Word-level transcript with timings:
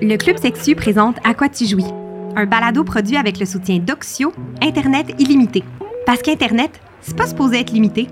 Le 0.00 0.16
Club 0.16 0.38
Sexu 0.38 0.74
présente 0.74 1.16
À 1.24 1.34
quoi 1.34 1.48
tu 1.48 1.66
jouis, 1.66 1.84
un 2.36 2.46
balado 2.46 2.84
produit 2.84 3.16
avec 3.16 3.38
le 3.38 3.46
soutien 3.46 3.78
d'Oxio, 3.78 4.32
Internet 4.62 5.14
illimité. 5.18 5.64
Parce 6.06 6.22
qu'Internet, 6.22 6.70
c'est 7.00 7.16
pas 7.16 7.26
supposé 7.26 7.60
être 7.60 7.72
limité. 7.72 8.08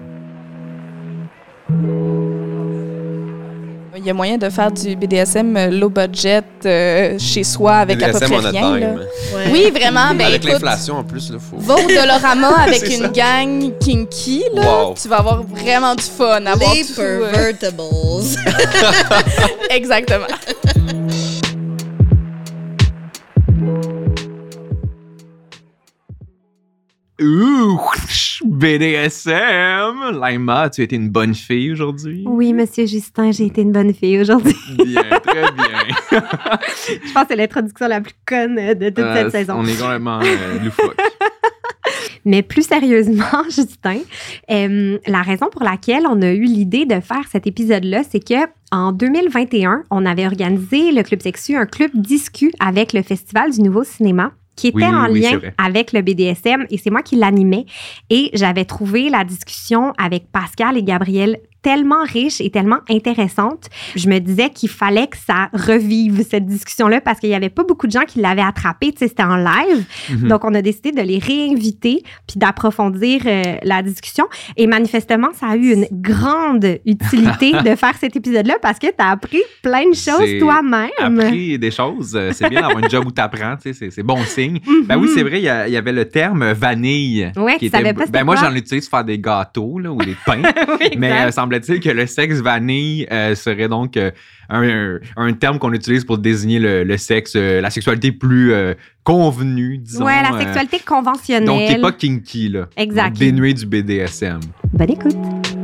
Il 3.99 4.05
y 4.05 4.11
a 4.11 4.15
moyen 4.15 4.37
de 4.37 4.51
faire 4.51 4.71
du 4.71 4.95
BDSM 4.95 5.57
euh, 5.57 5.71
low 5.71 5.89
budget 5.89 6.43
euh, 6.67 7.19
chez 7.19 7.43
soi 7.45 7.77
avec 7.77 8.03
à 8.03 8.09
peu 8.09 8.19
BDSM 8.19 8.41
près 8.41 8.51
rien. 8.51 8.97
Oui, 9.51 9.71
vraiment. 9.71 10.15
Ben, 10.15 10.27
Avec 10.27 10.45
l'inflation 10.45 10.99
en 10.99 11.05
plus, 11.05 11.31
il 11.33 11.39
faut. 11.39 11.57
Va 11.57 11.77
au 11.77 11.89
Dolorama 11.89 12.49
avec 12.67 12.83
une 12.83 13.05
ça. 13.05 13.09
gang 13.09 13.73
kinky, 13.79 14.45
là. 14.55 14.85
Wow. 14.85 14.95
Tu 15.01 15.09
vas 15.09 15.17
avoir 15.19 15.43
vraiment 15.45 15.95
du 15.95 16.03
fun. 16.05 16.45
à 16.45 16.53
Avoir 16.53 16.75
Les 16.75 16.85
tout, 16.85 17.01
euh. 17.01 17.33
Exactement. 19.71 20.27
Ouh, 27.19 27.81
BDSM! 28.45 30.21
Laima, 30.23 30.69
tu 30.69 30.83
as 30.83 30.85
été 30.85 30.97
une 30.97 31.09
bonne 31.09 31.35
fille 31.35 31.73
aujourd'hui? 31.73 32.25
Oui, 32.27 32.53
Monsieur 32.53 32.85
Justin, 32.85 33.31
j'ai 33.33 33.47
été 33.47 33.63
une 33.63 33.73
bonne 33.73 33.95
fille 33.95 34.21
aujourd'hui. 34.21 34.55
Bien, 34.85 35.03
très 35.25 35.51
bien. 35.53 35.79
Je 36.11 37.13
pense 37.15 37.23
que 37.23 37.29
c'est 37.31 37.37
l'introduction 37.37 37.89
la 37.89 38.03
plus 38.03 38.13
conne 38.27 38.57
de 38.57 38.89
toute 38.91 38.99
Euh, 38.99 39.15
cette 39.15 39.31
saison. 39.31 39.55
On 39.57 39.65
est 39.65 39.81
complètement 39.81 40.21
euh, 40.21 40.59
loufoque. 40.63 40.97
Mais 42.27 42.43
plus 42.43 42.67
sérieusement, 42.67 43.45
Justin, 43.45 44.01
euh, 44.51 44.99
la 45.07 45.23
raison 45.23 45.47
pour 45.51 45.63
laquelle 45.63 46.03
on 46.07 46.21
a 46.21 46.33
eu 46.33 46.45
l'idée 46.45 46.85
de 46.85 47.01
faire 47.01 47.25
cet 47.33 47.47
épisode-là, 47.47 48.03
c'est 48.11 48.21
que 48.21 48.47
en 48.73 48.93
2021, 48.93 49.85
on 49.91 50.05
avait 50.05 50.27
organisé 50.27 50.93
le 50.93 51.03
Club 51.03 51.23
Sexu, 51.23 51.57
un 51.57 51.67
club 51.67 51.93
discu 51.95 52.53
avec 52.61 52.93
le 52.93 53.03
Festival 53.03 53.53
du 53.53 53.63
Nouveau 53.63 53.85
Cinéma 53.85 54.33
qui 54.57 54.69
était 54.69 54.79
Oui, 54.79 54.85
en 54.85 55.11
oui, 55.11 55.21
lien 55.21 55.41
avec 55.59 55.93
le 55.93 56.03
BDSM 56.03 56.67
et 56.71 56.79
c'est 56.79 56.91
moi 56.91 57.03
qui 57.03 57.17
l'animais. 57.17 57.67
Et 58.11 58.31
j'avais 58.33 58.65
trouvé 58.65 59.11
la 59.11 59.25
discussion 59.25 59.93
avec 59.99 60.33
Pascal 60.33 60.77
et 60.77 60.83
Gabriel 60.83 61.39
tellement 61.67 62.05
riche 62.05 62.41
et 62.41 62.49
tellement 62.49 62.79
intéressante. 62.89 63.65
Je 63.97 64.09
me 64.09 64.21
disais 64.21 64.51
qu'il 64.51 64.69
fallait 64.69 65.09
que 65.09 65.17
ça 65.17 65.49
revive 65.53 66.25
cette 66.31 66.47
discussion-là 66.47 67.01
parce 67.01 67.19
qu'il 67.19 67.29
y 67.31 67.35
avait 67.35 67.49
pas 67.49 67.65
beaucoup 67.65 67.89
de 67.89 67.93
gens 67.93 68.05
qui 68.07 68.21
l'avaient 68.21 68.41
attrapé, 68.41 68.93
tu 68.93 68.99
sais, 68.99 69.09
c'était 69.09 69.25
en 69.25 69.35
live. 69.37 69.85
Mhm. 70.11 70.29
Donc, 70.29 70.45
on 70.45 70.55
a 70.55 70.63
décidé 70.63 70.93
de 70.93 71.03
les 71.03 71.19
réinviter 71.19 72.05
puis 72.29 72.37
d'approfondir 72.39 73.23
euh, 73.27 73.57
la 73.65 73.83
discussion. 73.83 74.27
Et 74.57 74.69
manifestement, 74.69 75.31
ça 75.35 75.49
a 75.49 75.57
eu 75.57 75.73
une 75.73 75.87
grande 75.91 76.79
utilité 76.87 77.51
de 77.65 77.75
faire 77.75 77.97
cet 77.99 78.15
épisode-là 78.15 78.55
parce 78.63 78.79
que 78.79 78.87
tu 78.87 78.95
as 78.99 79.11
appris 79.11 79.43
plein 79.61 79.91
de 79.91 79.95
choses 79.97 80.25
J'ai 80.25 80.39
toi-même. 80.39 80.91
appris 81.01 81.59
des 81.59 81.73
choses. 81.73 82.15
Euh, 82.15 82.31
C'est 82.33 82.49
bien 82.49 82.61
d'avoir 82.61 82.85
un 82.85 82.89
job 82.89 83.07
où 83.09 83.11
tu 83.11 83.21
apprends, 83.21 83.57
tu 83.57 83.75
sais, 83.75 83.91
c'est- 83.91 84.03
bon 84.05 84.23
signe. 84.25 84.61
Ben 84.85 84.97
oui, 84.99 85.09
c'est 85.13 85.25
vrai, 85.25 85.41
il 85.41 85.45
y, 85.45 85.77
avait 85.77 85.93
le 85.93 86.05
terme 86.09 86.53
vanille. 86.53 87.33
Mhm. 87.37 87.43
Ouais, 87.43 87.59
qui 87.59 87.69
tu 87.71 87.77
savais 87.77 87.93
pas 87.93 88.07
ben 88.07 88.23
moi, 88.23 88.37
j'en 88.37 88.55
utilise 88.55 88.89
pour 88.89 88.99
faire 88.99 89.05
des 89.05 89.19
gâteaux 89.19 89.81
là, 89.81 89.91
ou 89.91 89.99
des 89.99 90.15
pains. 90.27 90.43
Oui, 90.81 90.91
Mais 90.97 91.11
euh, 91.27 91.31
semble-t-il 91.65 91.81
que 91.81 91.91
le 91.91 92.07
sexe 92.07 92.37
vanille 92.41 93.07
euh, 93.11 93.35
serait 93.35 93.69
donc 93.69 93.97
euh, 93.97 94.11
un, 94.49 94.99
un 95.17 95.33
terme 95.33 95.59
qu'on 95.59 95.73
utilise 95.73 96.05
pour 96.05 96.19
désigner 96.19 96.59
le, 96.59 96.85
le 96.85 96.97
sexe, 96.97 97.33
euh, 97.37 97.61
la 97.61 97.71
sexualité 97.71 98.13
plus 98.13 98.53
convenue, 99.05 99.79
disons. 99.79 100.05
ouais, 100.05 100.23
la 100.23 100.39
sexualité 100.39 100.79
conventionnelle. 100.85 101.45
donc, 101.47 101.67
qui 101.67 101.73
n'est 101.75 101.81
pas 101.81 101.93
kinky, 101.93 102.49
là. 102.51 102.69
Exact. 102.77 103.11
Donc, 103.11 103.19
dénué 103.19 103.55
du 103.55 103.67
BDSM. 103.67 104.41
Bonne 104.73 104.91
écoute. 104.91 105.56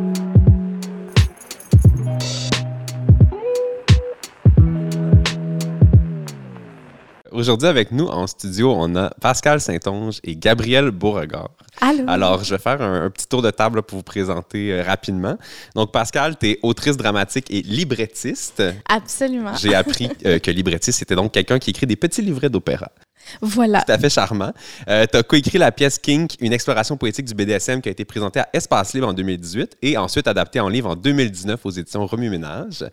Aujourd'hui, 7.33 7.67
avec 7.67 7.93
nous 7.93 8.07
en 8.07 8.27
studio, 8.27 8.75
on 8.77 8.95
a 8.95 9.09
Pascal 9.21 9.59
Saint-Onge 9.61 10.21
et 10.23 10.37
Gabriel 10.37 10.91
Beauregard. 10.91 11.51
Allô? 11.81 12.05
Alors, 12.07 12.45
je 12.45 12.55
vais 12.55 12.61
faire 12.61 12.83
un, 12.83 13.07
un 13.07 13.11
petit 13.11 13.27
tour 13.27 13.41
de 13.41 13.51
table 13.51 13.83
pour 13.83 13.99
vous 13.99 14.03
présenter 14.03 14.73
euh, 14.73 14.83
rapidement. 14.83 15.39
Donc, 15.75 15.93
Pascal, 15.93 16.37
tu 16.37 16.51
es 16.51 16.59
autrice 16.63 16.99
dramatique 16.99 17.47
et 17.51 17.63
librettiste. 17.63 18.63
Absolument. 18.87 19.55
J'ai 19.57 19.75
appris 19.75 20.11
euh, 20.27 20.39
que 20.39 20.51
librettiste, 20.51 20.99
c'était 20.99 21.17
donc 21.17 21.33
quelqu'un 21.33 21.59
qui 21.59 21.71
écrit 21.71 21.87
des 21.87 21.97
petits 21.97 22.21
livrets 22.21 22.51
d'opéra. 22.51 22.91
Voilà. 23.41 23.83
Tout 23.83 23.93
à 23.93 23.99
fait 23.99 24.11
charmant. 24.11 24.53
Euh, 24.89 25.07
tu 25.11 25.17
as 25.17 25.23
coécrit 25.23 25.57
la 25.57 25.73
pièce 25.73 25.99
Kink, 25.99 26.37
une 26.41 26.53
exploration 26.53 26.99
poétique 26.99 27.25
du 27.25 27.35
BDSM 27.35 27.81
qui 27.81 27.89
a 27.89 27.93
été 27.93 28.05
présentée 28.05 28.41
à 28.41 28.49
Espace 28.53 28.93
Libre 28.93 29.09
en 29.09 29.15
2018 29.15 29.79
et 29.81 29.97
ensuite 29.97 30.27
adaptée 30.27 30.61
en 30.61 30.69
livre 30.69 30.91
en 30.91 30.97
2019 30.97 31.65
aux 31.65 31.71
éditions 31.71 32.05
Remue 32.07 32.29
Ménage. 32.29 32.85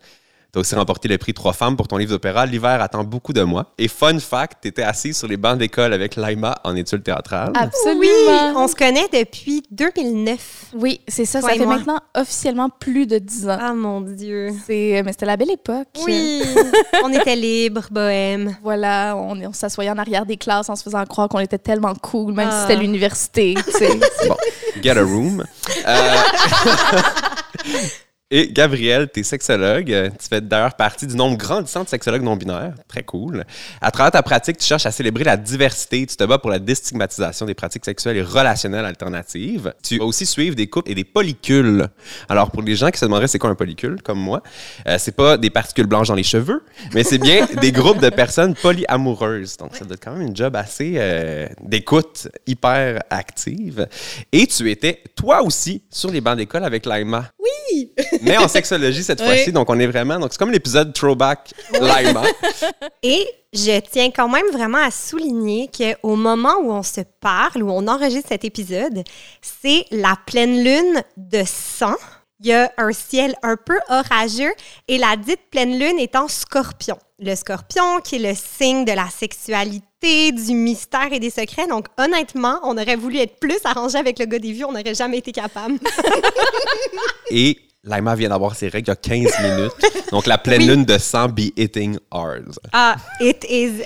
Tu 0.51 0.57
as 0.57 0.61
aussi 0.61 0.73
remporté 0.75 1.07
le 1.07 1.17
prix 1.19 1.33
Trois 1.33 1.53
femmes 1.53 1.75
pour 1.77 1.87
ton 1.87 1.97
livre 1.97 2.11
d'opéra 2.11 2.45
L'hiver 2.47 2.81
attend 2.81 3.03
beaucoup 3.03 3.33
de 3.33 3.43
moi. 3.43 3.67
Et 3.77 3.87
fun 3.87 4.17
fact, 4.19 4.59
tu 4.63 4.67
étais 4.69 4.81
assise 4.81 5.15
sur 5.17 5.27
les 5.27 5.37
bancs 5.37 5.57
d'école 5.59 5.93
avec 5.93 6.15
Laima 6.15 6.55
en 6.63 6.75
études 6.75 7.03
théâtrales. 7.03 7.51
Absolument. 7.55 8.01
Oui, 8.01 8.53
on 8.55 8.67
se 8.67 8.73
connaît 8.75 9.07
depuis 9.13 9.63
2009. 9.69 10.65
Oui, 10.73 11.01
c'est 11.07 11.25
ça. 11.25 11.39
Toi 11.41 11.49
ça 11.49 11.55
fait 11.55 11.65
moi. 11.65 11.75
maintenant 11.77 11.99
officiellement 12.15 12.69
plus 12.69 13.05
de 13.05 13.19
10 13.19 13.47
ans. 13.49 13.57
Ah 13.61 13.73
mon 13.73 14.01
Dieu. 14.01 14.49
C'est, 14.65 15.03
mais 15.05 15.11
c'était 15.11 15.27
la 15.27 15.37
belle 15.37 15.51
époque. 15.51 15.87
Oui, 16.05 16.41
on 17.03 17.13
était 17.13 17.35
libres, 17.35 17.87
bohème. 17.91 18.55
Voilà, 18.63 19.15
on, 19.17 19.39
on 19.39 19.53
s'assoyait 19.53 19.91
en 19.91 19.97
arrière 19.99 20.25
des 20.25 20.37
classes 20.37 20.69
en 20.69 20.75
se 20.75 20.81
faisant 20.83 21.03
croire 21.05 21.29
qu'on 21.29 21.39
était 21.39 21.59
tellement 21.59 21.93
cool, 21.93 22.33
même 22.33 22.49
si 22.49 22.55
Ah. 22.57 22.65
c'était 22.67 22.81
l'université. 22.81 23.53
tu 23.65 23.71
sais. 23.71 23.99
Bon, 24.27 24.35
get 24.81 24.97
a 24.97 25.03
room. 25.03 25.43
Euh, 25.87 26.15
Et 28.31 28.51
Gabriel, 28.51 29.09
tu 29.11 29.21
es 29.21 29.23
sexologue. 29.23 29.91
Euh, 29.91 30.09
Tu 30.11 30.27
fais 30.29 30.39
d'ailleurs 30.39 30.75
partie 30.75 31.07
du 31.07 31.15
nombre 31.15 31.35
grandissant 31.35 31.83
de 31.83 31.89
sexologues 31.89 32.21
non-binaires. 32.21 32.75
Très 32.87 33.01
cool. 33.01 33.43
À 33.81 33.89
travers 33.89 34.11
ta 34.11 34.21
pratique, 34.21 34.57
tu 34.59 34.67
cherches 34.67 34.85
à 34.85 34.91
célébrer 34.91 35.23
la 35.23 35.35
diversité. 35.35 36.05
Tu 36.05 36.15
te 36.15 36.23
bats 36.25 36.37
pour 36.37 36.51
la 36.51 36.59
déstigmatisation 36.59 37.47
des 37.47 37.55
pratiques 37.55 37.85
sexuelles 37.85 38.17
et 38.17 38.21
relationnelles 38.21 38.85
alternatives. 38.85 39.73
Tu 39.81 39.97
vas 39.97 40.05
aussi 40.05 40.27
suivre 40.27 40.55
des 40.55 40.67
couples 40.67 40.91
et 40.91 40.93
des 40.93 41.05
polycules. 41.05 41.87
Alors, 42.29 42.51
pour 42.51 42.61
les 42.61 42.75
gens 42.75 42.91
qui 42.91 42.99
se 42.99 43.05
demanderaient 43.05 43.27
c'est 43.27 43.39
quoi 43.39 43.49
un 43.49 43.55
polycule, 43.55 43.99
comme 44.03 44.19
moi, 44.19 44.43
euh, 44.87 44.97
c'est 44.99 45.15
pas 45.15 45.35
des 45.37 45.49
particules 45.49 45.87
blanches 45.87 46.09
dans 46.09 46.13
les 46.13 46.21
cheveux, 46.21 46.61
mais 46.93 47.03
c'est 47.03 47.17
bien 47.17 47.47
des 47.61 47.71
groupes 47.71 47.99
de 47.99 48.09
personnes 48.09 48.53
polyamoureuses. 48.53 49.57
Donc, 49.57 49.75
ça 49.75 49.85
doit 49.85 49.95
être 49.95 50.03
quand 50.03 50.13
même 50.13 50.27
une 50.27 50.35
job 50.35 50.55
assez 50.55 50.97
euh, 50.97 51.47
d'écoute 51.63 52.27
hyper 52.45 53.01
active. 53.09 53.87
Et 54.31 54.45
tu 54.45 54.69
étais, 54.69 55.01
toi 55.15 55.41
aussi, 55.41 55.81
sur 55.89 56.11
les 56.11 56.21
bancs 56.21 56.37
d'école 56.37 56.63
avec 56.63 56.85
Laima. 56.85 57.31
Oui! 57.79 57.93
Mais 58.21 58.37
en 58.37 58.47
sexologie 58.47 59.03
cette 59.03 59.19
Oui. 59.21 59.25
fois-ci, 59.27 59.51
donc 59.51 59.69
on 59.69 59.79
est 59.79 59.87
vraiment. 59.87 60.19
Donc 60.19 60.31
c'est 60.31 60.37
comme 60.39 60.51
l'épisode 60.51 60.93
Throwback 60.93 61.53
Laima. 61.73 62.23
Et 63.03 63.27
je 63.53 63.79
tiens 63.79 64.11
quand 64.11 64.29
même 64.29 64.47
vraiment 64.51 64.77
à 64.79 64.91
souligner 64.91 65.69
qu'au 65.75 66.15
moment 66.15 66.55
où 66.61 66.71
on 66.71 66.83
se 66.83 67.01
parle, 67.19 67.63
où 67.63 67.71
on 67.71 67.87
enregistre 67.87 68.29
cet 68.29 68.43
épisode, 68.45 69.03
c'est 69.41 69.85
la 69.91 70.15
pleine 70.25 70.63
lune 70.63 71.03
de 71.17 71.43
sang. 71.45 71.95
Il 72.41 72.47
y 72.47 72.53
a 72.53 72.71
un 72.77 72.91
ciel 72.93 73.35
un 73.43 73.57
peu 73.57 73.77
orageux 73.89 74.53
et 74.87 74.97
la 74.97 75.17
dite 75.17 75.41
pleine 75.51 75.77
lune 75.77 75.99
est 75.99 76.15
en 76.15 76.29
scorpion. 76.29 76.97
Le 77.19 77.35
scorpion 77.35 77.99
qui 78.01 78.15
est 78.15 78.31
le 78.31 78.33
signe 78.33 78.85
de 78.85 78.93
la 78.93 79.07
sexualité, 79.09 79.83
du 80.01 80.53
mystère 80.53 81.11
et 81.11 81.19
des 81.19 81.29
secrets. 81.29 81.67
Donc 81.67 81.87
honnêtement, 81.97 82.59
on 82.63 82.77
aurait 82.77 82.95
voulu 82.95 83.17
être 83.17 83.37
plus 83.39 83.59
arrangé 83.65 83.97
avec 83.97 84.17
le 84.19 84.25
gars 84.25 84.39
des 84.39 84.53
vues, 84.53 84.63
on 84.65 84.71
n'aurait 84.71 84.95
jamais 84.95 85.17
été 85.17 85.31
capable. 85.31 85.77
Et 87.31 87.59
Laima 87.83 88.15
vient 88.15 88.29
d'avoir 88.29 88.55
ses 88.55 88.69
règles 88.69 88.87
il 88.87 88.91
y 88.91 88.91
a 88.91 88.95
15 88.95 89.39
minutes. 89.57 90.11
Donc 90.11 90.25
la 90.25 90.37
pleine 90.37 90.61
Oui. 90.61 90.67
lune 90.67 90.85
de 90.85 90.97
sang 90.97 91.27
be 91.27 91.51
hitting 91.57 91.97
hard. 92.11 92.57
Ah, 92.71 92.95
it 93.19 93.45
is 93.49 93.83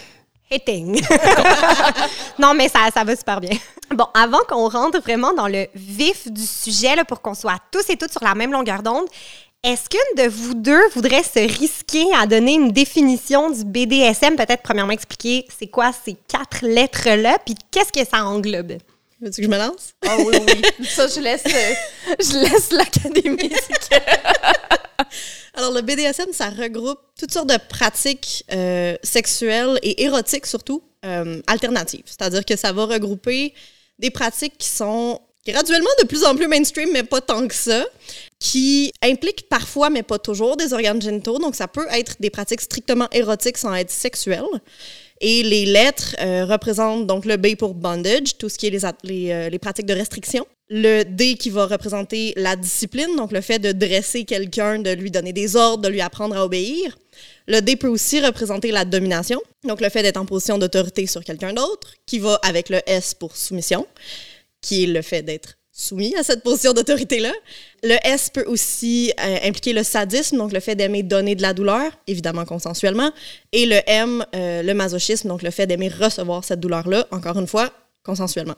hitting. 0.50 1.02
non, 2.40 2.54
mais 2.54 2.70
ça, 2.70 2.80
ça 2.94 3.04
va 3.04 3.16
super 3.16 3.40
bien. 3.42 3.58
Bon, 3.92 4.06
avant 4.14 4.40
qu'on 4.48 4.70
rentre 4.70 5.00
vraiment 5.02 5.34
dans 5.34 5.48
le 5.48 5.68
vif 5.76 6.32
du 6.32 6.46
sujet, 6.46 6.96
là, 6.96 7.06
pour 7.06 7.22
qu'on 7.22 7.34
soit 7.34 7.58
tous 7.72 7.90
et 7.90 7.98
toutes 7.98 8.12
sur 8.12 8.24
la 8.24 8.36
même 8.36 8.52
longueur 8.52 8.82
d'onde, 8.84 9.06
est-ce 9.64 9.90
qu'une 9.90 10.24
de 10.24 10.30
vous 10.30 10.54
deux 10.56 10.90
voudrait 10.90 11.24
se 11.24 11.40
risquer 11.40 12.06
à 12.16 12.28
donner 12.28 12.56
une 12.56 12.72
définition 12.72 13.50
du 13.50 13.64
BDSM? 13.64 14.36
Peut-être 14.36 14.62
premièrement 14.62 14.92
expliquer 14.92 15.48
c'est 15.58 15.68
quoi 15.68 15.92
ces 15.94 16.18
quatre 16.28 16.66
lettres-là, 16.66 17.38
puis 17.46 17.56
qu'est-ce 17.72 17.92
que 17.92 18.08
ça 18.08 18.26
englobe? 18.26 18.74
Veux-tu 19.22 19.38
que 19.38 19.44
je 19.44 19.50
me 19.50 19.58
lance? 19.58 19.94
Ah 20.06 20.18
oui, 20.20 20.36
oui. 20.38 20.86
Ça, 20.86 21.08
je 21.08 21.22
laisse, 21.22 21.46
euh, 21.46 21.74
je 22.20 22.40
laisse 22.40 22.74
l'académie. 22.74 23.54
Alors, 25.54 25.72
le 25.72 25.82
BDSM, 25.82 26.34
ça 26.34 26.50
regroupe 26.50 27.00
toutes 27.18 27.32
sortes 27.32 27.48
de 27.48 27.58
pratiques 27.70 28.44
euh, 28.52 28.98
sexuelles 29.02 29.80
et 29.82 30.04
érotiques, 30.04 30.46
surtout, 30.46 30.84
euh, 31.06 31.42
alternatives. 31.48 32.04
C'est-à-dire 32.06 32.44
que 32.44 32.58
ça 32.58 32.74
va 32.74 32.86
regrouper 32.86 33.54
des 33.98 34.12
pratiques 34.12 34.58
qui 34.58 34.68
sont 34.68 35.22
graduellement 35.46 35.90
de 36.02 36.08
plus 36.08 36.24
en 36.24 36.36
plus 36.36 36.48
mainstream, 36.48 36.90
mais 36.92 37.04
pas 37.04 37.22
tant 37.22 37.48
que 37.48 37.56
ça, 37.56 37.86
qui 38.40 38.92
impliquent 39.02 39.48
parfois, 39.50 39.90
mais 39.90 40.04
pas 40.04 40.20
toujours, 40.20 40.58
des 40.58 40.74
organes 40.74 41.02
génitaux. 41.02 41.40
Donc, 41.40 41.56
ça 41.56 41.68
peut 41.68 41.88
être 41.92 42.16
des 42.20 42.30
pratiques 42.30 42.62
strictement 42.62 43.08
érotiques 43.12 43.58
sans 43.58 43.74
être 43.74 43.92
sexuelles. 43.92 44.44
Et 45.22 45.44
les 45.44 45.66
lettres 45.66 46.16
euh, 46.20 46.46
représentent 46.46 47.08
donc 47.08 47.26
le 47.26 47.38
B 47.38 47.56
pour 47.56 47.74
bondage, 47.74 48.38
tout 48.38 48.50
ce 48.50 48.58
qui 48.58 48.68
est 48.68 48.96
les, 49.04 49.32
euh, 49.32 49.50
les 49.50 49.60
pratiques 49.60 49.86
de 49.86 49.94
restriction. 49.94 50.46
Le 50.70 51.04
D 51.04 51.36
qui 51.36 51.50
va 51.50 51.66
représenter 51.66 52.34
la 52.36 52.56
discipline, 52.56 53.16
donc 53.16 53.32
le 53.32 53.42
fait 53.42 53.60
de 53.60 53.72
dresser 53.72 54.24
quelqu'un, 54.24 54.80
de 54.80 54.92
lui 54.92 55.12
donner 55.12 55.32
des 55.32 55.56
ordres, 55.56 55.84
de 55.84 55.90
lui 55.90 56.02
apprendre 56.02 56.36
à 56.36 56.44
obéir. 56.44 56.98
Le 57.48 57.60
D 57.60 57.76
peut 57.76 57.88
aussi 57.88 58.20
représenter 58.22 58.72
la 58.72 58.84
domination, 58.84 59.42
donc 59.64 59.82
le 59.82 59.90
fait 59.90 60.02
d'être 60.02 60.18
en 60.18 60.26
position 60.26 60.58
d'autorité 60.58 61.06
sur 61.06 61.24
quelqu'un 61.24 61.54
d'autre, 61.54 61.94
qui 62.06 62.20
va 62.20 62.40
avec 62.42 62.70
le 62.70 62.80
S 62.88 63.14
pour 63.14 63.38
soumission, 63.38 63.86
qui 64.64 64.86
est 64.86 64.88
le 64.88 65.04
fait 65.04 65.22
d'être 65.22 65.60
soumis 65.72 66.16
à 66.16 66.24
cette 66.24 66.44
position 66.44 66.72
d'autorité-là. 66.74 67.34
Le 67.82 67.96
S 68.04 68.30
peut 68.30 68.46
aussi 68.46 69.12
euh, 69.20 69.38
impliquer 69.44 69.74
le 69.74 69.84
sadisme, 69.84 70.38
donc 70.38 70.54
le 70.54 70.60
fait 70.60 70.76
d'aimer 70.76 71.04
donner 71.04 71.36
de 71.36 71.42
la 71.42 71.54
douleur, 71.54 71.92
évidemment 72.08 72.46
consensuellement. 72.46 73.12
Et 73.52 73.66
le 73.66 73.80
M, 73.88 74.24
euh, 74.36 74.62
le 74.62 74.74
masochisme, 74.74 75.28
donc 75.28 75.42
le 75.42 75.52
fait 75.52 75.68
d'aimer 75.68 75.90
recevoir 75.90 76.44
cette 76.44 76.60
douleur-là, 76.60 77.08
encore 77.12 77.38
une 77.40 77.48
fois, 77.48 77.72
consensuellement. 78.04 78.56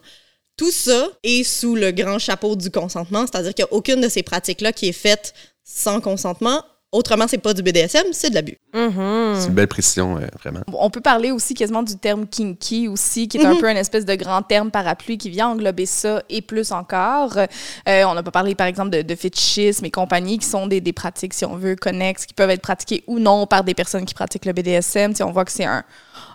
Tout 0.57 0.71
ça 0.71 1.09
est 1.23 1.43
sous 1.43 1.75
le 1.75 1.91
grand 1.91 2.19
chapeau 2.19 2.55
du 2.55 2.69
consentement, 2.69 3.25
c'est-à-dire 3.25 3.53
qu'il 3.53 3.65
n'y 3.65 3.71
a 3.71 3.73
aucune 3.73 4.01
de 4.01 4.09
ces 4.09 4.23
pratiques-là 4.23 4.73
qui 4.73 4.89
est 4.89 4.93
faite 4.93 5.33
sans 5.63 6.01
consentement. 6.01 6.63
Autrement, 6.95 7.25
c'est 7.27 7.39
pas 7.39 7.53
du 7.53 7.61
BDSM, 7.61 8.05
c'est 8.13 8.29
de 8.29 8.35
l'abus. 8.35 8.57
Mhm. 8.73 9.35
C'est 9.37 9.47
une 9.47 9.53
belle 9.53 9.67
précision, 9.67 10.15
euh, 10.15 10.27
vraiment. 10.39 10.61
On 10.71 10.89
peut 10.89 11.01
parler 11.01 11.31
aussi 11.31 11.53
quasiment 11.53 11.83
du 11.83 11.97
terme 11.97 12.25
kinky 12.25 12.87
aussi, 12.87 13.27
qui 13.27 13.37
est 13.37 13.45
un 13.45 13.57
peu 13.57 13.69
une 13.69 13.75
espèce 13.75 14.05
de 14.05 14.15
grand 14.15 14.41
terme 14.41 14.71
parapluie 14.71 15.17
qui 15.17 15.29
vient 15.29 15.49
englober 15.49 15.85
ça 15.85 16.23
et 16.29 16.41
plus 16.41 16.71
encore. 16.71 17.37
Euh, 17.37 18.03
on 18.05 18.13
n'a 18.13 18.23
pas 18.23 18.31
parlé, 18.31 18.55
par 18.55 18.67
exemple, 18.67 18.91
de, 18.91 19.01
de 19.01 19.15
fétichisme 19.15 19.83
et 19.83 19.91
compagnie, 19.91 20.37
qui 20.37 20.45
sont 20.45 20.67
des, 20.67 20.79
des 20.79 20.93
pratiques, 20.93 21.33
si 21.33 21.43
on 21.43 21.57
veut, 21.57 21.75
connexes, 21.75 22.25
qui 22.25 22.33
peuvent 22.33 22.49
être 22.49 22.61
pratiquées 22.61 23.03
ou 23.07 23.19
non 23.19 23.45
par 23.45 23.65
des 23.65 23.73
personnes 23.73 24.05
qui 24.05 24.13
pratiquent 24.13 24.45
le 24.45 24.53
BDSM. 24.53 25.11
Tu 25.11 25.17
sais, 25.17 25.23
on 25.23 25.33
voit 25.33 25.43
que 25.43 25.51
c'est 25.51 25.65
un, 25.65 25.83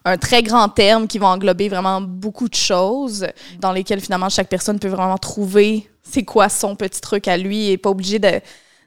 un 0.05 0.19
très 0.19 0.43
grand 0.43 0.69
terme 0.69 1.09
qui 1.09 1.19
va 1.19 1.29
englober 1.29 1.71
vraiment 1.71 2.03
beaucoup 2.03 2.51
de 2.51 2.55
choses, 2.55 3.27
dans 3.61 3.73
lesquelles 3.73 4.01
finalement 4.03 4.29
chaque 4.29 4.49
personne 4.51 4.79
peut 4.79 4.89
vraiment 4.89 5.17
trouver 5.17 5.89
c'est 6.03 6.25
quoi 6.25 6.51
son 6.51 6.77
petit 6.77 7.01
truc 7.01 7.29
à 7.29 7.39
lui 7.39 7.71
et 7.71 7.79
pas 7.79 7.89
obligé 7.91 8.19
de 8.19 8.41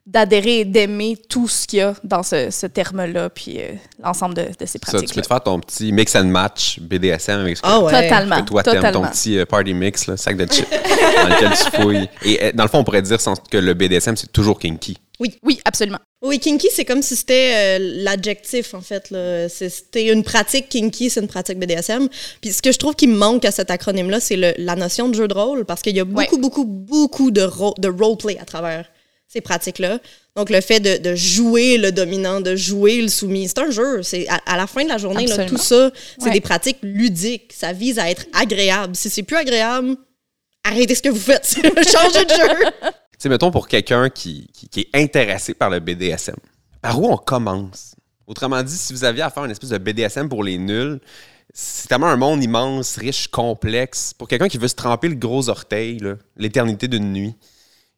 d'adhérer 0.05 0.59
et 0.59 0.65
d'aimer 0.65 1.15
tout 1.29 1.47
ce 1.47 1.65
qu'il 1.65 1.79
y 1.79 1.81
a 1.81 1.93
dans 2.03 2.23
ce, 2.23 2.49
ce 2.51 2.65
terme-là, 2.67 3.29
puis 3.29 3.61
euh, 3.61 3.69
l'ensemble 4.03 4.35
de, 4.35 4.41
de 4.41 4.47
ces 4.65 4.65
Ça, 4.65 4.73
tu 4.73 4.79
pratiques 4.79 5.13
peux 5.15 5.21
te 5.21 5.27
faire 5.27 5.41
ton 5.41 5.59
petit 5.61 5.93
mix 5.93 6.13
and 6.15 6.25
match 6.25 6.79
BDSM 6.81 7.39
avec 7.39 7.55
ce 7.57 7.61
que 7.61 7.67
Ah 7.69 7.79
ouais. 7.79 8.03
Totalement. 8.03 8.41
que 8.41 8.47
toi 8.49 8.63
t'aimes, 8.63 8.73
ton 8.75 8.81
totalement. 8.81 9.07
petit 9.07 9.37
euh, 9.37 9.45
party 9.45 9.73
mix, 9.73 10.07
là, 10.07 10.17
sac 10.17 10.35
de 10.35 10.45
chips 10.45 10.67
dans 10.69 11.29
lequel 11.29 11.51
tu 11.51 11.81
fouilles. 11.81 12.09
Et 12.25 12.43
euh, 12.43 12.51
dans 12.53 12.63
le 12.63 12.69
fond, 12.69 12.79
on 12.79 12.83
pourrait 12.83 13.01
dire 13.01 13.21
sans- 13.21 13.35
que 13.49 13.57
le 13.57 13.73
BDSM, 13.73 14.17
c'est 14.17 14.31
toujours 14.31 14.59
kinky. 14.59 14.97
Oui, 15.41 15.61
absolument. 15.63 15.99
Oui, 16.21 16.37
kinky, 16.37 16.67
c'est 16.73 16.83
comme 16.83 17.01
si 17.01 17.15
c'était 17.15 17.79
euh, 17.79 18.01
l'adjectif, 18.03 18.73
en 18.73 18.81
fait. 18.81 19.13
C'était 19.49 20.11
une 20.11 20.21
pratique 20.23 20.67
kinky, 20.67 21.09
c'est 21.09 21.21
une 21.21 21.27
pratique 21.27 21.57
BDSM. 21.59 22.09
Puis 22.41 22.51
ce 22.51 22.61
que 22.61 22.73
je 22.73 22.77
trouve 22.77 22.95
qui 22.95 23.07
me 23.07 23.15
manque 23.15 23.45
à 23.45 23.51
cet 23.51 23.71
acronyme-là, 23.71 24.19
c'est 24.19 24.35
le- 24.35 24.53
la 24.57 24.75
notion 24.75 25.07
de 25.07 25.15
jeu 25.15 25.29
de 25.29 25.33
rôle, 25.33 25.63
parce 25.63 25.81
qu'il 25.81 25.95
y 25.95 25.99
a 26.01 26.03
beaucoup, 26.03 26.35
Ouais. 26.35 26.41
beaucoup, 26.41 26.65
beaucoup 26.65 27.31
de, 27.31 27.43
ro- 27.43 27.75
de 27.77 27.87
roleplay 27.87 28.37
à 28.41 28.43
travers 28.43 28.85
ces 29.33 29.41
pratiques-là. 29.41 29.99
Donc, 30.35 30.49
le 30.49 30.61
fait 30.61 30.79
de, 30.79 30.97
de 30.97 31.15
jouer 31.15 31.77
le 31.77 31.91
dominant, 31.91 32.39
de 32.39 32.55
jouer 32.55 33.01
le 33.01 33.07
soumis, 33.07 33.47
c'est 33.47 33.59
un 33.59 33.71
jeu. 33.71 34.03
C'est 34.03 34.27
à, 34.29 34.35
à 34.45 34.57
la 34.57 34.67
fin 34.67 34.83
de 34.83 34.89
la 34.89 34.97
journée, 34.97 35.25
là, 35.27 35.45
tout 35.45 35.57
ça, 35.57 35.91
c'est 36.17 36.25
Ouais. 36.25 36.31
des 36.31 36.41
pratiques 36.41 36.77
ludiques. 36.83 37.51
Ça 37.53 37.73
vise 37.73 37.99
à 37.99 38.09
être 38.09 38.25
agréable. 38.33 38.95
Si 38.95 39.09
c'est 39.09 39.23
plus 39.23 39.37
agréable, 39.37 39.95
arrêtez 40.63 40.95
ce 40.95 41.01
que 41.01 41.09
vous 41.09 41.19
faites. 41.19 41.45
Changez 41.55 42.25
de 42.25 42.29
jeu. 42.29 42.65
Tu 42.83 42.89
sais, 43.19 43.29
mettons 43.29 43.51
pour 43.51 43.67
quelqu'un 43.67 44.09
qui, 44.09 44.47
qui, 44.53 44.69
qui 44.69 44.79
est 44.81 44.89
intéressé 45.01 45.53
par 45.53 45.69
le 45.69 45.79
BDSM, 45.79 46.35
par 46.81 46.99
où 47.01 47.11
on 47.11 47.17
commence? 47.17 47.95
Autrement 48.27 48.61
dit, 48.63 48.75
si 48.77 48.93
vous 48.93 49.03
aviez 49.03 49.21
à 49.23 49.29
faire 49.29 49.45
une 49.45 49.51
espèce 49.51 49.69
de 49.69 49.77
BDSM 49.77 50.29
pour 50.29 50.43
les 50.43 50.57
nuls, 50.57 50.99
c'est 51.53 51.87
tellement 51.87 52.07
un 52.07 52.15
monde 52.15 52.43
immense, 52.43 52.95
riche, 52.97 53.27
complexe. 53.27 54.13
Pour 54.17 54.27
quelqu'un 54.27 54.47
qui 54.47 54.57
veut 54.57 54.67
se 54.67 54.75
tremper 54.75 55.09
le 55.09 55.15
gros 55.15 55.49
orteil, 55.49 55.99
l'éternité 56.37 56.87
d'une 56.87 57.11
nuit, 57.13 57.35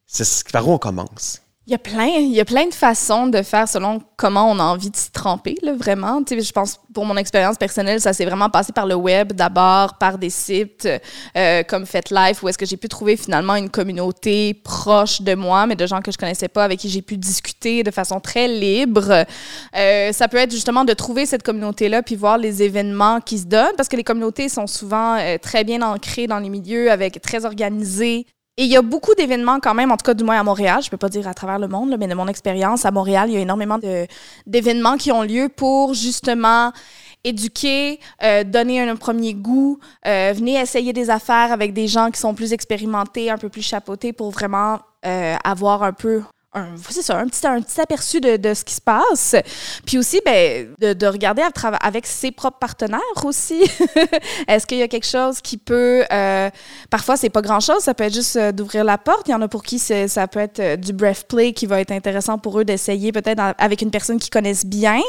c'est 0.06 0.50
par 0.50 0.66
où 0.68 0.72
on 0.72 0.78
commence? 0.78 1.40
Il 1.68 1.72
y 1.72 1.74
a 1.74 1.78
plein, 1.78 2.06
il 2.06 2.32
y 2.32 2.40
a 2.40 2.44
plein 2.44 2.68
de 2.68 2.74
façons 2.74 3.26
de 3.26 3.42
faire 3.42 3.66
selon 3.68 4.00
comment 4.16 4.48
on 4.48 4.60
a 4.60 4.62
envie 4.62 4.88
de 4.88 4.96
s'y 4.96 5.10
tremper, 5.10 5.56
là, 5.62 5.74
vraiment. 5.74 6.22
Tu 6.22 6.36
sais, 6.36 6.40
je 6.40 6.52
pense, 6.52 6.78
pour 6.94 7.04
mon 7.04 7.16
expérience 7.16 7.56
personnelle, 7.56 8.00
ça 8.00 8.12
s'est 8.12 8.24
vraiment 8.24 8.48
passé 8.48 8.72
par 8.72 8.86
le 8.86 8.94
web 8.94 9.32
d'abord, 9.32 9.98
par 9.98 10.16
des 10.16 10.30
sites 10.30 10.88
euh, 11.36 11.64
comme 11.64 11.84
FetLife, 11.84 12.40
où 12.44 12.48
est-ce 12.48 12.56
que 12.56 12.66
j'ai 12.66 12.76
pu 12.76 12.88
trouver 12.88 13.16
finalement 13.16 13.56
une 13.56 13.68
communauté 13.68 14.54
proche 14.54 15.22
de 15.22 15.34
moi, 15.34 15.66
mais 15.66 15.74
de 15.74 15.88
gens 15.88 16.02
que 16.02 16.12
je 16.12 16.18
connaissais 16.18 16.46
pas, 16.46 16.62
avec 16.62 16.78
qui 16.78 16.88
j'ai 16.88 17.02
pu 17.02 17.16
discuter 17.16 17.82
de 17.82 17.90
façon 17.90 18.20
très 18.20 18.46
libre. 18.46 19.24
Euh, 19.76 20.12
ça 20.12 20.28
peut 20.28 20.36
être 20.36 20.52
justement 20.52 20.84
de 20.84 20.92
trouver 20.92 21.26
cette 21.26 21.42
communauté-là, 21.42 22.04
puis 22.04 22.14
voir 22.14 22.38
les 22.38 22.62
événements 22.62 23.20
qui 23.20 23.38
se 23.38 23.46
donnent, 23.46 23.74
parce 23.76 23.88
que 23.88 23.96
les 23.96 24.04
communautés 24.04 24.48
sont 24.48 24.68
souvent 24.68 25.16
euh, 25.18 25.36
très 25.38 25.64
bien 25.64 25.82
ancrées 25.82 26.28
dans 26.28 26.38
les 26.38 26.48
milieux, 26.48 26.92
avec 26.92 27.20
très 27.20 27.44
organisées, 27.44 28.24
et 28.58 28.64
il 28.64 28.68
y 28.68 28.76
a 28.76 28.82
beaucoup 28.82 29.14
d'événements 29.14 29.60
quand 29.60 29.74
même, 29.74 29.92
en 29.92 29.96
tout 29.96 30.04
cas 30.04 30.14
du 30.14 30.24
moins 30.24 30.40
à 30.40 30.42
Montréal, 30.42 30.82
je 30.82 30.88
peux 30.88 30.96
pas 30.96 31.10
dire 31.10 31.28
à 31.28 31.34
travers 31.34 31.58
le 31.58 31.68
monde, 31.68 31.94
mais 31.98 32.06
de 32.06 32.14
mon 32.14 32.26
expérience, 32.26 32.86
à 32.86 32.90
Montréal, 32.90 33.28
il 33.28 33.34
y 33.34 33.36
a 33.36 33.40
énormément 33.40 33.78
d'événements 34.46 34.96
qui 34.96 35.12
ont 35.12 35.22
lieu 35.22 35.48
pour 35.48 35.92
justement 35.92 36.72
éduquer, 37.22 38.00
euh, 38.22 38.44
donner 38.44 38.80
un, 38.80 38.96
premier 38.96 39.34
goût, 39.34 39.78
euh, 40.06 40.32
venir 40.34 40.60
essayer 40.60 40.92
des 40.92 41.10
affaires 41.10 41.52
avec 41.52 41.74
des 41.74 41.88
gens 41.88 42.10
qui 42.10 42.20
sont 42.20 42.34
plus 42.34 42.52
expérimentés, 42.52 43.30
un 43.30 43.38
peu 43.38 43.48
plus 43.48 43.62
chapeautés 43.62 44.12
pour 44.12 44.30
vraiment 44.30 44.78
euh, 45.04 45.34
avoir 45.44 45.82
un 45.82 45.92
peu 45.92 46.22
un, 46.56 46.76
ça, 46.76 47.18
un 47.18 47.26
petit, 47.26 47.46
un 47.46 47.60
petit 47.60 47.80
aperçu 47.80 48.20
de, 48.20 48.36
de 48.36 48.54
ce 48.54 48.64
qui 48.64 48.74
se 48.74 48.80
passe. 48.80 49.36
Puis 49.84 49.98
aussi, 49.98 50.20
ben, 50.24 50.74
de, 50.80 50.92
de 50.92 51.06
regarder 51.06 51.42
avec 51.80 52.06
ses 52.06 52.30
propres 52.30 52.58
partenaires 52.58 53.00
aussi. 53.24 53.62
Est-ce 54.48 54.66
qu'il 54.66 54.78
y 54.78 54.82
a 54.82 54.88
quelque 54.88 55.06
chose 55.06 55.40
qui 55.40 55.58
peut... 55.58 56.04
euh, 56.10 56.50
parfois, 56.90 57.16
c'est 57.16 57.30
pas 57.30 57.42
grand-chose. 57.42 57.80
Ça 57.80 57.94
peut 57.94 58.04
être 58.04 58.14
juste 58.14 58.36
euh, 58.36 58.52
d'ouvrir 58.52 58.84
la 58.84 58.98
porte. 58.98 59.28
Il 59.28 59.32
y 59.32 59.34
en 59.34 59.42
a 59.42 59.48
pour 59.48 59.62
qui 59.62 59.78
ça 59.78 60.28
peut 60.28 60.40
être 60.40 60.60
euh, 60.60 60.76
du 60.76 60.92
breath 60.92 61.26
play 61.28 61.52
qui 61.52 61.66
va 61.66 61.80
être 61.80 61.92
intéressant 61.92 62.38
pour 62.38 62.58
eux 62.58 62.64
d'essayer 62.64 63.12
peut-être 63.12 63.42
avec 63.58 63.82
une 63.82 63.90
personne 63.90 64.18
qu'ils 64.18 64.30
connaissent 64.30 64.66
bien. 64.66 65.00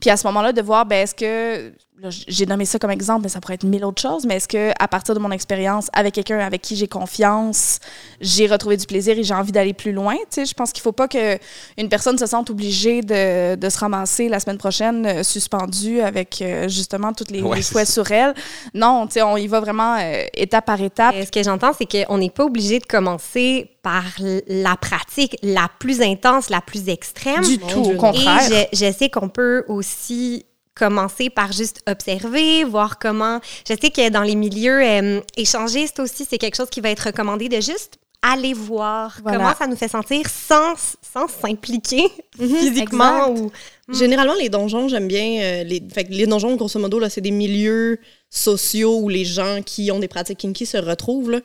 Puis 0.00 0.10
à 0.10 0.16
ce 0.16 0.26
moment-là, 0.26 0.52
de 0.52 0.62
voir, 0.62 0.86
ben, 0.86 1.02
est-ce 1.02 1.14
que... 1.14 1.72
J'ai 2.10 2.46
nommé 2.46 2.64
ça 2.64 2.78
comme 2.78 2.90
exemple, 2.90 3.22
mais 3.22 3.28
ça 3.28 3.40
pourrait 3.40 3.54
être 3.54 3.64
mille 3.64 3.84
autres 3.84 4.02
choses. 4.02 4.24
Mais 4.26 4.36
est-ce 4.36 4.48
que 4.48 4.72
à 4.78 4.88
partir 4.88 5.14
de 5.14 5.20
mon 5.20 5.30
expérience 5.30 5.88
avec 5.92 6.14
quelqu'un 6.14 6.38
avec 6.40 6.62
qui 6.62 6.74
j'ai 6.76 6.88
confiance, 6.88 7.78
j'ai 8.20 8.46
retrouvé 8.46 8.76
du 8.76 8.86
plaisir 8.86 9.16
et 9.18 9.22
j'ai 9.22 9.34
envie 9.34 9.52
d'aller 9.52 9.72
plus 9.74 9.92
loin? 9.92 10.14
Tu 10.16 10.22
sais, 10.30 10.46
je 10.46 10.54
pense 10.54 10.72
qu'il 10.72 10.82
faut 10.82 10.92
pas 10.92 11.08
que 11.08 11.38
une 11.78 11.88
personne 11.88 12.18
se 12.18 12.26
sente 12.26 12.50
obligée 12.50 13.02
de, 13.02 13.54
de 13.54 13.68
se 13.68 13.78
ramasser 13.78 14.28
la 14.28 14.40
semaine 14.40 14.58
prochaine 14.58 15.06
euh, 15.06 15.22
suspendue 15.22 16.00
avec 16.00 16.40
euh, 16.42 16.68
justement 16.68 17.12
toutes 17.12 17.30
les, 17.30 17.42
Ouais, 17.42 17.56
les 17.58 17.62
ça. 17.62 17.84
sur 17.84 18.10
elle. 18.10 18.34
Non, 18.74 19.06
tu 19.06 19.14
sais, 19.14 19.22
on 19.22 19.36
y 19.36 19.46
va 19.46 19.60
vraiment 19.60 19.96
euh, 20.00 20.24
étape 20.34 20.66
par 20.66 20.80
étape. 20.80 21.14
Ce 21.24 21.30
que 21.30 21.42
j'entends, 21.42 21.72
c'est 21.76 21.86
qu'on 21.86 22.18
n'est 22.18 22.30
pas 22.30 22.44
obligé 22.44 22.78
de 22.78 22.86
commencer 22.86 23.70
par 23.82 24.04
la 24.46 24.76
pratique 24.76 25.36
la 25.42 25.68
plus 25.78 26.00
intense, 26.02 26.50
la 26.50 26.60
plus 26.60 26.88
extrême. 26.88 27.42
Du 27.44 27.58
tout, 27.58 27.80
au 27.80 27.96
contraire. 27.96 28.50
Et 28.52 28.68
je, 28.72 28.86
je 28.86 28.92
sais 28.92 29.08
qu'on 29.08 29.28
peut 29.28 29.64
aussi 29.68 30.46
commencer 30.74 31.30
par 31.30 31.52
juste 31.52 31.80
observer, 31.88 32.64
voir 32.64 32.98
comment. 32.98 33.40
Je 33.68 33.74
sais 33.80 33.90
que 33.90 34.08
dans 34.10 34.22
les 34.22 34.34
milieux 34.36 34.80
euh, 34.82 35.20
échangistes 35.36 36.00
aussi, 36.00 36.26
c'est 36.28 36.38
quelque 36.38 36.56
chose 36.56 36.70
qui 36.70 36.80
va 36.80 36.90
être 36.90 37.06
recommandé 37.06 37.48
de 37.48 37.60
juste 37.60 37.98
aller 38.24 38.54
voir 38.54 39.18
Voilà. 39.22 39.36
comment 39.38 39.54
ça 39.56 39.66
nous 39.66 39.74
fait 39.74 39.88
sentir 39.88 40.28
sans 40.28 40.74
sans 41.12 41.26
s'impliquer 41.26 42.04
physiquement 42.38 43.26
Exact. 43.32 43.40
ou 43.40 43.50
Généralement, 43.92 44.34
les 44.34 44.48
donjons, 44.48 44.88
j'aime 44.88 45.08
bien. 45.08 45.40
euh, 45.42 45.64
les, 45.64 45.82
fait 45.92 46.06
les 46.08 46.26
donjons, 46.26 46.54
grosso 46.54 46.78
modo, 46.78 46.98
là, 47.00 47.10
c'est 47.10 47.20
des 47.20 47.32
milieux 47.32 47.98
sociaux 48.30 49.00
où 49.00 49.08
les 49.08 49.24
gens 49.24 49.60
qui 49.66 49.90
ont 49.90 49.98
des 49.98 50.06
pratiques 50.08 50.38
kinky 50.38 50.64
se 50.64 50.78
retrouvent. 50.78 51.32
là. 51.32 51.40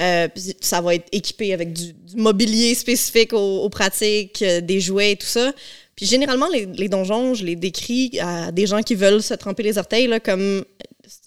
Euh, 0.00 0.28
ça 0.60 0.80
va 0.80 0.94
être 0.94 1.08
équipé 1.12 1.52
avec 1.52 1.72
du, 1.72 1.92
du 1.92 2.16
mobilier 2.16 2.74
spécifique 2.76 3.32
aux, 3.32 3.58
aux 3.64 3.68
pratiques, 3.68 4.40
euh, 4.42 4.60
des 4.60 4.80
jouets 4.80 5.12
et 5.12 5.16
tout 5.16 5.26
ça. 5.26 5.52
Puis 6.00 6.06
généralement, 6.06 6.48
les, 6.48 6.64
les 6.64 6.88
donjons, 6.88 7.34
je 7.34 7.44
les 7.44 7.56
décris 7.56 8.18
à 8.22 8.50
des 8.52 8.66
gens 8.66 8.80
qui 8.82 8.94
veulent 8.94 9.22
se 9.22 9.34
tremper 9.34 9.62
les 9.62 9.76
orteils 9.76 10.06
là, 10.06 10.18
comme. 10.18 10.64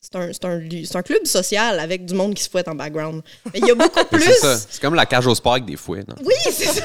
C'est 0.02 0.16
un, 0.16 0.32
c'est 0.32 0.46
un, 0.46 1.00
un 1.00 1.02
club 1.04 1.26
social 1.26 1.80
avec 1.80 2.06
du 2.06 2.14
monde 2.14 2.34
qui 2.34 2.42
se 2.44 2.50
fouette 2.50 2.68
en 2.68 2.76
background. 2.76 3.22
Mais 3.54 3.60
il 3.60 3.68
y 3.68 3.72
a 3.72 3.76
beaucoup 3.76 4.06
plus. 4.12 4.24
C'est 4.70 4.80
comme 4.82 4.96
la 4.96 5.06
cage 5.06 5.28
au 5.28 5.36
sport 5.36 5.54
avec 5.54 5.66
des 5.66 5.76
fouets. 5.76 6.04
non? 6.08 6.16
Oui, 6.24 6.34
c'est 6.52 6.66
ça. 6.66 6.84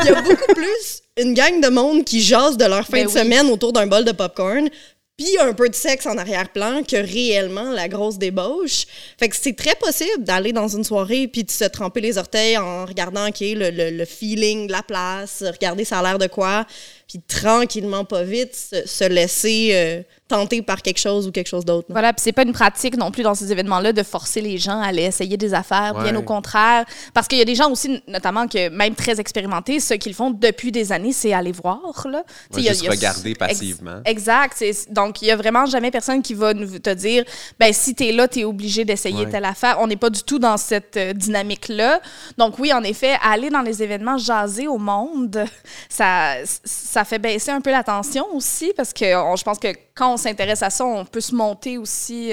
Il 0.00 0.06
y 0.06 0.08
a 0.10 0.20
beaucoup 0.22 0.52
plus 0.54 1.02
une 1.18 1.32
gang 1.34 1.60
de 1.62 1.68
monde 1.68 2.04
qui 2.04 2.20
jase 2.20 2.56
de 2.56 2.64
leur 2.64 2.84
fin 2.86 2.98
Ben 2.98 3.06
de 3.06 3.08
oui. 3.12 3.18
semaine 3.18 3.46
autour 3.50 3.72
d'un 3.72 3.86
bol 3.86 4.04
de 4.04 4.12
popcorn, 4.12 4.68
puis 5.16 5.36
un 5.38 5.52
peu 5.52 5.68
de 5.68 5.74
sexe 5.74 6.06
en 6.06 6.16
arrière-plan 6.16 6.82
que 6.82 6.96
réellement 6.96 7.70
la 7.72 7.88
grosse 7.88 8.16
débauche. 8.18 8.86
Fait 9.18 9.28
que 9.28 9.36
c'est 9.36 9.54
très 9.54 9.74
possible 9.74 10.24
d'aller 10.24 10.52
dans 10.54 10.68
une 10.68 10.82
soirée 10.82 11.28
puis 11.28 11.44
de 11.44 11.50
se 11.50 11.64
tremper 11.64 12.00
les 12.00 12.16
orteils 12.16 12.56
en 12.56 12.86
regardant 12.86 13.28
OK, 13.28 13.40
le, 13.40 13.70
le- 13.70 13.90
le 13.90 14.04
feeling 14.06 14.66
de 14.66 14.72
la 14.72 14.82
place, 14.82 15.44
regarder 15.46 15.84
ça 15.84 15.98
a 15.98 16.02
l'air 16.02 16.18
de 16.18 16.26
quoi, 16.26 16.64
puis 17.10 17.20
tranquillement, 17.26 18.04
pas 18.04 18.22
vite, 18.22 18.54
se, 18.54 18.86
se 18.86 19.04
laisser 19.04 19.70
euh, 19.72 20.02
tenté 20.30 20.62
par 20.62 20.80
quelque 20.82 20.98
chose 20.98 21.26
ou 21.26 21.30
quelque 21.32 21.48
chose 21.48 21.64
d'autre. 21.64 21.86
là. 21.88 21.92
Voilà, 21.94 22.12
puis 22.12 22.22
c'est 22.22 22.32
pas 22.32 22.42
une 22.44 22.52
pratique 22.52 22.96
non 22.96 23.10
plus 23.10 23.22
dans 23.22 23.34
ces 23.34 23.50
événements-là 23.52 23.92
de 23.92 24.02
forcer 24.02 24.40
les 24.40 24.56
gens 24.58 24.80
à 24.80 24.86
aller 24.86 25.02
essayer 25.02 25.36
des 25.36 25.52
affaires, 25.52 25.94
bien 26.02 26.16
au 26.16 26.22
contraire. 26.22 26.84
Parce 27.12 27.28
qu'il 27.28 27.38
y 27.38 27.42
a 27.42 27.44
des 27.44 27.54
gens 27.54 27.70
aussi, 27.70 28.02
notamment 28.08 28.46
que 28.48 28.68
même 28.70 28.94
très 28.94 29.20
expérimentés, 29.20 29.80
ceux 29.80 29.96
qui 29.96 30.08
le 30.08 30.14
font 30.14 30.30
depuis 30.30 30.72
des 30.72 30.92
années, 30.92 31.12
c'est 31.12 31.32
aller 31.32 31.52
voir. 31.52 32.06
Là. 32.06 32.18
Ouais, 32.18 32.58
il 32.58 32.62
y 32.64 32.68
a- 32.68 32.72
juste 32.72 32.82
il 32.82 32.86
y 32.86 32.88
a- 32.88 32.90
regarder 32.92 33.30
Ex- 33.30 33.38
passivement. 33.38 34.00
Exact. 34.04 34.64
Donc, 34.90 35.20
il 35.22 35.26
y 35.28 35.30
a 35.30 35.36
vraiment 35.36 35.66
jamais 35.66 35.90
personne 35.90 36.22
qui 36.22 36.34
va 36.34 36.54
nous- 36.54 36.78
te 36.78 36.90
dire, 36.94 37.24
ben 37.58 37.72
si 37.72 37.94
t'es 37.94 38.12
là, 38.12 38.28
t'es 38.28 38.44
obligé 38.44 38.84
d'essayer 38.84 39.24
Ouais. 39.24 39.30
telle 39.30 39.44
affaire. 39.44 39.78
On 39.80 39.86
n'est 39.86 39.96
pas 39.96 40.10
du 40.10 40.22
tout 40.22 40.38
dans 40.38 40.56
cette 40.56 40.96
euh, 40.96 41.12
dynamique-là. 41.12 42.00
Donc, 42.38 42.58
oui, 42.58 42.72
en 42.72 42.82
effet, 42.84 43.16
aller 43.22 43.50
dans 43.50 43.62
les 43.62 43.82
événements, 43.82 44.16
jaser 44.16 44.68
au 44.68 44.78
monde, 44.78 45.44
ça, 45.88 46.34
ça 46.64 47.04
fait 47.04 47.18
baisser 47.18 47.50
un 47.50 47.60
peu 47.60 47.70
la 47.70 47.82
tension 47.82 48.24
aussi 48.34 48.72
parce 48.76 48.92
que 48.92 49.14
on- 49.16 49.36
je 49.36 49.42
pense 49.44 49.58
que 49.58 49.68
quand 50.00 50.14
on 50.14 50.16
s'intéresse 50.16 50.62
à 50.62 50.70
ça, 50.70 50.86
on 50.86 51.04
peut 51.04 51.20
se 51.20 51.34
monter 51.34 51.76
aussi. 51.76 52.32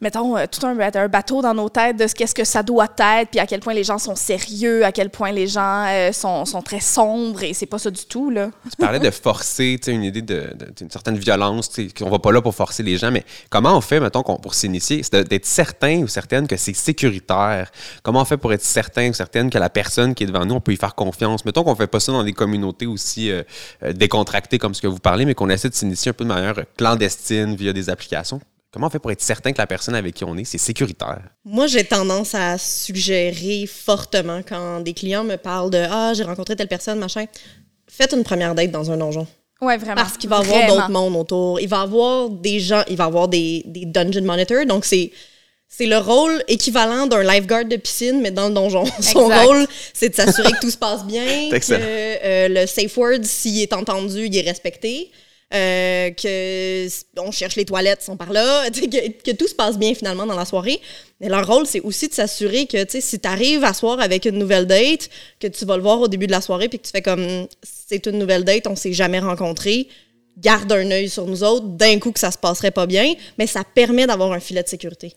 Mettons, 0.00 0.36
euh, 0.36 0.46
tout 0.50 0.64
un, 0.66 0.74
bateau 1.08 1.42
dans 1.42 1.54
nos 1.54 1.68
têtes 1.68 1.96
de 1.96 2.06
ce 2.06 2.14
qu'est-ce 2.14 2.34
que 2.34 2.44
ça 2.44 2.62
doit 2.62 2.88
être, 2.98 3.30
puis 3.30 3.40
à 3.40 3.46
quel 3.46 3.60
point 3.60 3.74
les 3.74 3.84
gens 3.84 3.98
sont 3.98 4.14
sérieux, 4.14 4.84
à 4.84 4.92
quel 4.92 5.10
point 5.10 5.32
les 5.32 5.46
gens 5.46 5.84
euh, 5.88 6.12
sont, 6.12 6.44
sont 6.44 6.62
très 6.62 6.80
sombres, 6.80 7.42
et 7.42 7.52
c'est 7.54 7.66
pas 7.66 7.78
ça 7.78 7.90
du 7.90 8.04
tout, 8.04 8.30
là. 8.30 8.50
Tu 8.70 8.76
parlais 8.76 9.00
de 9.00 9.10
forcer, 9.10 9.78
tu 9.82 9.90
une 9.90 10.04
idée 10.04 10.22
de- 10.22 10.52
de- 10.54 10.70
d'une 10.76 10.90
certaine 10.90 11.18
violence, 11.18 11.70
qu'on 11.98 12.10
va 12.10 12.18
pas 12.18 12.30
là 12.32 12.40
pour 12.40 12.54
forcer 12.54 12.82
les 12.82 12.96
gens, 12.96 13.10
mais 13.10 13.24
comment 13.50 13.76
on 13.76 13.80
fait, 13.80 13.98
mettons, 14.00 14.22
pour 14.22 14.54
s'initier, 14.54 15.02
c'est 15.02 15.14
de- 15.14 15.22
d'être 15.22 15.46
certain 15.46 15.98
ou 16.02 16.08
certaine 16.08 16.46
que 16.46 16.56
c'est 16.56 16.74
sécuritaire? 16.74 17.70
Comment 18.02 18.20
on 18.20 18.24
fait 18.24 18.36
pour 18.36 18.52
être 18.52 18.64
certain 18.64 19.10
ou 19.10 19.14
certaine 19.14 19.50
que 19.50 19.58
la 19.58 19.70
personne 19.70 20.14
qui 20.14 20.24
est 20.24 20.26
devant 20.26 20.44
nous, 20.44 20.54
on 20.54 20.60
peut 20.60 20.72
y 20.72 20.76
faire 20.76 20.94
confiance? 20.94 21.44
Mettons 21.44 21.64
qu'on 21.64 21.74
fait 21.74 21.86
pas 21.86 22.00
ça 22.00 22.12
dans 22.12 22.24
des 22.24 22.32
communautés 22.32 22.86
aussi 22.86 23.30
euh, 23.30 23.42
décontractées 23.94 24.58
comme 24.58 24.74
ce 24.74 24.82
que 24.82 24.86
vous 24.86 24.98
parlez, 24.98 25.24
mais 25.24 25.34
qu'on 25.34 25.48
essaie 25.50 25.68
de 25.68 25.74
s'initier 25.74 26.10
un 26.10 26.12
peu 26.12 26.24
de 26.24 26.28
manière 26.28 26.54
clandestine 26.76 27.56
via 27.56 27.72
des 27.72 27.90
applications. 27.90 28.40
Comment 28.70 28.88
on 28.88 28.90
fait 28.90 28.98
pour 28.98 29.10
être 29.10 29.22
certain 29.22 29.52
que 29.52 29.58
la 29.58 29.66
personne 29.66 29.94
avec 29.94 30.14
qui 30.14 30.24
on 30.24 30.36
est, 30.36 30.44
c'est 30.44 30.58
sécuritaire? 30.58 31.22
Moi, 31.44 31.66
j'ai 31.68 31.84
tendance 31.84 32.34
à 32.34 32.58
suggérer 32.58 33.66
fortement 33.66 34.42
quand 34.46 34.80
des 34.80 34.92
clients 34.92 35.24
me 35.24 35.36
parlent 35.36 35.70
de 35.70 35.86
Ah, 35.90 36.12
j'ai 36.14 36.24
rencontré 36.24 36.54
telle 36.54 36.68
personne, 36.68 36.98
machin. 36.98 37.24
Faites 37.86 38.12
une 38.12 38.24
première 38.24 38.54
date 38.54 38.70
dans 38.70 38.90
un 38.90 38.98
donjon. 38.98 39.26
Ouais, 39.62 39.78
vraiment. 39.78 39.96
Parce 39.96 40.18
qu'il 40.18 40.28
va 40.28 40.38
y 40.38 40.40
avoir 40.40 40.66
d'autres 40.66 40.90
mondes 40.90 41.16
autour. 41.16 41.60
Il 41.60 41.68
va 41.68 41.78
y 41.78 41.82
avoir 41.82 42.28
des 42.28 42.60
gens, 42.60 42.82
il 42.88 42.96
va 42.96 43.04
y 43.04 43.06
avoir 43.06 43.28
des, 43.28 43.62
des 43.66 43.86
dungeon 43.86 44.22
monitors. 44.22 44.66
Donc, 44.66 44.84
c'est. 44.84 45.10
C'est 45.70 45.84
le 45.84 45.98
rôle 45.98 46.42
équivalent 46.48 47.06
d'un 47.06 47.22
lifeguard 47.22 47.66
de 47.66 47.76
piscine, 47.76 48.22
mais 48.22 48.30
dans 48.30 48.48
le 48.48 48.54
donjon. 48.54 48.86
Son 49.00 49.28
rôle, 49.28 49.66
c'est 49.92 50.08
de 50.08 50.14
s'assurer 50.14 50.50
que 50.52 50.60
tout 50.60 50.70
se 50.70 50.78
passe 50.78 51.04
bien, 51.04 51.26
que 51.50 51.58
euh, 51.70 52.48
le 52.48 52.66
safe 52.66 52.96
word, 52.96 53.22
s'il 53.24 53.60
est 53.60 53.74
entendu, 53.74 54.24
il 54.24 54.34
est 54.34 54.48
respecté, 54.48 55.10
euh, 55.54 56.10
que 56.10 56.86
on 57.18 57.30
cherche 57.30 57.56
les 57.56 57.64
toilettes, 57.64 58.02
sont 58.02 58.16
par 58.16 58.32
là, 58.32 58.70
que, 58.70 59.22
que 59.22 59.30
tout 59.30 59.46
se 59.46 59.54
passe 59.54 59.78
bien 59.78 59.94
finalement 59.94 60.26
dans 60.26 60.36
la 60.36 60.44
soirée. 60.44 60.80
Mais 61.20 61.28
leur 61.28 61.46
rôle, 61.46 61.66
c'est 61.66 61.80
aussi 61.80 62.08
de 62.08 62.14
s'assurer 62.14 62.66
que 62.66 62.78
si 62.88 63.18
tu 63.18 63.28
arrives 63.28 63.64
à 63.64 63.72
soir 63.72 63.98
avec 64.00 64.24
une 64.26 64.38
nouvelle 64.38 64.66
date, 64.66 65.08
que 65.40 65.46
tu 65.46 65.64
vas 65.64 65.76
le 65.76 65.82
voir 65.82 66.00
au 66.00 66.08
début 66.08 66.26
de 66.26 66.32
la 66.32 66.40
soirée, 66.40 66.68
puis 66.68 66.78
que 66.78 66.84
tu 66.84 66.92
fais 66.92 67.02
comme 67.02 67.46
c'est 67.62 68.06
une 68.06 68.18
nouvelle 68.18 68.44
date, 68.44 68.66
on 68.66 68.76
s'est 68.76 68.92
jamais 68.92 69.20
rencontrés 69.20 69.88
garde 70.40 70.70
un 70.72 70.90
œil 70.90 71.08
sur 71.08 71.26
nous 71.26 71.42
autres, 71.42 71.66
d'un 71.66 71.98
coup 71.98 72.12
que 72.12 72.20
ça 72.20 72.30
se 72.30 72.38
passerait 72.38 72.70
pas 72.70 72.86
bien, 72.86 73.12
mais 73.38 73.46
ça 73.46 73.62
permet 73.64 74.06
d'avoir 74.06 74.32
un 74.32 74.40
filet 74.40 74.62
de 74.62 74.68
sécurité. 74.68 75.14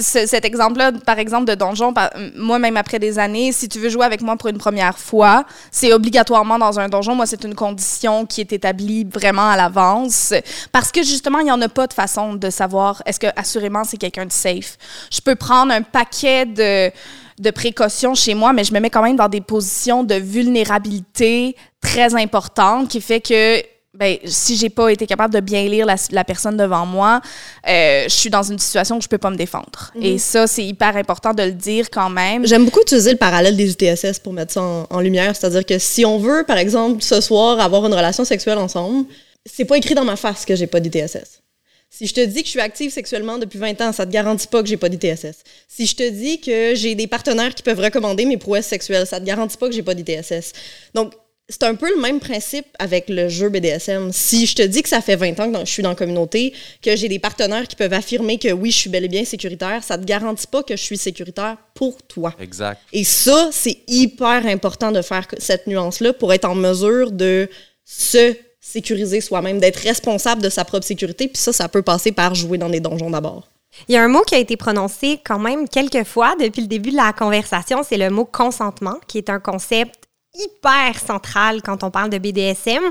Ce- 0.00 0.26
cet 0.26 0.44
exemple-là, 0.44 0.92
par 1.04 1.18
exemple, 1.18 1.44
de 1.44 1.54
donjon, 1.54 1.92
moi, 2.36 2.58
même 2.58 2.76
après 2.76 2.98
des 2.98 3.18
années, 3.18 3.52
si 3.52 3.68
tu 3.68 3.78
veux 3.78 3.88
jouer 3.90 4.04
avec 4.06 4.22
moi 4.22 4.36
pour 4.36 4.48
une 4.48 4.58
première 4.58 4.98
fois, 4.98 5.44
c'est 5.70 5.92
obligatoirement 5.92 6.58
dans 6.58 6.80
un 6.80 6.88
donjon. 6.88 7.14
Moi, 7.14 7.26
c'est 7.26 7.44
une 7.44 7.54
condition 7.54 8.24
qui 8.26 8.40
est 8.40 8.52
établie 8.52 9.04
vraiment 9.04 9.48
à 9.48 9.56
l'avance 9.56 10.32
parce 10.72 10.90
que 10.90 11.02
justement, 11.02 11.40
il 11.40 11.44
n'y 11.44 11.52
en 11.52 11.60
a 11.60 11.68
pas 11.68 11.86
de 11.86 11.92
façon 11.92 12.34
de 12.34 12.48
savoir 12.50 13.02
est-ce 13.06 13.20
que, 13.20 13.26
assurément, 13.36 13.84
c'est 13.84 13.96
quelqu'un 13.98 14.26
de 14.26 14.32
safe. 14.32 14.78
Je 15.10 15.20
peux 15.20 15.34
prendre 15.36 15.72
un 15.72 15.82
paquet 15.82 16.46
de 16.46 16.90
de 17.38 17.50
précautions 17.50 18.14
chez 18.14 18.34
moi, 18.34 18.54
mais 18.54 18.64
je 18.64 18.72
me 18.72 18.80
mets 18.80 18.88
quand 18.88 19.02
même 19.02 19.16
dans 19.16 19.28
des 19.28 19.42
positions 19.42 20.02
de 20.04 20.14
vulnérabilité 20.14 21.54
très 21.82 22.14
importantes 22.14 22.88
qui 22.88 23.00
fait 23.02 23.20
que 23.20 23.62
ben, 23.98 24.18
si 24.24 24.56
j'ai 24.56 24.68
pas 24.68 24.90
été 24.90 25.06
capable 25.06 25.32
de 25.32 25.40
bien 25.40 25.66
lire 25.68 25.86
la, 25.86 25.96
la 26.10 26.24
personne 26.24 26.56
devant 26.56 26.86
moi, 26.86 27.20
euh, 27.68 28.04
je 28.04 28.14
suis 28.14 28.30
dans 28.30 28.42
une 28.42 28.58
situation 28.58 28.98
où 28.98 29.00
je 29.00 29.08
peux 29.08 29.18
pas 29.18 29.30
me 29.30 29.36
défendre. 29.36 29.92
Et 30.00 30.18
ça, 30.18 30.46
c'est 30.46 30.64
hyper 30.64 30.96
important 30.96 31.32
de 31.32 31.42
le 31.42 31.52
dire 31.52 31.90
quand 31.90 32.10
même. 32.10 32.46
J'aime 32.46 32.64
beaucoup 32.64 32.80
utiliser 32.80 33.12
le 33.12 33.16
parallèle 33.16 33.56
des 33.56 33.72
UTSS 33.72 34.18
pour 34.18 34.32
mettre 34.32 34.52
ça 34.52 34.62
en, 34.62 34.86
en 34.88 35.00
lumière, 35.00 35.34
c'est-à-dire 35.34 35.64
que 35.64 35.78
si 35.78 36.04
on 36.04 36.18
veut, 36.18 36.44
par 36.46 36.58
exemple, 36.58 37.02
ce 37.02 37.20
soir, 37.20 37.58
avoir 37.60 37.86
une 37.86 37.94
relation 37.94 38.24
sexuelle 38.24 38.58
ensemble, 38.58 39.06
c'est 39.44 39.64
pas 39.64 39.76
écrit 39.76 39.94
dans 39.94 40.04
ma 40.04 40.16
face 40.16 40.44
que 40.44 40.54
j'ai 40.54 40.66
pas 40.66 40.80
d'ITSS. 40.80 41.40
Si 41.88 42.06
je 42.06 42.14
te 42.14 42.24
dis 42.24 42.42
que 42.42 42.46
je 42.46 42.50
suis 42.50 42.60
active 42.60 42.90
sexuellement 42.90 43.38
depuis 43.38 43.58
20 43.58 43.80
ans, 43.80 43.92
ça 43.92 44.04
te 44.04 44.10
garantit 44.10 44.48
pas 44.48 44.62
que 44.62 44.68
j'ai 44.68 44.76
pas 44.76 44.88
d'ITSS. 44.88 45.44
Si 45.68 45.86
je 45.86 45.94
te 45.94 46.08
dis 46.08 46.40
que 46.40 46.74
j'ai 46.74 46.94
des 46.94 47.06
partenaires 47.06 47.54
qui 47.54 47.62
peuvent 47.62 47.80
recommander 47.80 48.26
mes 48.26 48.36
prouesses 48.36 48.66
sexuelles, 48.66 49.06
ça 49.06 49.20
te 49.20 49.24
garantit 49.24 49.56
pas 49.56 49.68
que 49.68 49.74
j'ai 49.74 49.82
pas 49.82 49.94
d'ITSS. 49.94 50.52
Donc, 50.94 51.12
c'est 51.48 51.62
un 51.62 51.76
peu 51.76 51.88
le 51.94 52.00
même 52.00 52.18
principe 52.18 52.66
avec 52.78 53.08
le 53.08 53.28
jeu 53.28 53.48
BDSM. 53.48 54.10
Si 54.12 54.46
je 54.46 54.56
te 54.56 54.62
dis 54.62 54.82
que 54.82 54.88
ça 54.88 55.00
fait 55.00 55.14
20 55.14 55.38
ans 55.38 55.52
que 55.52 55.60
je 55.60 55.70
suis 55.70 55.82
dans 55.82 55.90
la 55.90 55.94
communauté, 55.94 56.52
que 56.82 56.96
j'ai 56.96 57.08
des 57.08 57.20
partenaires 57.20 57.68
qui 57.68 57.76
peuvent 57.76 57.92
affirmer 57.92 58.38
que 58.38 58.52
oui, 58.52 58.72
je 58.72 58.78
suis 58.78 58.90
bel 58.90 59.04
et 59.04 59.08
bien 59.08 59.24
sécuritaire, 59.24 59.84
ça 59.84 59.96
te 59.96 60.04
garantit 60.04 60.48
pas 60.48 60.64
que 60.64 60.76
je 60.76 60.82
suis 60.82 60.98
sécuritaire 60.98 61.56
pour 61.74 62.02
toi. 62.02 62.34
Exact. 62.40 62.80
Et 62.92 63.04
ça, 63.04 63.50
c'est 63.52 63.78
hyper 63.86 64.44
important 64.46 64.90
de 64.90 65.02
faire 65.02 65.28
cette 65.38 65.68
nuance-là 65.68 66.12
pour 66.12 66.32
être 66.32 66.46
en 66.46 66.56
mesure 66.56 67.12
de 67.12 67.48
se 67.84 68.34
sécuriser 68.60 69.20
soi-même, 69.20 69.60
d'être 69.60 69.76
responsable 69.76 70.42
de 70.42 70.48
sa 70.48 70.64
propre 70.64 70.84
sécurité. 70.84 71.28
Puis 71.28 71.40
ça, 71.40 71.52
ça 71.52 71.68
peut 71.68 71.82
passer 71.82 72.10
par 72.10 72.34
jouer 72.34 72.58
dans 72.58 72.68
des 72.68 72.80
donjons 72.80 73.10
d'abord. 73.10 73.48
Il 73.88 73.94
y 73.94 73.98
a 73.98 74.02
un 74.02 74.08
mot 74.08 74.22
qui 74.22 74.34
a 74.34 74.38
été 74.38 74.56
prononcé 74.56 75.20
quand 75.24 75.38
même 75.38 75.68
quelques 75.68 76.04
fois 76.04 76.34
depuis 76.40 76.62
le 76.62 76.66
début 76.66 76.90
de 76.90 76.96
la 76.96 77.12
conversation, 77.12 77.82
c'est 77.88 77.98
le 77.98 78.10
mot 78.10 78.24
consentement, 78.24 78.96
qui 79.06 79.18
est 79.18 79.30
un 79.30 79.38
concept 79.38 80.05
hyper 80.38 80.98
central 80.98 81.62
quand 81.62 81.82
on 81.82 81.90
parle 81.90 82.10
de 82.10 82.18
BDSM. 82.18 82.82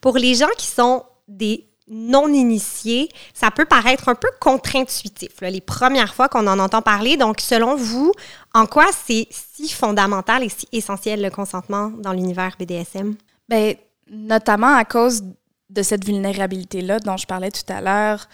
Pour 0.00 0.16
les 0.18 0.34
gens 0.34 0.50
qui 0.56 0.66
sont 0.66 1.04
des 1.28 1.66
non-initiés, 1.90 3.08
ça 3.34 3.50
peut 3.50 3.64
paraître 3.64 4.08
un 4.08 4.14
peu 4.14 4.28
contre-intuitif 4.40 5.32
les 5.40 5.60
premières 5.60 6.14
fois 6.14 6.28
qu'on 6.28 6.46
en 6.46 6.58
entend 6.58 6.82
parler. 6.82 7.16
Donc, 7.16 7.40
selon 7.40 7.74
vous, 7.74 8.12
en 8.54 8.66
quoi 8.66 8.86
c'est 9.06 9.26
si 9.30 9.68
fondamental 9.68 10.44
et 10.44 10.48
si 10.48 10.68
essentiel 10.72 11.20
le 11.20 11.30
consentement 11.30 11.88
dans 11.88 12.12
l'univers 12.12 12.54
BDSM? 12.58 13.16
Ben, 13.48 13.74
notamment 14.08 14.74
à 14.74 14.84
cause 14.84 15.24
de 15.68 15.82
cette 15.82 16.04
vulnérabilité-là 16.04 17.00
dont 17.00 17.16
je 17.16 17.26
parlais 17.26 17.50
tout 17.50 17.70
à 17.72 17.80
l'heure. 17.80 18.28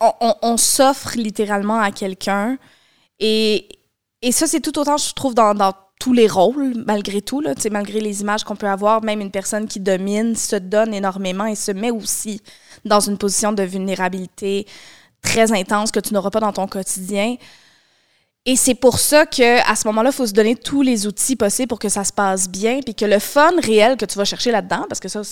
On 0.00 0.56
s'offre 0.56 1.16
littéralement 1.16 1.80
à 1.80 1.90
quelqu'un. 1.90 2.58
Et, 3.20 3.68
et 4.22 4.32
ça, 4.32 4.46
c'est 4.46 4.60
tout 4.60 4.78
autant, 4.78 4.96
je 4.96 5.12
trouve, 5.14 5.34
dans, 5.34 5.54
dans 5.54 5.72
tous 5.98 6.12
les 6.12 6.28
rôles, 6.28 6.74
malgré 6.86 7.20
tout, 7.20 7.40
là, 7.40 7.54
malgré 7.70 8.00
les 8.00 8.20
images 8.20 8.44
qu'on 8.44 8.56
peut 8.56 8.68
avoir, 8.68 9.02
même 9.02 9.20
une 9.20 9.30
personne 9.30 9.66
qui 9.66 9.80
domine 9.80 10.36
se 10.36 10.56
donne 10.56 10.94
énormément 10.94 11.46
et 11.46 11.54
se 11.54 11.72
met 11.72 11.90
aussi 11.90 12.40
dans 12.84 13.00
une 13.00 13.18
position 13.18 13.52
de 13.52 13.62
vulnérabilité 13.62 14.66
très 15.22 15.52
intense 15.52 15.90
que 15.90 16.00
tu 16.00 16.14
n'auras 16.14 16.30
pas 16.30 16.40
dans 16.40 16.52
ton 16.52 16.66
quotidien. 16.66 17.36
Et 18.46 18.56
c'est 18.56 18.74
pour 18.74 18.98
ça 18.98 19.26
que 19.26 19.60
à 19.68 19.76
ce 19.76 19.86
moment-là, 19.88 20.10
il 20.10 20.16
faut 20.16 20.26
se 20.26 20.32
donner 20.32 20.56
tous 20.56 20.82
les 20.82 21.06
outils 21.06 21.36
possibles 21.36 21.68
pour 21.68 21.78
que 21.78 21.88
ça 21.88 22.04
se 22.04 22.12
passe 22.12 22.48
bien, 22.48 22.80
puis 22.80 22.94
que 22.94 23.04
le 23.04 23.18
fun 23.18 23.52
réel 23.62 23.96
que 23.96 24.06
tu 24.06 24.16
vas 24.16 24.24
chercher 24.24 24.52
là-dedans, 24.52 24.86
parce 24.88 25.00
que 25.00 25.08
ça, 25.08 25.22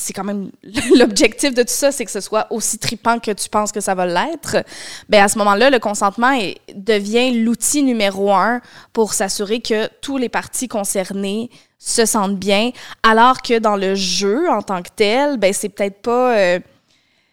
c'est 0.00 0.12
quand 0.12 0.24
même 0.24 0.50
l'objectif 0.98 1.54
de 1.54 1.62
tout 1.62 1.68
ça, 1.68 1.92
c'est 1.92 2.04
que 2.04 2.10
ce 2.10 2.20
soit 2.20 2.46
aussi 2.50 2.78
tripant 2.78 3.18
que 3.18 3.30
tu 3.30 3.48
penses 3.48 3.72
que 3.72 3.80
ça 3.80 3.94
va 3.94 4.06
l'être. 4.06 4.64
Ben 5.08 5.22
à 5.22 5.28
ce 5.28 5.38
moment-là, 5.38 5.70
le 5.70 5.78
consentement 5.78 6.36
devient 6.74 7.32
l'outil 7.42 7.82
numéro 7.82 8.32
un 8.32 8.60
pour 8.92 9.12
s'assurer 9.12 9.60
que 9.60 9.88
tous 10.00 10.16
les 10.16 10.28
parties 10.28 10.68
concernées 10.68 11.50
se 11.78 12.04
sentent 12.04 12.38
bien, 12.38 12.70
alors 13.02 13.40
que 13.40 13.58
dans 13.58 13.76
le 13.76 13.94
jeu 13.94 14.48
en 14.50 14.62
tant 14.62 14.82
que 14.82 14.90
tel, 14.94 15.38
ben 15.38 15.52
c'est 15.52 15.70
peut-être 15.70 16.02
pas 16.02 16.36
euh, 16.36 16.58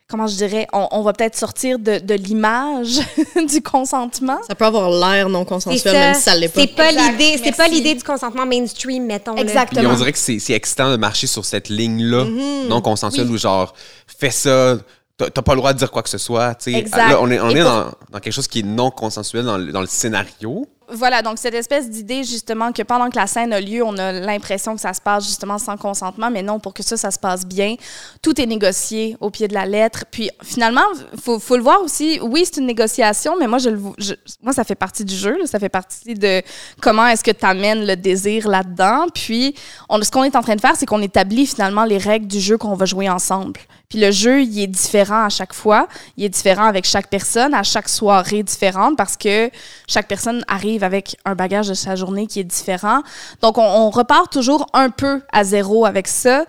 comment 0.09 0.27
je 0.27 0.35
dirais, 0.35 0.67
on, 0.71 0.87
on 0.91 1.01
va 1.01 1.13
peut-être 1.13 1.35
sortir 1.35 1.79
de, 1.79 1.99
de 1.99 2.13
l'image 2.13 2.99
du 3.49 3.61
consentement. 3.61 4.39
Ça 4.47 4.55
peut 4.55 4.65
avoir 4.65 4.89
l'air 4.89 5.27
non 5.29 5.43
consensuel, 5.45 5.79
C'est 5.81 5.91
même 5.93 6.15
si 6.15 6.21
ça 6.21 6.35
l'est 6.35 6.47
pas. 6.47 6.61
C'est 6.61 6.67
pas 6.75 6.91
l'idée, 6.91 7.39
c'est 7.43 7.55
pas 7.55 7.67
l'idée 7.67 7.93
du 7.95 8.03
consentement 8.03 8.45
mainstream, 8.45 9.05
mettons. 9.05 9.35
là. 9.35 9.41
Exactement. 9.41 9.89
on 9.91 9.95
dirait 9.95 10.13
que 10.13 10.17
c'est 10.19 10.39
excitant 10.51 10.89
de 10.91 10.95
marcher 10.97 11.27
sur 11.27 11.43
cette 11.45 11.69
ligne-là, 11.69 12.23
Mhm. 12.25 12.67
non 12.69 12.81
consensuelle, 12.81 13.29
où 13.29 13.37
genre, 13.37 13.73
fais 14.07 14.31
ça, 14.31 14.77
t'as 15.17 15.41
pas 15.41 15.53
le 15.55 15.57
droit 15.59 15.73
de 15.73 15.79
dire 15.79 15.91
quoi 15.91 16.03
que 16.03 16.09
ce 16.09 16.17
soit. 16.17 16.55
tu 16.55 16.71
sais. 16.71 16.77
Exact. 16.79 17.09
Là, 17.09 17.17
on 17.21 17.29
est, 17.29 17.39
on 17.39 17.49
Et 17.49 17.53
est 17.57 17.61
pour- 17.61 17.71
dans, 17.71 17.85
dans 18.11 18.19
quelque 18.19 18.33
chose 18.33 18.47
qui 18.47 18.59
est 18.59 18.63
non 18.63 18.91
consensuel 18.91 19.43
dans, 19.45 19.57
le- 19.57 19.71
dans 19.71 19.81
le 19.81 19.87
scénario. 19.87 20.67
Voilà, 20.91 21.21
donc 21.21 21.37
cette 21.37 21.53
espèce 21.53 21.89
d'idée 21.89 22.23
justement 22.23 22.71
que 22.71 22.81
pendant 22.81 23.09
que 23.09 23.15
la 23.17 23.27
scène 23.27 23.51
a 23.53 23.59
lieu, 23.59 23.83
on 23.83 23.97
a 23.97 24.11
l'impression 24.11 24.75
que 24.75 24.81
ça 24.81 24.93
se 24.93 25.01
passe 25.01 25.25
justement 25.25 25.57
sans 25.57 25.77
consentement, 25.77 26.29
mais 26.31 26.41
non, 26.43 26.59
pour 26.59 26.73
que 26.73 26.83
ça, 26.83 26.95
ça 26.97 27.11
se 27.11 27.19
passe 27.19 27.45
bien, 27.45 27.75
tout 28.21 28.39
est 28.39 28.45
négocié 28.45 29.17
au 29.19 29.29
pied 29.29 29.47
de 29.47 29.53
la 29.53 29.65
lettre. 29.65 30.05
Puis 30.09 30.29
finalement, 30.43 30.85
faut, 31.21 31.39
faut 31.39 31.57
le 31.57 31.63
voir 31.63 31.81
aussi. 31.81 32.19
Oui, 32.21 32.43
c'est 32.45 32.57
une 32.59 32.67
négociation, 32.67 33.35
mais 33.39 33.47
moi, 33.47 33.57
je, 33.59 33.69
je- 33.97 34.13
moi, 34.41 34.53
ça 34.53 34.63
fait 34.63 34.75
partie 34.75 35.03
du 35.05 35.15
jeu. 35.15 35.37
ça 35.45 35.59
fait 35.59 35.69
partie 35.69 36.13
de 36.13 36.41
comment 36.81 37.07
est-ce 37.07 37.23
que 37.23 37.31
tu 37.31 37.45
amènes 37.45 37.85
le 37.85 37.95
désir 37.95 38.47
là-dedans. 38.47 39.07
Puis 39.13 39.55
on, 39.89 40.01
ce 40.01 40.09
qu'on 40.11 40.23
est 40.23 40.35
en 40.35 40.41
train 40.41 40.55
de 40.55 40.61
faire, 40.61 40.75
c'est 40.75 40.85
qu'on 40.85 41.01
établit 41.01 41.47
finalement 41.47 41.83
les 41.85 41.97
règles 41.97 42.27
du 42.27 42.39
jeu 42.39 42.57
qu'on 42.57 42.75
va 42.75 42.85
jouer 42.85 43.09
ensemble. 43.09 43.59
Puis 43.89 43.99
le 43.99 44.11
jeu, 44.11 44.41
il 44.41 44.59
est 44.59 44.67
différent 44.67 45.25
à 45.25 45.29
chaque 45.29 45.53
fois. 45.53 45.87
Il 46.17 46.25
est 46.25 46.29
différent 46.29 46.65
avec 46.65 46.85
chaque 46.85 47.09
personne, 47.09 47.53
à 47.53 47.63
chaque 47.63 47.87
soirée 47.87 48.43
différente, 48.43 48.97
parce 48.97 49.15
que 49.15 49.49
chaque 49.87 50.07
personne 50.07 50.43
arrive 50.47 50.83
avec 50.83 51.15
un 51.23 51.35
bagage 51.35 51.69
de 51.69 51.73
sa 51.73 51.95
journée 51.95 52.27
qui 52.27 52.41
est 52.41 52.43
différent. 52.43 53.01
Donc, 53.41 53.57
on, 53.57 53.63
on 53.63 53.89
repart 53.89 54.31
toujours 54.31 54.67
un 54.73 54.89
peu 54.89 55.21
à 55.31 55.45
zéro 55.45 55.85
avec 55.85 56.09
ça. 56.09 56.45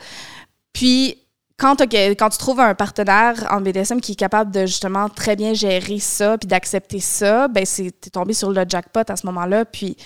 Puis, 0.73 1.19
quand, 1.59 1.77
tu 1.77 2.39
trouves 2.39 2.61
un 2.61 2.75
partenaire 2.75 3.35
en 3.51 3.61
BDSM 3.61 4.01
qui 4.01 4.13
est 4.13 4.17
capable 4.17 4.53
de 4.53 4.61
justement 4.61 5.09
très 5.09 5.35
bien 5.35 5.55
gérer 5.55 5.99
ça, 5.99 6.39
puis 6.39 6.47
d'accepter 6.47 7.01
ça, 7.01 7.49
ben 7.49 7.67
c'est 7.67 7.91
t'es 8.01 8.11
tombé 8.11 8.33
sur 8.33 8.51
le 8.51 8.65
jackpot 8.69 9.03
à 9.09 9.17
ce 9.17 9.27
moment-là. 9.27 9.65
Puis, 9.65 9.97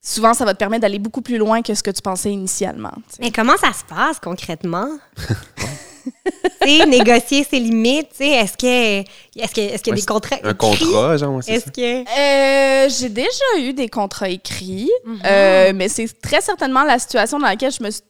souvent, 0.00 0.32
ça 0.32 0.46
va 0.46 0.54
te 0.54 0.58
permettre 0.58 0.82
d'aller 0.82 0.98
beaucoup 0.98 1.20
plus 1.20 1.36
loin 1.36 1.60
que 1.60 1.74
ce 1.74 1.82
que 1.82 1.90
tu 1.90 2.00
pensais 2.00 2.32
initialement. 2.32 2.92
tu 3.08 3.16
sais. 3.16 3.16
Mais 3.20 3.30
comment 3.30 3.56
ça 3.58 3.72
se 3.72 3.84
passe 3.84 4.18
concrètement? 4.18 4.88
tu 6.62 6.68
sais, 6.78 6.86
négocier 6.86 7.44
ses 7.44 7.58
limites, 7.60 8.08
tu 8.10 8.16
sais, 8.24 8.28
est-ce 8.30 8.56
que 8.56 9.00
est-ce 9.40 9.54
que 9.54 9.60
est-ce 9.60 9.82
qu'il 9.82 9.90
y 9.90 9.90
a 9.90 9.94
Ouais, 9.94 10.00
des 10.00 10.06
contrats 10.06 10.36
Un 10.42 10.50
écrits? 10.50 10.56
contrat, 10.56 11.16
genre, 11.16 11.42
c'est 11.42 11.52
Est-ce 11.52 11.64
ça. 11.66 11.70
que 11.70 12.84
Euh, 12.84 12.88
j'ai 12.88 13.08
déjà 13.08 13.58
eu 13.60 13.72
des 13.72 13.88
contrats 13.88 14.28
écrits, 14.28 14.90
euh, 15.24 15.72
mais 15.74 15.88
c'est 15.88 16.08
très 16.20 16.40
certainement 16.40 16.84
la 16.84 16.98
situation 16.98 17.38
dans 17.38 17.46
laquelle 17.46 17.72
je 17.72 17.82
me 17.82 17.90
suis- 17.90 18.02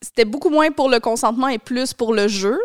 c'était 0.00 0.24
beaucoup 0.24 0.50
moins 0.50 0.70
pour 0.70 0.88
le 0.88 1.00
consentement 1.00 1.48
et 1.48 1.58
plus 1.58 1.92
pour 1.92 2.14
le 2.14 2.28
jeu. 2.28 2.58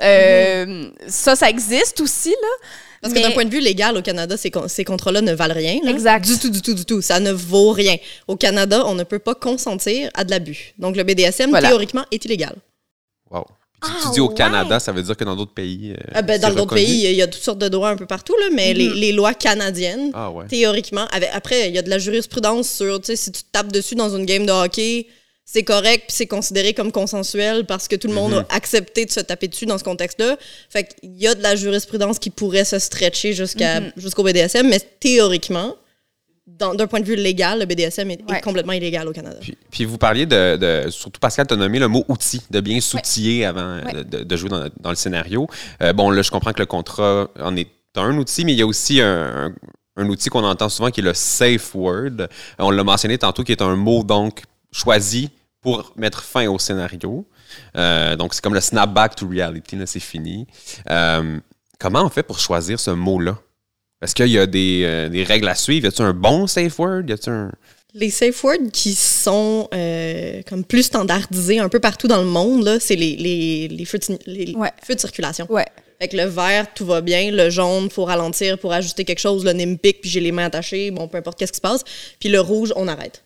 Euh, 0.00 0.90
Ça, 1.06 1.36
ça 1.36 1.48
existe 1.48 2.00
aussi, 2.00 2.30
là. 2.30 2.66
Parce 3.00 3.14
Mais- 3.14 3.20
que 3.22 3.26
d'un 3.28 3.32
point 3.32 3.44
de 3.44 3.50
vue 3.50 3.60
légal, 3.60 3.96
au 3.96 4.02
Canada, 4.02 4.36
ces, 4.36 4.50
con- 4.50 4.68
ces 4.68 4.84
contrats-là 4.84 5.20
ne 5.22 5.32
valent 5.32 5.54
rien. 5.54 5.78
là. 5.82 5.90
Exact. 5.90 6.24
Du 6.24 6.38
tout, 6.38 6.50
du 6.50 6.62
tout, 6.62 6.74
du 6.74 6.84
tout. 6.84 7.02
Ça 7.02 7.18
ne 7.20 7.32
vaut 7.32 7.72
rien. 7.72 7.96
Au 8.28 8.36
Canada, 8.36 8.84
on 8.86 8.94
ne 8.94 9.02
peut 9.02 9.18
pas 9.18 9.34
consentir 9.34 10.08
à 10.14 10.22
de 10.24 10.30
l'abus. 10.30 10.72
Donc, 10.78 10.96
le 10.96 11.02
BDSM, 11.02 11.50
Voilà. 11.50 11.68
théoriquement, 11.68 12.04
est 12.12 12.24
illégal. 12.24 12.54
Wow. 13.30 13.44
Tu, 13.84 13.90
Ah, 13.90 14.00
tu 14.04 14.10
dis 14.12 14.20
au 14.20 14.28
ouais. 14.28 14.34
Canada, 14.34 14.78
ça 14.80 14.92
veut 14.92 15.02
dire 15.02 15.16
que 15.16 15.24
dans 15.24 15.34
d'autres 15.36 15.54
pays. 15.54 15.92
euh, 15.92 16.10
Ah, 16.14 16.22
ben, 16.22 16.40
dans 16.40 16.54
d'autres 16.54 16.74
pays, 16.74 17.04
il 17.04 17.14
y 17.14 17.22
a 17.22 17.26
toutes 17.26 17.42
sortes 17.42 17.58
de 17.58 17.68
droits 17.68 17.90
un 17.90 17.96
peu 17.96 18.06
partout, 18.06 18.34
là, 18.40 18.46
mais 18.52 18.72
les, 18.74 18.88
les 18.90 19.12
lois 19.12 19.34
canadiennes, 19.34 20.10
Ah 20.14 20.30
ouais. 20.30 20.46
théoriquement, 20.46 21.06
avec- 21.10 21.30
après, 21.32 21.68
il 21.68 21.74
y 21.74 21.78
a 21.78 21.82
de 21.82 21.90
la 21.90 21.98
jurisprudence 21.98 22.68
sur, 22.70 23.00
tu 23.00 23.06
sais, 23.06 23.16
si 23.16 23.32
tu 23.32 23.42
te 23.42 23.48
tapes 23.50 23.72
dessus 23.72 23.94
dans 23.94 24.14
une 24.16 24.24
game 24.24 24.46
de 24.46 24.52
hockey, 24.52 25.06
c'est 25.44 25.64
correct, 25.64 26.04
puis 26.06 26.16
c'est 26.16 26.26
considéré 26.26 26.72
comme 26.72 26.92
consensuel 26.92 27.66
parce 27.66 27.88
que 27.88 27.96
tout 27.96 28.06
le 28.08 28.14
monde 28.14 28.32
Mhm. 28.32 28.44
a 28.48 28.54
accepté 28.54 29.04
de 29.04 29.10
se 29.10 29.20
taper 29.20 29.48
dessus 29.48 29.66
dans 29.66 29.76
ce 29.76 29.84
contexte-là. 29.84 30.36
Fait 30.70 30.84
qu'il 30.84 31.20
y 31.20 31.26
a 31.26 31.34
de 31.34 31.42
la 31.42 31.56
jurisprudence 31.56 32.18
qui 32.20 32.30
pourrait 32.30 32.64
se 32.64 32.78
stretcher 32.78 33.32
jusqu'à, 33.32 33.80
Mhm. 33.80 33.92
jusqu'au 33.96 34.22
BDSM, 34.22 34.68
mais 34.68 34.78
théoriquement, 35.00 35.74
d'un 36.46 36.86
point 36.86 37.00
de 37.00 37.04
vue 37.04 37.14
légal, 37.16 37.60
le 37.60 37.66
BDSM 37.66 38.10
est, 38.10 38.40
complètement 38.42 38.72
illégal 38.72 39.06
au 39.08 39.12
Canada. 39.12 39.36
Puis, 39.40 39.56
puis 39.70 39.84
vous 39.84 39.96
parliez 39.98 40.26
de, 40.26 40.56
de- 40.56 40.90
Surtout 40.90 41.20
Pascal, 41.20 41.46
tu 41.46 41.54
as 41.54 41.56
nommé 41.56 41.78
le 41.78 41.88
mot 41.88 42.04
outil, 42.08 42.42
de 42.50 42.60
bien 42.60 42.80
s'outiller 42.80 43.44
avant 43.44 43.60
euh, 43.60 43.82
Ouais. 43.84 44.04
de, 44.04 44.24
de 44.24 44.36
jouer 44.36 44.48
dans, 44.48 44.68
dans 44.80 44.90
le 44.90 44.96
scénario. 44.96 45.46
Euh, 45.82 45.92
bon, 45.92 46.10
là, 46.10 46.22
je 46.22 46.30
comprends 46.30 46.52
que 46.52 46.58
le 46.60 46.66
contrat 46.66 47.28
en 47.40 47.56
est 47.56 47.68
un 47.96 48.16
outil, 48.18 48.44
mais 48.44 48.52
il 48.52 48.58
y 48.58 48.62
a 48.62 48.66
aussi 48.66 49.00
un, 49.00 49.46
un- 49.46 49.54
un 49.96 50.08
outil 50.08 50.30
qu'on 50.30 50.42
entend 50.44 50.68
souvent 50.68 50.90
qui 50.90 51.00
est 51.00 51.04
le 51.04 51.14
safe 51.14 51.74
word. 51.74 52.22
Euh, 52.22 52.26
on 52.58 52.70
l'a 52.70 52.82
mentionné 52.82 53.18
tantôt, 53.18 53.44
qui 53.44 53.52
est 53.52 53.62
un 53.62 53.76
mot 53.76 54.02
donc 54.02 54.42
choisi 54.72 55.30
pour 55.60 55.92
mettre 55.96 56.22
fin 56.24 56.48
au 56.48 56.58
scénario. 56.58 57.24
Euh, 57.76 58.16
donc, 58.16 58.34
c'est 58.34 58.42
comme 58.42 58.54
le 58.54 58.60
snapback 58.60 59.14
to 59.14 59.28
reality, 59.28 59.76
là, 59.76 59.86
c'est 59.86 60.00
fini. 60.00 60.46
Euh, 60.90 61.38
comment 61.78 62.02
on 62.04 62.08
fait 62.08 62.22
pour 62.24 62.38
choisir 62.38 62.80
ce 62.80 62.90
mot-là? 62.90 63.38
Est-ce 64.02 64.14
qu'il 64.14 64.26
y 64.28 64.38
a 64.38 64.46
des, 64.46 64.82
euh, 64.84 65.08
des 65.08 65.22
règles 65.24 65.48
à 65.48 65.54
suivre? 65.54 65.84
Y 65.86 65.88
a-t-il 65.88 66.04
un 66.04 66.12
bon 66.12 66.46
safe 66.46 66.78
word? 66.78 67.04
Y 67.08 67.12
a-t-il 67.12 67.30
un. 67.32 67.52
Les 67.94 68.10
safe 68.10 68.42
words 68.42 68.70
qui 68.72 68.94
sont 68.94 69.68
euh, 69.74 70.40
comme 70.48 70.64
plus 70.64 70.84
standardisés 70.84 71.58
un 71.58 71.68
peu 71.68 71.78
partout 71.78 72.08
dans 72.08 72.20
le 72.22 72.26
monde, 72.26 72.64
là, 72.64 72.80
c'est 72.80 72.96
les, 72.96 73.16
les, 73.16 73.68
les, 73.68 73.84
feux 73.84 73.98
de, 73.98 74.18
les 74.26 74.54
Ouais. 74.54 74.70
feux 74.82 74.94
de 74.94 75.00
circulation. 75.00 75.46
Ouais. 75.50 75.66
Fait 76.00 76.08
que 76.08 76.16
le 76.16 76.24
vert, 76.24 76.66
tout 76.74 76.86
va 76.86 77.00
bien. 77.02 77.30
Le 77.30 77.50
jaune, 77.50 77.90
faut 77.90 78.04
ralentir 78.04 78.58
pour 78.58 78.72
ajuster 78.72 79.04
quelque 79.04 79.20
chose. 79.20 79.44
Le 79.44 79.52
me 79.54 79.76
pique, 79.76 80.00
puis 80.00 80.10
j'ai 80.10 80.20
les 80.20 80.32
mains 80.32 80.46
attachées. 80.46 80.90
Bon, 80.90 81.06
peu 81.06 81.18
importe 81.18 81.38
qu'est-ce 81.38 81.52
qui 81.52 81.58
se 81.58 81.60
passe. 81.60 81.84
Puis 82.18 82.28
le 82.30 82.40
rouge, 82.40 82.72
on 82.76 82.88
arrête. 82.88 83.22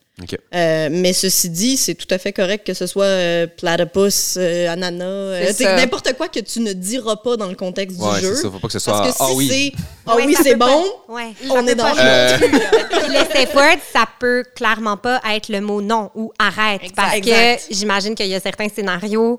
Euh, 0.55 0.89
mais 0.91 1.13
ceci 1.13 1.51
dit, 1.51 1.77
c'est 1.77 1.95
tout 1.95 2.07
à 2.11 2.17
fait 2.17 2.33
correct 2.33 2.67
que 2.67 2.73
ce 2.73 2.87
soit 2.87 3.05
euh, 3.05 3.47
platypus, 3.47 4.37
euh, 4.39 4.67
ananas, 4.71 5.05
euh, 5.05 5.77
n'importe 5.77 6.15
quoi 6.17 6.29
que 6.29 6.41
tu 6.41 6.61
ne 6.61 6.73
diras 6.73 7.17
pas 7.17 7.37
dans 7.37 7.49
le 7.49 7.55
contexte 7.55 8.01
Ouais, 8.01 8.21
du 8.21 8.27
jeu. 8.27 8.35
ça. 8.35 8.51
Faut 8.51 8.59
pas 8.59 8.67
que 8.69 8.73
ce 8.73 8.79
soit. 8.79 8.95
Parce 9.03 9.11
que 9.11 9.17
si 9.17 9.23
ah 9.23 9.35
oui. 9.35 9.49
c'est 9.51 9.73
ah 10.07 10.17
oui, 10.17 10.35
c'est 10.43 10.57
pas- 10.57 10.69
bon, 10.69 10.85
Ouais. 11.15 11.35
on 11.51 11.67
est 11.67 11.75
dans 11.75 11.89
le 11.93 12.01
Euh, 12.01 12.39
Puis 12.39 13.09
le 13.09 13.31
safe 13.31 13.55
word, 13.55 13.77
ça 13.93 14.07
peut 14.19 14.43
clairement 14.55 14.97
pas 14.97 15.21
être 15.35 15.51
le 15.51 15.61
mot 15.61 15.83
non 15.83 16.11
ou 16.15 16.33
arrête. 16.39 16.81
Exact. 16.83 16.97
Parce 16.97 17.15
Exact. 17.17 17.69
que 17.69 17.75
j'imagine 17.75 18.15
qu'il 18.15 18.29
y 18.29 18.35
a 18.35 18.41
certains 18.41 18.69
scénarios 18.71 19.37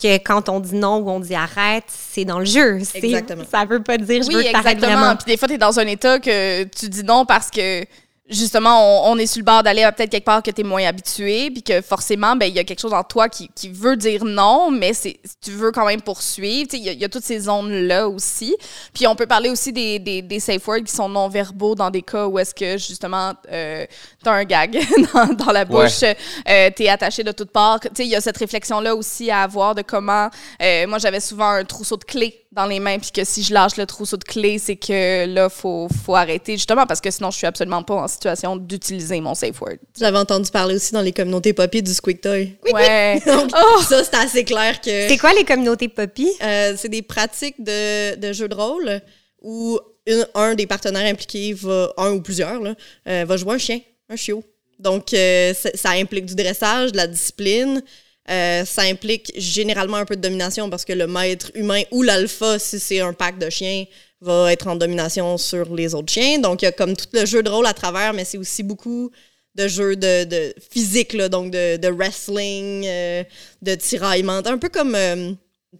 que 0.00 0.14
quand 0.18 0.48
on 0.48 0.60
dit 0.60 0.76
non 0.76 0.98
ou 0.98 1.10
on 1.10 1.18
dit 1.20 1.34
arrête, 1.34 1.84
c'est 1.88 2.24
dans 2.24 2.38
le 2.38 2.44
jeu. 2.44 2.78
Exactement. 2.94 3.42
Ça 3.50 3.64
veut 3.64 3.82
pas 3.82 3.98
dire 3.98 4.22
je 4.22 4.28
Oui, 4.28 4.34
veux 4.36 4.42
que 4.44 4.48
exactement. 4.48 4.86
vraiment. 4.86 5.16
Puis 5.16 5.32
des 5.32 5.36
fois, 5.36 5.48
tu 5.48 5.54
es 5.54 5.58
dans 5.58 5.78
un 5.80 5.86
état 5.88 6.20
que 6.20 6.62
tu 6.64 6.88
dis 6.88 7.02
non 7.02 7.26
parce 7.26 7.50
que 7.50 7.84
justement, 8.30 9.04
on, 9.08 9.12
on 9.12 9.18
est 9.18 9.26
sur 9.26 9.40
le 9.40 9.44
bord 9.44 9.62
d'aller 9.62 9.82
à 9.82 9.92
peut-être 9.92 10.10
quelque 10.10 10.24
part 10.24 10.42
que 10.42 10.50
tu 10.50 10.60
es 10.60 10.64
moins 10.64 10.84
habitué, 10.84 11.50
puis 11.50 11.62
que 11.62 11.80
forcément, 11.82 12.36
ben, 12.36 12.46
il 12.46 12.54
y 12.54 12.58
a 12.58 12.64
quelque 12.64 12.80
chose 12.80 12.92
en 12.94 13.02
toi 13.04 13.28
qui, 13.28 13.48
qui 13.54 13.68
veut 13.68 13.96
dire 13.96 14.24
non, 14.24 14.70
mais 14.70 14.94
c'est 14.94 15.18
tu 15.42 15.50
veux 15.52 15.72
quand 15.72 15.84
même 15.86 16.00
poursuivre. 16.00 16.68
Il 16.72 16.80
y, 16.84 16.88
a- 16.88 16.92
il 16.92 17.00
y 17.00 17.04
a 17.04 17.08
toutes 17.08 17.24
ces 17.24 17.40
zones-là 17.40 18.08
aussi. 18.08 18.56
Puis 18.94 19.06
on 19.06 19.14
peut 19.14 19.26
parler 19.26 19.50
aussi 19.50 19.72
des, 19.72 19.98
des, 19.98 20.22
des 20.22 20.40
safe 20.40 20.66
words 20.66 20.84
qui 20.84 20.94
sont 20.94 21.08
non-verbaux 21.08 21.74
dans 21.74 21.90
des 21.90 22.02
cas 22.02 22.26
où 22.26 22.38
est-ce 22.38 22.54
que 22.54 22.78
justement, 22.78 23.32
euh, 23.52 23.84
tu 24.22 24.28
as 24.28 24.32
un 24.32 24.44
gag 24.44 24.78
dans, 25.14 25.34
dans 25.34 25.52
la 25.52 25.64
bouche, 25.64 26.02
euh, 26.02 26.70
tu 26.76 26.84
es 26.84 26.88
attaché 26.88 27.22
de 27.24 27.32
toutes 27.32 27.50
parts. 27.50 27.80
Il 27.98 28.06
y 28.06 28.16
a 28.16 28.20
cette 28.20 28.36
réflexion-là 28.38 28.94
aussi 28.94 29.30
à 29.30 29.42
avoir 29.42 29.74
de 29.74 29.82
comment. 29.82 30.28
euh, 30.62 30.86
moi, 30.86 30.98
j'avais 30.98 31.20
souvent 31.20 31.50
un 31.50 31.64
trousseau 31.64 31.96
de 31.96 32.04
clés 32.04 32.36
dans 32.52 32.66
les 32.66 32.80
mains, 32.80 32.98
puis 32.98 33.12
que 33.12 33.22
si 33.24 33.44
je 33.44 33.54
lâche 33.54 33.76
le 33.76 33.86
trousseau 33.86 34.16
de 34.16 34.24
clés, 34.24 34.58
c'est 34.58 34.74
que 34.74 35.24
là, 35.26 35.48
faut, 35.48 35.86
faut 36.04 36.16
arrêter, 36.16 36.54
justement, 36.54 36.84
parce 36.84 37.00
que 37.00 37.08
sinon, 37.10 37.30
je 37.30 37.36
suis 37.36 37.46
absolument 37.46 37.84
pas 37.84 37.94
en 37.94 38.08
situation 38.20 38.56
d'utiliser 38.56 39.20
mon 39.20 39.34
safe 39.34 39.60
word. 39.60 39.76
J'avais 39.98 40.18
entendu 40.18 40.50
parler 40.50 40.74
aussi 40.76 40.92
dans 40.92 41.00
les 41.00 41.12
communautés 41.12 41.52
poppy 41.52 41.82
du 41.82 41.92
squeak 41.94 42.20
toy. 42.20 42.56
Ouais. 42.72 43.20
Donc, 43.26 43.50
Oh! 43.56 43.80
ça, 43.82 44.04
c'est 44.04 44.14
assez 44.14 44.44
clair 44.44 44.80
que 44.80 45.08
C'est 45.08 45.16
quoi 45.18 45.32
les 45.32 45.44
communautés 45.44 45.88
poppy? 45.88 46.28
euh, 46.42 46.74
c'est 46.76 46.88
des 46.88 47.02
pratiques 47.02 47.56
de, 47.62 48.16
de 48.16 48.32
jeux 48.32 48.48
de 48.48 48.54
rôle 48.54 49.00
où 49.40 49.78
une- 50.06 50.26
un 50.34 50.54
des 50.54 50.66
partenaires 50.66 51.10
impliqués 51.10 51.54
va, 51.54 51.92
un 51.96 52.10
ou 52.12 52.20
plusieurs, 52.20 52.60
là, 52.60 52.74
euh, 53.08 53.24
va 53.26 53.36
jouer 53.36 53.54
un 53.54 53.58
chien, 53.58 53.80
un 54.08 54.16
chiot. 54.16 54.44
Donc, 54.78 55.12
euh, 55.14 55.52
ça, 55.54 55.70
ça 55.74 55.90
implique 55.90 56.26
du 56.26 56.34
dressage, 56.34 56.92
de 56.92 56.96
la 56.98 57.06
discipline. 57.06 57.82
Euh, 58.30 58.64
ça 58.64 58.82
implique 58.82 59.32
généralement 59.36 59.96
un 59.96 60.04
peu 60.04 60.14
de 60.14 60.20
domination 60.20 60.70
parce 60.70 60.84
que 60.84 60.92
le 60.92 61.06
maître 61.06 61.50
humain 61.54 61.82
ou 61.90 62.02
l'alpha, 62.02 62.58
si 62.58 62.78
c'est 62.78 63.00
un 63.00 63.12
pack 63.12 63.38
de 63.38 63.50
chiens, 63.50 63.84
va 64.20 64.52
être 64.52 64.68
en 64.68 64.76
domination 64.76 65.36
sur 65.36 65.74
les 65.74 65.94
autres 65.94 66.12
chiens. 66.12 66.38
Donc, 66.38 66.62
il 66.62 66.66
y 66.66 66.68
a 66.68 66.72
comme 66.72 66.96
tout 66.96 67.08
le 67.12 67.26
jeu 67.26 67.42
de 67.42 67.50
rôle 67.50 67.66
à 67.66 67.74
travers, 67.74 68.12
mais 68.12 68.24
c'est 68.24 68.38
aussi 68.38 68.62
beaucoup 68.62 69.10
de 69.56 69.66
jeux 69.66 69.96
de, 69.96 70.24
de 70.24 70.54
physique, 70.70 71.16
donc 71.16 71.50
de, 71.50 71.76
de 71.76 71.88
wrestling, 71.88 72.84
euh, 72.86 73.24
de 73.62 73.74
tiraillement. 73.74 74.40
Un 74.44 74.58
peu 74.58 74.68
comme 74.68 74.94
euh, 74.94 75.32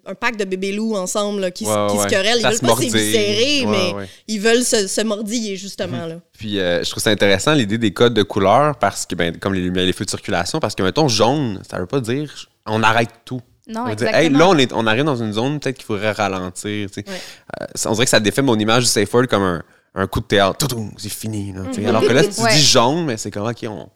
un 0.06 0.14
pack 0.14 0.36
de 0.36 0.44
bébés 0.44 0.72
loups 0.72 0.96
ensemble 0.96 1.40
là, 1.40 1.50
qui, 1.50 1.64
s- 1.64 1.70
Ouais, 1.70 1.86
qui 1.90 1.96
ouais. 1.96 2.02
se 2.04 2.08
querellent. 2.08 2.38
Ils 2.38 2.42
Ça 2.42 2.48
veulent 2.50 2.58
se 2.58 2.64
pas 2.66 2.76
s'éviscérer, 2.76 3.66
Ouais, 3.66 3.66
mais 3.66 3.92
ouais. 3.94 4.08
ils 4.28 4.40
veulent 4.40 4.62
se, 4.64 4.86
se 4.86 5.00
mordiller, 5.00 5.56
justement. 5.56 6.06
Là. 6.06 6.16
Puis 6.38 6.58
euh, 6.60 6.82
je 6.84 6.90
trouve 6.90 7.02
ça 7.02 7.10
intéressant 7.10 7.54
l'idée 7.54 7.76
des 7.78 7.92
codes 7.92 8.14
de 8.14 8.22
couleur 8.22 8.76
parce 8.76 9.04
que 9.06 9.14
ben 9.16 9.36
comme 9.36 9.52
les 9.54 9.60
lumières, 9.62 9.84
les 9.84 9.92
feux 9.92 10.04
de 10.04 10.10
circulation 10.10 10.60
parce 10.60 10.74
que 10.74 10.82
mettons 10.82 11.08
jaune, 11.08 11.60
ça 11.68 11.78
veut 11.78 11.86
pas 11.86 12.00
dire 12.00 12.32
on 12.66 12.82
arrête 12.82 13.10
tout. 13.24 13.40
Non, 13.68 13.84
Ça 13.84 13.90
veut 13.90 13.96
dire, 13.96 14.08
exactement. 14.08 14.18
hey, 14.18 14.30
là 14.38 14.48
on 14.48 14.58
est 14.58 14.72
on 14.72 14.86
arrive 14.86 15.04
dans 15.04 15.16
une 15.16 15.32
zone 15.32 15.58
peut-être 15.60 15.76
qu'il 15.76 15.84
faudrait 15.86 16.12
ralentir. 16.12 16.88
tu 16.90 17.02
sais. 17.02 17.04
Ouais. 17.10 17.20
Euh, 17.62 17.66
on 17.86 17.92
dirait 17.92 18.04
que 18.04 18.10
ça 18.10 18.20
défait 18.20 18.42
mon 18.42 18.58
image 18.58 18.84
du 18.84 18.88
safe 18.88 19.12
word 19.12 19.26
comme 19.28 19.42
un, 19.42 19.62
un 19.94 20.06
coup 20.06 20.20
de 20.20 20.26
théâtre. 20.26 20.66
C'est 20.98 21.08
fini. 21.12 21.52
là, 21.52 21.62
tu 21.72 21.82
sais. 21.82 21.86
Alors 21.88 22.02
que 22.02 22.12
là 22.12 22.22
si 22.22 22.30
tu 22.30 22.40
Ouais. 22.42 22.52
dis 22.54 22.62
jaune, 22.62 23.04
mais 23.06 23.16
c'est 23.16 23.30
comme 23.32 23.46
ok 23.48 23.64
on 23.68 23.88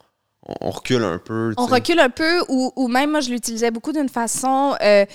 on 0.61 0.71
recule 0.71 1.03
un 1.03 1.19
peu. 1.19 1.55
On 1.57 1.67
sais. 1.69 1.75
recule 1.75 1.99
un 2.01 2.11
peu, 2.11 2.43
ou, 2.49 2.73
ou 2.77 2.89
même 2.89 3.11
moi, 3.13 3.21
je 3.21 3.31
l'utilisais 3.31 3.71
beaucoup 3.71 3.93
d'une 3.93 4.09
façon, 4.09 4.75
euh, 4.83 5.07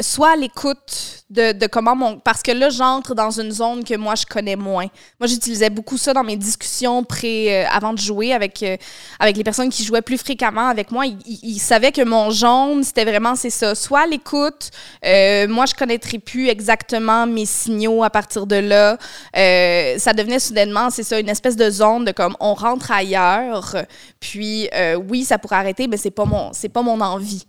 soit 0.00 0.32
à 0.32 0.36
l'écoute 0.36 1.24
de, 1.30 1.52
de 1.52 1.66
comment 1.66 1.94
mon. 1.94 2.18
Parce 2.18 2.42
que 2.42 2.52
là, 2.52 2.70
j'entre 2.70 3.14
dans 3.14 3.30
une 3.30 3.50
zone 3.50 3.84
que 3.84 3.94
moi, 3.96 4.14
je 4.14 4.24
connais 4.26 4.56
moins. 4.56 4.86
Moi, 5.20 5.26
j'utilisais 5.26 5.70
beaucoup 5.70 5.98
ça 5.98 6.12
dans 6.14 6.24
mes 6.24 6.36
discussions 6.36 7.04
pré, 7.04 7.64
euh, 7.64 7.68
avant 7.70 7.92
de 7.92 7.98
jouer 7.98 8.32
avec, 8.32 8.62
euh, 8.62 8.76
avec 9.18 9.36
les 9.36 9.44
personnes 9.44 9.68
qui 9.70 9.84
jouaient 9.84 10.02
plus 10.02 10.18
fréquemment 10.18 10.68
avec 10.68 10.90
moi. 10.90 11.06
Ils, 11.06 11.18
ils- 11.26 11.40
ils 11.42 11.58
savaient 11.58 11.92
que 11.92 12.02
mon 12.04 12.30
jaune, 12.30 12.82
c'était 12.84 13.04
vraiment, 13.04 13.34
c'est 13.36 13.50
ça. 13.50 13.74
Soit 13.74 14.00
à 14.02 14.06
l'écoute, 14.06 14.70
moi, 15.48 15.66
je 15.66 15.74
connaîtrais 15.74 16.18
plus 16.18 16.48
exactement 16.48 17.26
mes 17.26 17.46
signaux 17.46 18.02
à 18.04 18.10
partir 18.10 18.46
de 18.46 18.56
là. 18.56 18.96
Ça 19.98 20.12
devenait 20.12 20.38
soudainement, 20.38 20.90
c'est 20.90 21.02
ça, 21.02 21.18
une 21.20 21.28
espèce 21.28 21.56
de 21.56 21.68
zone 21.70 22.04
de 22.04 22.12
comme 22.12 22.36
on 22.40 22.54
rentre 22.54 22.90
ailleurs. 22.90 23.74
Puis 24.20 24.61
euh, 24.74 24.96
oui, 24.96 25.24
ça 25.24 25.38
pourrait 25.38 25.56
arrêter, 25.56 25.86
mais 25.88 25.96
c'est 25.96 26.10
pas 26.10 26.24
mon, 26.24 26.52
c'est 26.52 26.68
pas 26.68 26.82
mon 26.82 27.00
envie. 27.00 27.46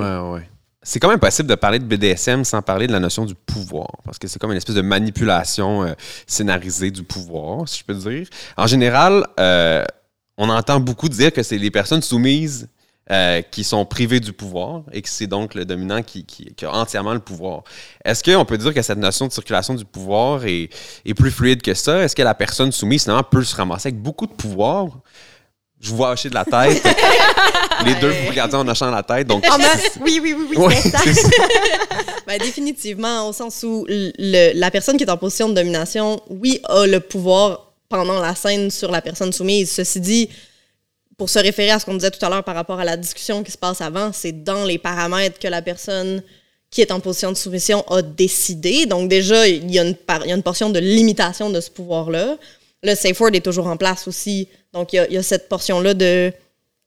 ouais. 0.32 0.48
C'est 0.84 0.98
quand 0.98 1.08
même 1.08 1.20
possible 1.20 1.48
de 1.48 1.54
parler 1.54 1.78
de 1.78 1.84
BDSM 1.84 2.44
sans 2.44 2.60
parler 2.60 2.86
de 2.88 2.92
la 2.92 2.98
notion 3.00 3.24
du 3.24 3.34
pouvoir, 3.36 3.88
parce 4.04 4.18
que 4.18 4.26
c'est 4.26 4.38
comme 4.40 4.50
une 4.50 4.56
espèce 4.56 4.74
de 4.74 4.82
manipulation 4.82 5.84
euh, 5.84 5.92
scénarisée 6.26 6.90
du 6.90 7.04
pouvoir, 7.04 7.68
si 7.68 7.78
je 7.80 7.84
peux 7.84 7.94
dire. 7.94 8.26
En 8.56 8.66
général, 8.66 9.24
euh, 9.38 9.84
on 10.38 10.48
entend 10.48 10.80
beaucoup 10.80 11.08
dire 11.08 11.32
que 11.32 11.42
c'est 11.42 11.58
les 11.58 11.70
personnes 11.70 12.02
soumises 12.02 12.68
qui 13.50 13.62
sont 13.62 13.84
privées 13.84 14.20
du 14.20 14.32
pouvoir 14.32 14.84
et 14.90 15.02
que 15.02 15.08
c'est 15.08 15.26
donc 15.26 15.54
le 15.54 15.66
dominant 15.66 16.02
qui, 16.02 16.24
qui- 16.24 16.54
qui 16.54 16.64
a 16.64 16.72
entièrement 16.72 17.12
le 17.12 17.20
pouvoir. 17.20 17.62
Est-ce 18.02 18.22
qu'on 18.24 18.44
peut 18.46 18.56
dire 18.56 18.72
que 18.72 18.80
cette 18.80 18.96
notion 18.96 19.26
de 19.26 19.32
circulation 19.32 19.74
du 19.74 19.84
pouvoir 19.84 20.46
est, 20.46 20.70
est 21.04 21.12
plus 21.12 21.30
fluide 21.30 21.60
que 21.60 21.74
ça? 21.74 21.98
Est-ce 22.04 22.16
que 22.16 22.22
la 22.22 22.32
personne 22.34 22.72
soumise, 22.72 23.02
finalement, 23.02 23.24
peut 23.24 23.44
se 23.44 23.54
ramasser 23.54 23.88
avec 23.88 24.00
beaucoup 24.00 24.26
de 24.26 24.32
pouvoir? 24.32 24.86
Je 25.82 25.90
vous 25.90 25.96
vois 25.96 26.12
hocher 26.12 26.30
de 26.30 26.34
la 26.34 26.44
tête. 26.44 26.82
les 27.84 27.94
deux, 27.96 28.10
vous 28.10 28.28
regardez 28.28 28.54
en 28.54 28.66
hochant 28.68 28.90
la 28.90 29.02
tête. 29.02 29.26
Donc, 29.26 29.44
oui, 30.00 30.20
oui, 30.22 30.32
oui, 30.32 30.56
oui, 30.56 30.74
c'est 30.80 31.12
ça. 31.14 31.28
Ben, 32.26 32.38
définitivement, 32.38 33.28
au 33.28 33.32
sens 33.32 33.62
où 33.64 33.84
le- 33.88 34.52
la 34.58 34.70
personne 34.70 34.96
qui 34.96 35.02
est 35.02 35.10
en 35.10 35.16
position 35.16 35.48
de 35.48 35.54
domination, 35.54 36.20
oui, 36.30 36.60
a 36.68 36.86
le 36.86 37.00
pouvoir 37.00 37.72
pendant 37.88 38.20
la 38.20 38.34
scène 38.36 38.70
sur 38.70 38.90
la 38.92 39.02
personne 39.02 39.32
soumise. 39.32 39.72
Ceci 39.72 40.00
dit, 40.00 40.28
pour 41.18 41.28
se 41.28 41.40
référer 41.40 41.70
à 41.72 41.80
ce 41.80 41.84
qu'on 41.84 41.94
disait 41.94 42.12
tout 42.12 42.24
à 42.24 42.30
l'heure 42.30 42.44
par 42.44 42.54
rapport 42.54 42.78
à 42.78 42.84
la 42.84 42.96
discussion 42.96 43.42
qui 43.42 43.50
se 43.50 43.58
passe 43.58 43.80
avant, 43.80 44.12
c'est 44.12 44.44
dans 44.44 44.64
les 44.64 44.78
paramètres 44.78 45.38
que 45.40 45.48
la 45.48 45.62
personne 45.62 46.22
qui 46.70 46.80
est 46.80 46.92
en 46.92 47.00
position 47.00 47.32
de 47.32 47.36
soumission 47.36 47.84
a 47.90 48.00
décidé. 48.02 48.86
Donc 48.86 49.08
déjà, 49.08 49.46
il 49.48 49.68
y 49.70 49.78
a 49.80 49.82
une, 49.82 49.96
par- 49.96 50.24
il 50.24 50.28
y 50.28 50.32
a 50.32 50.36
une 50.36 50.42
portion 50.44 50.70
de 50.70 50.78
limitation 50.78 51.50
de 51.50 51.60
ce 51.60 51.70
pouvoir-là. 51.70 52.36
Le 52.84 52.94
safe 52.94 53.20
word 53.20 53.32
est 53.34 53.44
toujours 53.44 53.66
en 53.66 53.76
place 53.76 54.06
aussi. 54.08 54.48
Donc 54.72 54.92
il 54.92 55.06
y 55.10 55.14
y 55.14 55.16
a 55.16 55.22
cette 55.22 55.48
portion-là 55.48 55.94
de 55.94 56.32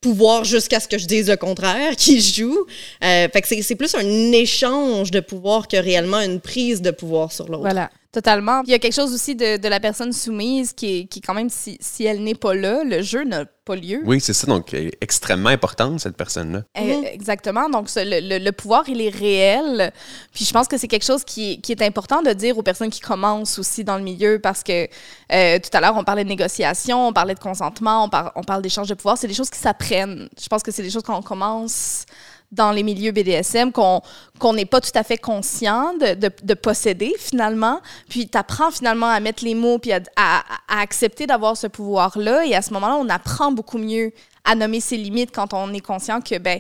pouvoir 0.02 0.44
jusqu'à 0.44 0.80
ce 0.80 0.88
que 0.88 1.00
je 1.00 1.08
dise 1.08 1.30
le 1.30 1.36
contraire 1.38 1.96
qui 1.98 2.22
joue. 2.22 2.66
Euh, 3.04 3.28
fait 3.30 3.42
que 3.42 3.62
c'est 3.62 3.76
plus 3.76 3.96
un 3.96 4.32
échange 4.32 5.10
de 5.12 5.20
pouvoir 5.20 5.68
que 5.68 5.78
réellement 5.78 6.22
une 6.22 6.40
prise 6.40 6.82
de 6.82 6.92
pouvoir 6.92 7.32
sur 7.32 7.48
l'autre. 7.48 7.62
Voilà, 7.62 7.90
totalement. 8.16 8.62
Il 8.66 8.72
y 8.72 8.74
a 8.74 8.80
quelque 8.80 8.94
chose 8.96 9.14
aussi 9.14 9.36
de, 9.36 9.58
de 9.58 9.68
la 9.68 9.80
personne 9.80 10.14
soumise 10.14 10.74
qui 10.74 11.00
est, 11.00 11.06
qui 11.06 11.20
quand 11.22 11.34
même, 11.34 11.50
si, 11.50 11.78
si 11.82 12.06
elle 12.06 12.24
n'est 12.24 12.34
pas 12.36 12.54
là, 12.56 12.84
le 12.84 13.02
jeu 13.02 13.24
n'a 13.26 13.44
pas 13.66 13.76
lieu. 13.76 14.02
Oui, 14.06 14.22
c'est 14.22 14.34
ça. 14.34 14.48
Donc, 14.48 14.74
elle 14.74 14.88
est 14.88 14.98
extrêmement 15.02 15.50
importante, 15.50 16.00
cette 16.00 16.16
personne-là. 16.16 16.64
Euh, 16.78 17.02
Exactement. 17.12 17.68
Donc, 17.70 17.90
ce- 17.90 18.00
le, 18.00 18.20
le- 18.28 18.44
le 18.44 18.52
pouvoir, 18.52 18.84
il 18.88 19.02
est 19.02 19.10
réel. 19.10 19.92
Puis, 20.34 20.46
je 20.46 20.54
pense 20.54 20.68
que 20.68 20.78
c'est 20.78 20.88
quelque 20.88 21.06
chose 21.06 21.24
qui, 21.24 21.60
qui 21.62 21.72
est 21.72 21.82
important 21.82 22.22
de 22.22 22.32
dire 22.32 22.58
aux 22.58 22.64
personnes 22.64 22.90
qui 22.92 23.00
commencent 23.02 23.58
aussi 23.60 23.84
dans 23.84 23.98
le 23.98 24.04
milieu 24.04 24.40
parce 24.40 24.64
que 24.64 24.88
euh, 25.32 25.60
tout 25.60 25.70
à 25.74 25.82
l'heure, 25.82 25.96
on 25.98 26.04
parlait 26.04 26.24
de 26.24 26.30
négociation, 26.30 27.08
on 27.08 27.14
parlait 27.14 27.34
de 27.36 27.40
consentement, 27.40 28.06
on, 28.06 28.10
par- 28.10 28.32
on 28.36 28.44
parle 28.44 28.62
d'échange 28.62 28.88
de 28.88 28.94
pouvoir. 28.94 29.18
C'est 29.18 29.28
des 29.28 29.34
choses 29.34 29.50
qui 29.50 29.60
s'apprennent. 29.60 30.30
Je 30.42 30.48
pense 30.48 30.64
que 30.64 30.72
c'est 30.72 30.84
des 30.84 30.90
choses 30.92 31.04
qu'on 31.04 31.22
commence 31.22 32.06
dans 32.52 32.72
les 32.72 32.84
milieux 32.84 33.12
BDSM 33.12 33.72
qu'on 33.72 34.02
qu'on 34.40 34.54
n'est 34.54 34.66
pas 34.66 34.82
tout 34.82 34.92
à 34.96 35.04
fait 35.04 35.18
conscient 35.18 35.94
de, 36.00 36.14
de, 36.16 36.32
de 36.44 36.54
posséder 36.54 37.14
finalement. 37.18 37.82
Puis 38.10 38.28
tu 38.28 38.38
apprends 38.38 38.72
finalement 38.72 39.10
à 39.10 39.20
mettre 39.20 39.44
les 39.44 39.56
mots 39.56 39.80
puis 39.80 39.92
à, 39.94 40.44
accepter 40.68 41.28
d'avoir 41.28 41.58
ce 41.58 41.68
pouvoir-là. 41.68 42.46
Et 42.46 42.56
à 42.56 42.62
ce 42.62 42.74
moment-là, 42.74 42.96
on 42.96 43.10
apprend 43.10 43.52
beaucoup 43.52 43.78
mieux 43.78 44.12
à 44.44 44.56
nommer 44.56 44.80
ses 44.80 44.98
limites 44.98 45.32
quand 45.34 45.54
on 45.54 45.74
est 45.74 45.82
conscient 45.82 46.22
que 46.22 46.38
ben 46.38 46.60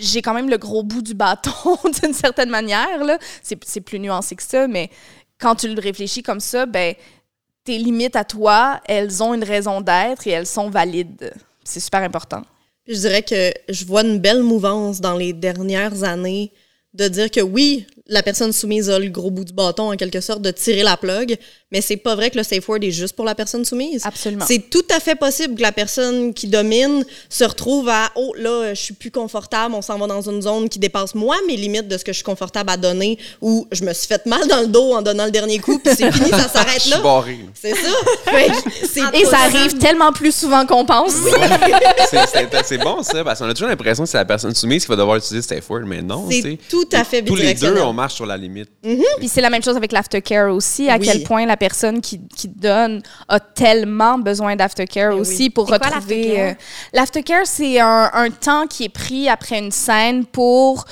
j'ai 0.00 0.20
quand 0.20 0.34
même 0.34 0.50
le 0.50 0.58
gros 0.58 0.82
bout 0.82 1.02
du 1.02 1.14
bâton 1.14 1.76
d'une 2.02 2.12
certaine 2.12 2.50
manière. 2.50 3.00
c'est 3.42 3.80
plus 3.80 3.98
nuancé 3.98 4.36
que 4.36 4.42
ça, 4.42 4.66
mais 4.66 4.90
quand 5.38 5.56
tu 5.56 5.68
le 5.68 5.80
réfléchis 5.80 6.22
comme 6.22 6.40
ça, 6.40 6.66
ben 6.66 6.94
tes 7.64 7.78
limites 7.78 8.16
à 8.16 8.24
toi, 8.24 8.80
elles 8.86 9.22
ont 9.22 9.34
une 9.34 9.44
raison 9.44 9.80
d'être 9.80 10.26
et 10.26 10.30
elles 10.30 10.46
sont 10.46 10.68
valides. 10.68 11.32
C'est 11.64 11.80
super 11.80 12.02
important. 12.02 12.42
Je 12.92 12.98
dirais 12.98 13.22
que 13.22 13.54
je 13.70 13.86
vois 13.86 14.02
une 14.02 14.18
belle 14.18 14.42
mouvance 14.42 15.00
dans 15.00 15.16
les 15.16 15.32
dernières 15.32 16.04
années 16.04 16.52
de 16.92 17.08
dire 17.08 17.30
que 17.30 17.40
oui, 17.40 17.86
la 18.06 18.22
personne 18.22 18.52
soumise 18.52 18.90
a 18.90 18.98
le 18.98 19.08
gros 19.08 19.30
bout 19.30 19.46
du 19.46 19.54
bâton 19.54 19.90
en 19.92 19.96
quelque 19.96 20.20
sorte 20.20 20.42
de 20.42 20.50
tirer 20.50 20.82
la 20.82 20.98
plug, 20.98 21.38
mais 21.72 21.80
c'est 21.80 21.96
pas 21.96 22.14
vrai 22.14 22.30
que 22.30 22.36
le 22.38 22.44
safe 22.44 22.68
word 22.68 22.78
est 22.82 22.90
juste 22.90 23.16
pour 23.16 23.24
la 23.24 23.34
personne 23.34 23.64
soumise. 23.64 24.02
Absolument. 24.04 24.44
C'est 24.46 24.70
tout 24.70 24.84
à 24.94 25.00
fait 25.00 25.14
possible 25.16 25.54
que 25.56 25.62
la 25.62 25.72
personne 25.72 26.32
qui 26.34 26.46
domine 26.46 27.04
se 27.28 27.44
retrouve 27.44 27.88
à 27.88 28.10
oh 28.14 28.34
là, 28.38 28.74
je 28.74 28.80
suis 28.80 28.94
plus 28.94 29.10
confortable, 29.10 29.74
on 29.74 29.82
s'en 29.82 29.98
va 29.98 30.06
dans 30.06 30.22
une 30.28 30.42
zone 30.42 30.68
qui 30.68 30.78
dépasse 30.78 31.14
moi 31.14 31.36
mes 31.48 31.56
limites 31.56 31.88
de 31.88 31.96
ce 31.98 32.04
que 32.04 32.12
je 32.12 32.16
suis 32.18 32.24
confortable 32.24 32.70
à 32.70 32.76
donner 32.76 33.18
ou 33.40 33.66
je 33.72 33.82
me 33.84 33.92
suis 33.92 34.06
fait 34.06 34.24
mal 34.26 34.46
dans 34.48 34.60
le 34.60 34.66
dos 34.68 34.92
en 34.92 35.02
donnant 35.02 35.24
le 35.24 35.30
dernier 35.30 35.58
coup 35.58 35.78
puis 35.78 35.94
c'est 35.96 36.12
fini, 36.12 36.30
ça 36.30 36.38
Je 36.52 36.58
s'arrête 36.58 36.80
suis 36.80 36.90
là. 36.90 36.98
barré. 37.00 37.38
C'est 37.60 37.74
ça. 37.74 39.10
Et 39.14 39.24
ça 39.24 39.38
arrive 39.38 39.78
tellement 39.78 40.12
plus 40.12 40.34
souvent 40.34 40.66
qu'on 40.66 40.84
pense. 40.84 41.14
C'est- 42.64 42.78
bon, 42.78 43.02
ça, 43.02 43.24
parce 43.24 43.38
qu'on 43.38 43.48
a 43.48 43.54
toujours 43.54 43.68
l'impression 43.68 44.04
que 44.04 44.08
c'est 44.10 44.18
la 44.18 44.24
personne 44.24 44.54
soumise 44.54 44.82
qui 44.84 44.88
va 44.88 44.96
devoir 44.96 45.16
utiliser 45.16 45.46
safe 45.46 45.68
word, 45.70 45.82
mais 45.86 46.02
non. 46.02 46.28
C'est 46.30 46.58
tout 46.68 46.88
à 46.92 47.04
fait 47.04 47.22
Tous 47.22 47.34
les 47.36 47.54
deux, 47.54 47.78
on 47.80 47.92
marche 47.92 48.14
sur 48.14 48.26
la 48.26 48.36
limite. 48.36 48.68
Puis 49.18 49.28
c'est 49.28 49.40
la 49.40 49.50
même 49.50 49.62
chose 49.62 49.76
avec 49.76 49.92
l'aftercare 49.92 50.52
aussi, 50.54 50.88
à 50.88 50.96
Oui. 50.96 51.06
quel 51.06 51.22
point 51.22 51.46
la 51.46 51.56
personne 51.66 52.00
qui, 52.00 52.20
qui 52.38 52.48
donne 52.48 53.02
a 53.28 53.38
tellement 53.38 54.18
besoin 54.18 54.56
d'aftercare 54.56 55.14
aussi 55.16 55.48
pour 55.48 55.68
retrouver... 55.68 56.22
l'aftercare? 56.24 56.50
euh, 56.50 56.54
L'aftercare, 56.92 57.46
c'est 57.46 57.78
un, 57.78 58.10
un 58.12 58.30
temps 58.30 58.66
qui 58.66 58.84
est 58.84 58.88
pris 59.02 59.28
après 59.28 59.58
une 59.58 59.70
scène 59.70 60.24
pour 60.26 60.84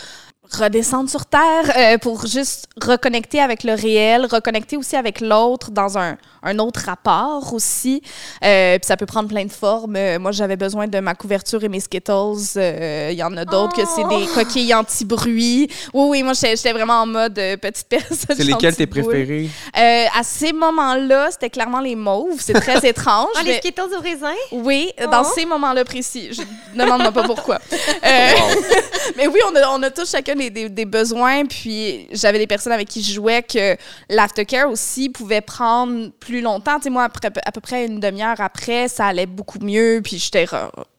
redescendre 0.53 1.09
sur 1.11 1.27
Terre, 1.27 1.73
euh, 1.77 1.99
pour 1.99 2.27
juste 2.27 2.67
reconnecter 2.81 3.41
avec 3.41 3.65
le 3.65 3.75
réel, 3.75 4.27
reconnecter 4.27 4.77
aussi 4.77 4.97
avec 4.97 5.21
l'autre 5.21 5.71
dans 5.71 5.97
un, 5.99 6.17
un 6.43 6.59
autre 6.59 6.81
rapport 6.87 7.53
aussi. 7.55 8.03
Euh, 8.45 8.79
puis 8.79 8.87
ça 8.87 8.97
peut 8.97 9.07
prendre 9.07 9.29
plein 9.29 9.45
de 9.45 9.53
formes. 9.53 9.97
Euh, 9.97 10.19
moi, 10.19 10.33
j'avais 10.33 10.57
besoin 10.57 10.87
de 10.89 10.99
ma 11.01 11.15
couverture 11.15 11.63
et 11.65 11.69
mes 11.69 11.81
Skittles. 11.81 12.13
Euh, 12.57 13.09
Il 13.13 13.19
y 13.19 13.23
en 13.23 13.37
a 13.37 13.45
d'autres 13.45 13.77
que 13.77 13.83
c'est 13.95 14.05
des 14.09 14.27
coquilles 14.35 14.75
anti-bruit. 14.75 15.69
Oui, 15.95 16.05
oui, 16.09 16.23
moi, 16.23 16.33
j'étais 16.33 16.57
j'étais 16.57 16.73
vraiment 16.73 17.03
en 17.03 17.07
mode 17.07 17.35
petite 17.35 17.89
personne. 17.89 18.37
C'est 18.37 18.45
lesquels 18.45 18.77
tes? 18.77 18.89
Euh, 18.91 20.05
à 20.19 20.23
ces 20.23 20.53
moments-là, 20.53 21.29
c'était 21.31 21.51
clairement 21.51 21.81
les 21.81 21.97
mauves. 21.97 22.39
C'est 22.41 22.55
très 22.55 22.79
étrange. 22.89 23.29
Ah, 23.37 23.43
les 23.45 23.57
Skittles 23.59 23.95
au 23.97 24.01
raisin? 24.01 24.35
oui, 24.53 24.91
dans 25.11 25.23
Oh. 25.23 25.33
ces 25.35 25.45
moments-là 25.45 25.85
précis. 25.85 26.31
Je 26.33 26.43
demande-moi 26.79 27.13
pas 27.13 27.23
pourquoi. 27.25 27.59
Euh, 28.05 28.31
mais 29.17 29.27
oui, 29.27 29.41
on 29.51 29.57
a, 29.57 29.69
on 29.71 29.83
a 29.83 29.91
tous 29.91 30.11
chacun 30.11 30.35
des, 30.35 30.51
des- 30.51 30.85
besoins. 30.85 31.45
Puis 31.47 32.09
j'avais 32.13 32.39
des 32.39 32.47
personnes 32.47 32.73
avec 32.73 32.89
qui 32.89 33.03
je 33.03 33.13
jouais 33.13 33.43
que 33.43 33.77
l'aftercare 34.09 34.71
aussi 34.71 35.09
pouvait 35.09 35.41
prendre 35.41 36.11
plus 36.21 36.41
longtemps. 36.41 36.77
Tu 36.77 36.85
sais, 36.85 36.91
moi, 36.91 37.05
après, 37.05 37.29
à 37.45 37.53
peu 37.53 37.61
près 37.61 37.87
une 37.87 38.01
demi-heure 38.01 38.41
après, 38.41 38.89
ça 38.89 39.07
allait 39.07 39.27
beaucoup 39.27 39.59
mieux. 39.61 40.01
Puis 40.03 40.19
j'étais 40.19 40.47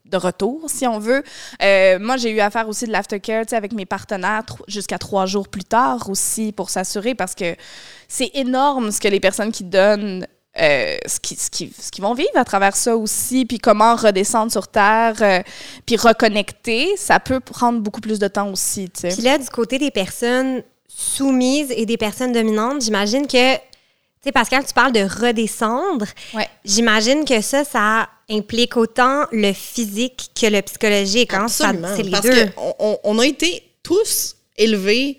de 0.06 0.18
retour, 0.18 0.70
si 0.70 0.86
on 0.86 1.00
veut. 1.00 1.24
Euh, 1.64 1.98
moi, 2.00 2.18
j'ai 2.18 2.32
eu 2.32 2.40
à 2.40 2.50
faire 2.50 2.68
aussi 2.68 2.86
de 2.86 2.92
l'aftercare 2.92 3.46
avec 3.52 3.74
mes 3.74 3.86
partenaires 3.86 4.44
jusqu'à 4.68 4.98
trois 4.98 5.26
jours 5.26 5.48
plus 5.48 5.64
tard 5.64 6.10
aussi 6.10 6.52
pour 6.52 6.70
s'assurer 6.70 7.16
parce 7.16 7.34
que 7.34 7.56
c'est 8.08 8.32
énorme 8.34 8.92
ce 8.92 9.00
que 9.00 9.08
les 9.08 9.20
personnes 9.22 9.52
qui 9.52 9.64
donnent 9.64 10.28
euh, 10.60 10.98
ce 11.06 11.20
qu'ils 11.20 11.38
ce 11.38 11.50
qui, 11.50 11.74
ce 11.80 11.92
qu'ils 11.92 12.04
vont 12.04 12.14
vivre 12.14 12.36
à 12.36 12.44
travers 12.44 12.76
ça 12.76 12.98
aussi, 12.98 13.46
puis 13.46 13.58
comment 13.58 13.96
redescendre 13.96 14.52
sur 14.52 14.68
Terre, 14.68 15.16
euh, 15.22 15.40
puis 15.86 15.96
reconnecter, 15.96 16.90
ça 16.98 17.20
peut 17.20 17.40
prendre 17.40 17.80
beaucoup 17.80 18.02
plus 18.02 18.20
de 18.20 18.28
temps 18.28 18.52
aussi, 18.52 18.90
tu 18.90 19.02
sais. 19.02 19.10
Puis 19.10 19.22
là, 19.22 19.38
du 19.38 19.48
côté 19.50 19.78
des 19.80 19.92
personnes 19.92 20.62
soumises 20.90 21.72
et 21.72 21.86
des 21.86 21.96
personnes 21.98 22.34
dominantes, 22.34 22.82
j'imagine 22.82 23.28
que, 23.28 23.56
tu 23.56 23.62
sais, 24.26 24.32
Pascal, 24.34 24.66
tu 24.66 24.74
parles 24.74 24.92
de 24.92 25.00
redescendre. 25.26 26.06
Ouais. 26.34 26.50
J'imagine 26.66 27.24
que 27.24 27.40
ça, 27.42 27.64
ça 27.64 28.10
implique 28.30 28.76
autant 28.76 29.26
le 29.32 29.54
physique 29.54 30.32
que 30.40 30.48
le 30.48 30.62
psychologique. 30.62 31.34
Hein? 31.34 31.48
Ça, 31.48 31.70
Absolument. 31.70 31.96
C'est 31.96 32.04
les 32.04 32.12
Parce 32.12 32.26
deux. 32.26 32.46
qu'on 32.52 32.76
on, 32.80 32.98
on 33.06 33.20
a 33.20 33.26
été 33.26 33.64
tous 33.84 34.36
élevés 34.58 35.18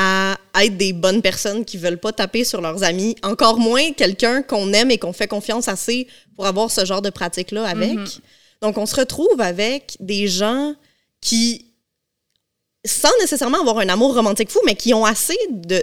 à 0.00 0.36
être 0.64 0.76
des 0.76 0.92
bonnes 0.92 1.22
personnes 1.22 1.64
qui 1.64 1.76
veulent 1.76 1.98
pas 1.98 2.12
taper 2.12 2.44
sur 2.44 2.60
leurs 2.60 2.84
amis, 2.84 3.16
encore 3.24 3.58
moins 3.58 3.92
quelqu'un 3.92 4.42
qu'on 4.42 4.72
aime 4.72 4.90
et 4.92 4.98
qu'on 4.98 5.12
fait 5.12 5.26
confiance 5.26 5.66
assez 5.66 6.06
pour 6.36 6.46
avoir 6.46 6.70
ce 6.70 6.84
genre 6.84 7.02
de 7.02 7.10
pratique-là 7.10 7.64
avec. 7.66 7.98
Donc, 8.62 8.78
on 8.78 8.86
se 8.86 8.94
retrouve 8.94 9.40
avec 9.40 9.96
des 9.98 10.28
gens 10.28 10.74
qui, 11.20 11.66
sans 12.84 13.10
nécessairement 13.20 13.60
avoir 13.60 13.78
un 13.78 13.88
amour 13.88 14.14
romantique 14.14 14.50
fou, 14.50 14.60
mais 14.64 14.76
qui 14.76 14.94
ont 14.94 15.04
assez 15.04 15.36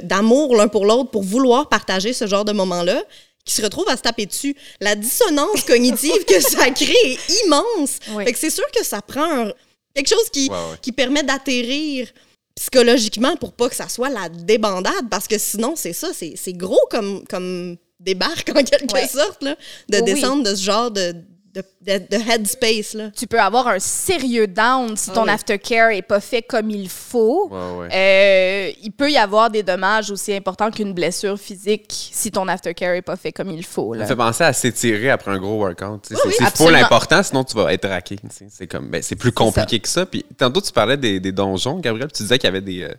d'amour 0.04 0.56
l'un 0.56 0.67
pour 0.69 0.86
l'autre 0.86 1.12
pour 1.12 1.23
vouloir 1.23 1.67
partager 1.67 2.13
ce 2.13 2.25
genre 2.25 2.45
de 2.45 2.54
moment-là, 2.54 3.04
qui 3.43 3.54
se 3.54 3.62
retrouvent 3.62 3.89
à 3.89 3.97
se 3.97 4.01
taper 4.01 4.25
dessus. 4.25 4.56
La 4.80 4.95
dissonance 4.95 5.63
cognitive 5.67 6.23
que 6.25 6.39
ça 6.39 6.69
crée 6.71 6.93
est 7.04 7.43
immense. 7.45 7.99
Oui. 8.12 8.23
Fait 8.25 8.32
que 8.34 8.39
c'est 8.39 8.49
sûr 8.49 8.65
que 8.75 8.84
ça 8.84 9.01
prend 9.01 9.23
un- 9.45 9.51
quelque 9.93 10.08
chose 10.10 10.30
qui, 10.32 10.49
Ouais, 10.49 10.56
ouais. 10.56 10.78
qui 10.82 10.91
permet 10.91 11.21
d'atterrir 11.23 12.08
psychologiquement 12.55 13.35
pour 13.35 13.51
pas 13.53 13.69
que 13.69 13.75
ça 13.75 13.89
soit 13.89 14.09
la 14.09 14.29
débandade, 14.29 15.09
parce 15.11 15.27
que 15.27 15.37
sinon, 15.37 15.73
c'est 15.75 15.93
ça, 15.93 16.09
c'est 16.13 16.53
gros 16.53 16.79
comme, 16.89 17.25
comme 17.27 17.77
débarque 17.99 18.49
en 18.55 18.63
quelque 18.63 18.93
Ouais. 18.93 19.07
sorte, 19.07 19.43
là, 19.43 19.55
de 19.89 19.97
Oui, 19.97 20.03
oui. 20.05 20.13
descendre 20.13 20.43
de 20.43 20.55
ce 20.55 20.63
genre 20.63 20.91
de, 20.91 21.15
de, 21.55 21.63
de, 21.81 22.05
de 22.17 22.29
headspace. 22.29 22.93
Là. 22.93 23.11
Tu 23.15 23.27
peux 23.27 23.39
avoir 23.39 23.67
un 23.67 23.79
sérieux 23.79 24.47
down 24.47 24.95
si 24.97 25.09
ton 25.11 25.23
oui. 25.23 25.29
aftercare 25.29 25.91
est 25.91 26.01
pas 26.01 26.19
fait 26.19 26.41
comme 26.41 26.69
il 26.69 26.89
faut. 26.89 27.49
Ouais, 27.49 27.79
ouais. 27.79 27.89
Euh, 27.93 28.71
il 28.83 28.91
peut 28.91 29.09
y 29.09 29.17
avoir 29.17 29.49
des 29.49 29.63
dommages 29.63 30.11
aussi 30.11 30.33
importants 30.33 30.69
qu'une 30.69 30.93
blessure 30.93 31.39
physique 31.39 32.09
si 32.11 32.31
ton 32.31 32.47
aftercare 32.47 32.95
est 32.95 33.01
pas 33.01 33.15
fait 33.15 33.31
comme 33.31 33.49
il 33.49 33.63
faut. 33.65 33.93
Ça 33.93 33.99
Là. 34.01 34.05
fait 34.05 34.15
penser 34.15 34.43
à 34.43 34.53
s'étirer 34.53 35.09
après 35.09 35.31
un 35.31 35.39
gros 35.39 35.57
workout. 35.57 36.07
Oui, 36.09 36.17
c'est 36.21 36.27
oui, 36.27 36.33
c'est 36.37 36.43
full 36.43 36.47
absolument. 36.47 36.85
important, 36.85 37.23
sinon 37.23 37.43
tu 37.43 37.55
vas 37.55 37.73
être 37.73 37.87
raqué. 37.87 38.17
C'est 38.49 38.67
comme, 38.67 38.89
ben, 38.89 39.01
c'est 39.01 39.15
plus 39.15 39.31
compliqué 39.31 39.79
que 39.79 39.87
ça. 39.87 40.05
Puis 40.05 40.25
tantôt 40.37 40.61
tu 40.61 40.71
parlais 40.71 40.97
des, 40.97 41.19
des 41.19 41.31
donjons, 41.31 41.79
Gabriel. 41.79 42.11
Tu 42.11 42.23
disais 42.23 42.37
qu'il 42.37 42.47
y 42.47 42.49
avait 42.49 42.61
des, 42.61 42.83
euh, 42.83 42.93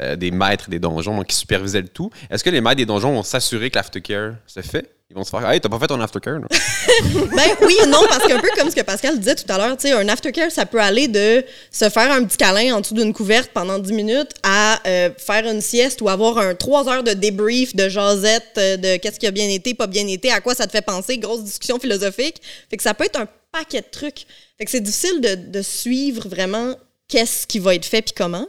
euh, 0.00 0.16
des 0.16 0.30
maîtres 0.30 0.68
des 0.70 0.78
donjons 0.78 1.16
donc, 1.16 1.26
qui 1.28 1.36
supervisaient 1.36 1.82
le 1.82 1.88
tout. 1.88 2.10
Est-ce 2.30 2.42
que 2.42 2.50
les 2.50 2.60
maîtres 2.60 2.76
des 2.76 2.86
donjons 2.86 3.12
vont 3.12 3.22
s'assurer 3.22 3.70
que 3.70 3.76
l'aftercare 3.78 4.34
se 4.46 4.60
fait? 4.60 4.90
Ils 5.10 5.16
vont 5.16 5.24
se 5.24 5.30
faire, 5.30 5.50
hey, 5.50 5.60
t'as 5.60 5.68
pas 5.68 5.80
fait 5.80 5.88
ton 5.88 6.00
aftercare? 6.00 6.38
Ben 7.34 7.56
oui 7.66 7.76
non, 7.88 8.02
parce 8.08 8.26
qu'un 8.28 8.38
peu 8.38 8.48
comme 8.56 8.70
ce 8.70 8.76
que 8.76 8.82
Pascal 8.82 9.18
disait 9.18 9.34
tout 9.34 9.50
à 9.52 9.58
l'heure, 9.58 9.76
un 9.84 10.08
aftercare, 10.08 10.52
ça 10.52 10.66
peut 10.66 10.80
aller 10.80 11.08
de 11.08 11.44
se 11.72 11.88
faire 11.88 12.12
un 12.12 12.22
petit 12.24 12.36
câlin 12.36 12.76
en 12.76 12.80
dessous 12.80 12.94
d'une 12.94 13.12
couverte 13.12 13.50
pendant 13.52 13.80
10 13.80 13.92
minutes 13.92 14.30
à 14.44 14.80
euh, 14.86 15.10
faire 15.18 15.46
une 15.48 15.60
sieste 15.60 16.00
ou 16.00 16.08
avoir 16.08 16.38
un 16.38 16.54
3 16.54 16.88
heures 16.88 17.02
de 17.02 17.12
débrief 17.12 17.74
de 17.74 17.88
jasette, 17.88 18.52
euh, 18.58 18.76
de 18.76 18.96
qu'est-ce 18.98 19.18
qui 19.18 19.26
a 19.26 19.32
bien 19.32 19.48
été, 19.48 19.74
pas 19.74 19.88
bien 19.88 20.06
été, 20.06 20.30
à 20.30 20.40
quoi 20.40 20.54
ça 20.54 20.66
te 20.66 20.72
fait 20.72 20.84
penser, 20.84 21.18
grosse 21.18 21.42
discussion 21.42 21.80
philosophique. 21.80 22.40
Fait 22.70 22.76
que 22.76 22.82
ça 22.82 22.94
peut 22.94 23.04
être 23.04 23.18
un 23.18 23.26
paquet 23.50 23.80
de 23.80 23.90
trucs. 23.90 24.26
Fait 24.58 24.64
que 24.64 24.70
c'est 24.70 24.80
difficile 24.80 25.20
de, 25.20 25.34
de 25.34 25.62
suivre 25.62 26.28
vraiment 26.28 26.76
qu'est-ce 27.08 27.48
qui 27.48 27.58
va 27.58 27.74
être 27.74 27.84
fait 27.84 28.02
puis 28.02 28.14
comment. 28.16 28.46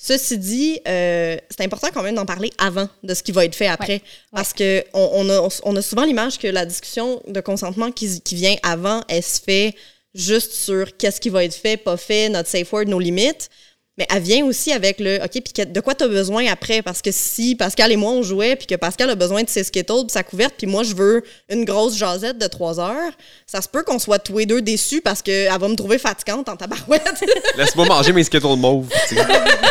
Ceci 0.00 0.38
dit, 0.38 0.80
euh, 0.86 1.36
c'est 1.50 1.64
important 1.64 1.88
quand 1.92 2.04
même 2.04 2.14
d'en 2.14 2.24
parler 2.24 2.52
avant 2.56 2.88
de 3.02 3.14
ce 3.14 3.22
qui 3.24 3.32
va 3.32 3.44
être 3.44 3.56
fait 3.56 3.66
après. 3.66 4.00
Parce 4.32 4.52
que 4.52 4.84
on, 4.94 5.10
on 5.12 5.28
a, 5.28 5.48
on 5.64 5.74
a 5.74 5.82
souvent 5.82 6.04
l'image 6.04 6.38
que 6.38 6.46
la 6.46 6.64
discussion 6.64 7.20
de 7.26 7.40
consentement 7.40 7.90
qui, 7.90 8.20
qui 8.20 8.36
vient 8.36 8.54
avant, 8.62 9.02
elle 9.08 9.24
se 9.24 9.40
fait 9.40 9.74
juste 10.14 10.52
sur 10.52 10.96
qu'est-ce 10.96 11.20
qui 11.20 11.30
va 11.30 11.44
être 11.44 11.54
fait, 11.54 11.76
pas 11.76 11.96
fait, 11.96 12.28
notre 12.28 12.48
safe 12.48 12.72
word, 12.72 12.84
nos 12.86 13.00
limites. 13.00 13.50
Mais 13.98 14.06
elle 14.08 14.22
vient 14.22 14.44
aussi 14.46 14.72
avec 14.72 15.00
le 15.00 15.16
OK, 15.16 15.42
puis 15.42 15.66
de 15.66 15.80
quoi 15.80 15.92
tu 15.92 16.04
as 16.04 16.08
besoin 16.08 16.46
après? 16.46 16.82
Parce 16.82 17.02
que 17.02 17.10
si 17.10 17.56
Pascal 17.56 17.90
et 17.90 17.96
moi, 17.96 18.12
on 18.12 18.22
jouait, 18.22 18.54
puis 18.54 18.68
que 18.68 18.76
Pascal 18.76 19.10
a 19.10 19.16
besoin 19.16 19.42
de 19.42 19.48
ses 19.48 19.64
Skittles, 19.64 20.04
puis 20.06 20.12
sa 20.12 20.22
couverte, 20.22 20.54
puis 20.56 20.68
moi, 20.68 20.84
je 20.84 20.94
veux 20.94 21.24
une 21.48 21.64
grosse 21.64 21.96
jasette 21.96 22.38
de 22.38 22.46
trois 22.46 22.78
heures, 22.78 23.12
ça 23.44 23.60
se 23.60 23.68
peut 23.68 23.82
qu'on 23.82 23.98
soit 23.98 24.20
tous 24.20 24.38
les 24.38 24.46
deux 24.46 24.62
déçus 24.62 25.00
parce 25.00 25.20
qu'elle 25.20 25.50
va 25.58 25.68
me 25.68 25.74
trouver 25.74 25.98
fatigante 25.98 26.48
en 26.48 26.56
tabarouette. 26.56 27.24
Laisse-moi 27.56 27.86
manger 27.86 28.12
mes 28.12 28.22
Skittles 28.22 28.56
mauves. 28.56 28.88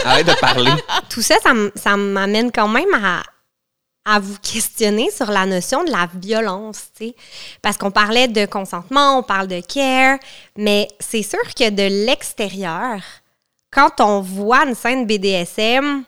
Arrête 0.03 0.27
de 0.27 0.33
parler. 0.41 0.71
Tout 1.09 1.21
ça, 1.21 1.35
ça, 1.75 1.95
m'amène 1.95 2.51
quand 2.51 2.67
même 2.67 2.93
à, 3.01 3.23
à 4.03 4.19
vous 4.19 4.37
questionner 4.39 5.09
sur 5.09 5.31
la 5.31 5.45
notion 5.45 5.85
de 5.85 5.91
la 5.91 6.09
violence, 6.15 6.87
tu 6.97 7.07
sais. 7.07 7.15
Parce 7.61 7.77
qu'on 7.77 7.91
parlait 7.91 8.27
de 8.27 8.45
consentement, 8.45 9.19
on 9.19 9.23
parle 9.23 9.47
de 9.47 9.61
care, 9.61 10.17
mais 10.57 10.89
c'est 10.99 11.23
sûr 11.23 11.39
que 11.57 11.69
de 11.69 12.05
l'extérieur, 12.05 12.99
quand 13.77 14.01
on 14.01 14.21
voit 14.21 14.65
une 14.65 14.73
scène 14.73 15.05
BDSM, 15.05 16.03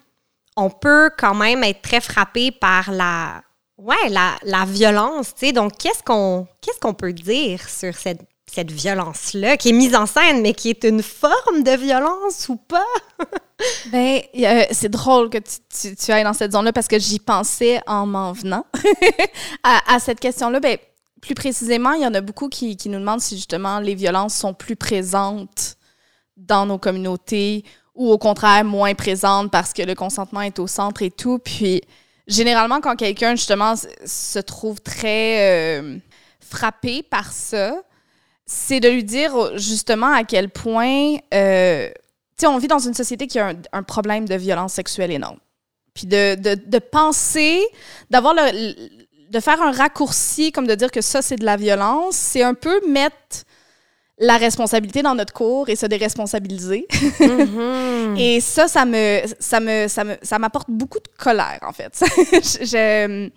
on 0.57 0.71
peut 0.71 1.11
quand 1.15 1.35
même 1.35 1.63
être 1.63 1.83
très 1.83 2.01
frappé 2.01 2.49
par 2.49 2.91
la, 2.91 3.43
ouais, 3.77 4.09
la, 4.09 4.65
violence, 4.65 5.35
tu 5.35 5.45
sais. 5.45 5.51
Donc, 5.51 5.77
qu'est-ce 5.77 6.01
qu'on 6.01 6.47
qu'est-ce 6.61 6.79
qu'on 6.79 6.95
peut 6.95 7.13
dire 7.13 7.69
sur 7.69 7.95
cette, 7.95 8.21
cette 8.51 8.71
violence-là, 8.71 9.55
qui 9.55 9.69
est 9.69 9.73
mise 9.73 9.93
en 9.93 10.07
scène, 10.07 10.41
mais 10.41 10.55
qui 10.55 10.71
est 10.71 10.83
une 10.83 11.03
forme 11.03 11.61
de 11.63 11.77
violence 11.77 12.49
ou 12.49 12.55
pas? 12.55 12.87
Ben, 13.91 14.21
a- 14.45 14.73
c'est 14.73 14.87
drôle 14.87 15.29
que 15.29 15.37
tu, 15.37 16.11
ailles 16.13 16.23
dans 16.23 16.31
cette 16.31 16.53
zone-là 16.53 16.71
parce 16.71 16.87
que 16.87 16.97
j'y 16.97 17.19
pensais 17.19 17.81
en 17.87 18.05
m'en 18.05 18.31
venant 18.31 18.65
à, 19.63 19.99
cette 19.99 20.21
question-là. 20.21 20.61
Ben, 20.61 20.77
plus 21.21 21.35
précisément, 21.35 21.91
il 21.91 22.03
y 22.03 22.07
en 22.07 22.13
a 22.13 22.21
beaucoup 22.21 22.47
qui 22.47 22.77
nous 22.85 22.99
demandent 22.99 23.19
si 23.19 23.35
justement 23.35 23.81
les 23.81 23.95
violences 23.95 24.33
sont 24.35 24.53
plus 24.53 24.77
présentes 24.77 25.75
dans 26.39 26.65
nos 26.65 26.77
communautés 26.77 27.63
ou 27.95 28.11
au 28.11 28.17
contraire 28.17 28.63
moins 28.63 28.95
présentes 28.95 29.51
parce 29.51 29.73
que 29.73 29.81
le 29.81 29.93
consentement 29.93 30.41
est 30.41 30.59
au 30.59 30.67
centre 30.67 31.01
et 31.01 31.11
tout. 31.11 31.39
Puis 31.39 31.81
généralement, 32.27 32.79
quand 32.81 32.95
quelqu'un 32.95 33.35
justement 33.35 33.73
se 33.75 34.39
trouve 34.39 34.81
très 34.81 35.79
euh, 35.79 35.97
frappé 36.39 37.03
par 37.03 37.31
ça, 37.31 37.75
c'est 38.45 38.79
de 38.79 38.89
lui 38.89 39.03
dire 39.03 39.57
justement 39.57 40.11
à 40.11 40.23
quel 40.23 40.49
point 40.49 41.17
euh, 41.33 41.89
tu 42.39 42.45
sais, 42.45 42.47
on 42.47 42.57
vit 42.57 42.69
dans 42.69 42.79
une 42.79 42.93
société 42.93 43.27
qui 43.27 43.37
a 43.37 43.53
un, 43.73 43.83
problème 43.83 44.25
de 44.25 44.35
violence 44.35 44.71
sexuelle 44.71 45.11
énorme. 45.11 45.39
Puis 45.93 46.07
de, 46.07 46.35
de, 46.35 46.79
penser, 46.79 47.61
d'avoir 48.09 48.33
de 48.33 49.39
faire 49.41 49.61
un 49.61 49.73
raccourci, 49.73 50.53
comme 50.53 50.65
de 50.65 50.73
dire 50.73 50.89
que 50.89 51.01
ça, 51.01 51.21
c'est 51.21 51.35
de 51.35 51.43
la 51.43 51.57
violence, 51.57 52.15
c'est 52.15 52.41
un 52.41 52.53
peu 52.53 52.79
mettre 52.87 53.43
la 54.19 54.37
responsabilité 54.37 55.01
dans 55.01 55.15
notre 55.15 55.33
cours 55.33 55.69
et 55.69 55.75
se 55.75 55.85
déresponsabiliser. 55.85 56.87
Et 58.17 58.41
ça, 58.41 58.67
ça 58.67 58.85
me, 58.85 59.21
ça 59.39 59.59
me, 59.59 59.87
ça 59.87 60.03
me, 60.03 60.15
ça 60.21 60.39
m'apporte 60.39 60.69
beaucoup 60.69 60.99
de 60.99 61.07
colère, 61.17 61.59
en 61.61 61.71
fait. 61.71 62.03
Je- 62.33 62.65
je- 62.65 63.29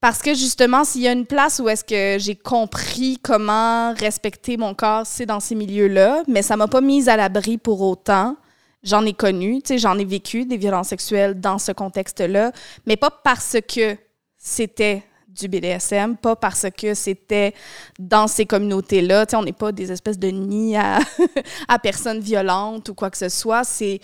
parce 0.00 0.20
que 0.20 0.34
justement, 0.34 0.84
s'il 0.84 1.00
y 1.00 1.08
a 1.08 1.12
une 1.12 1.24
place 1.26 1.58
où 1.58 1.68
est-ce 1.68 1.82
que 1.82 2.22
j'ai 2.22 2.36
compris 2.36 3.18
comment 3.22 3.94
respecter 3.94 4.56
mon 4.58 4.74
corps, 4.74 5.06
c'est 5.06 5.24
dans 5.26 5.40
ces 5.40 5.54
milieux-là, 5.54 6.22
mais 6.28 6.42
ça 6.42 6.56
m'a 6.56 6.68
pas 6.68 6.82
mise 6.82 7.08
à 7.08 7.16
l'abri 7.16 7.56
pour 7.56 7.80
autant. 7.80 8.36
J'en 8.82 9.04
ai 9.06 9.14
connu, 9.14 9.62
tu 9.62 9.68
sais, 9.68 9.78
j'en 9.78 9.98
ai 9.98 10.04
vécu 10.04 10.44
des 10.44 10.58
violences 10.58 10.88
sexuelles 10.88 11.40
dans 11.40 11.58
ce 11.58 11.72
contexte-là, 11.72 12.52
mais 12.86 12.96
pas 12.96 13.10
parce 13.10 13.56
que 13.66 13.96
c'était 14.36 15.02
du 15.36 15.48
BDSM, 15.48 16.16
pas 16.16 16.36
parce 16.36 16.66
que 16.76 16.94
c'était 16.94 17.54
dans 17.98 18.26
ces 18.26 18.46
communautés-là. 18.46 19.26
On 19.34 19.42
n'est 19.42 19.52
pas 19.52 19.72
des 19.72 19.92
espèces 19.92 20.18
de 20.18 20.28
nids 20.28 20.76
à, 21.68 21.78
personnes 21.78 22.20
violentes 22.20 22.88
ou 22.88 22.94
quoi 22.94 23.10
que 23.10 23.18
ce 23.18 23.28
soit. 23.28 23.64
C'est 23.64 24.00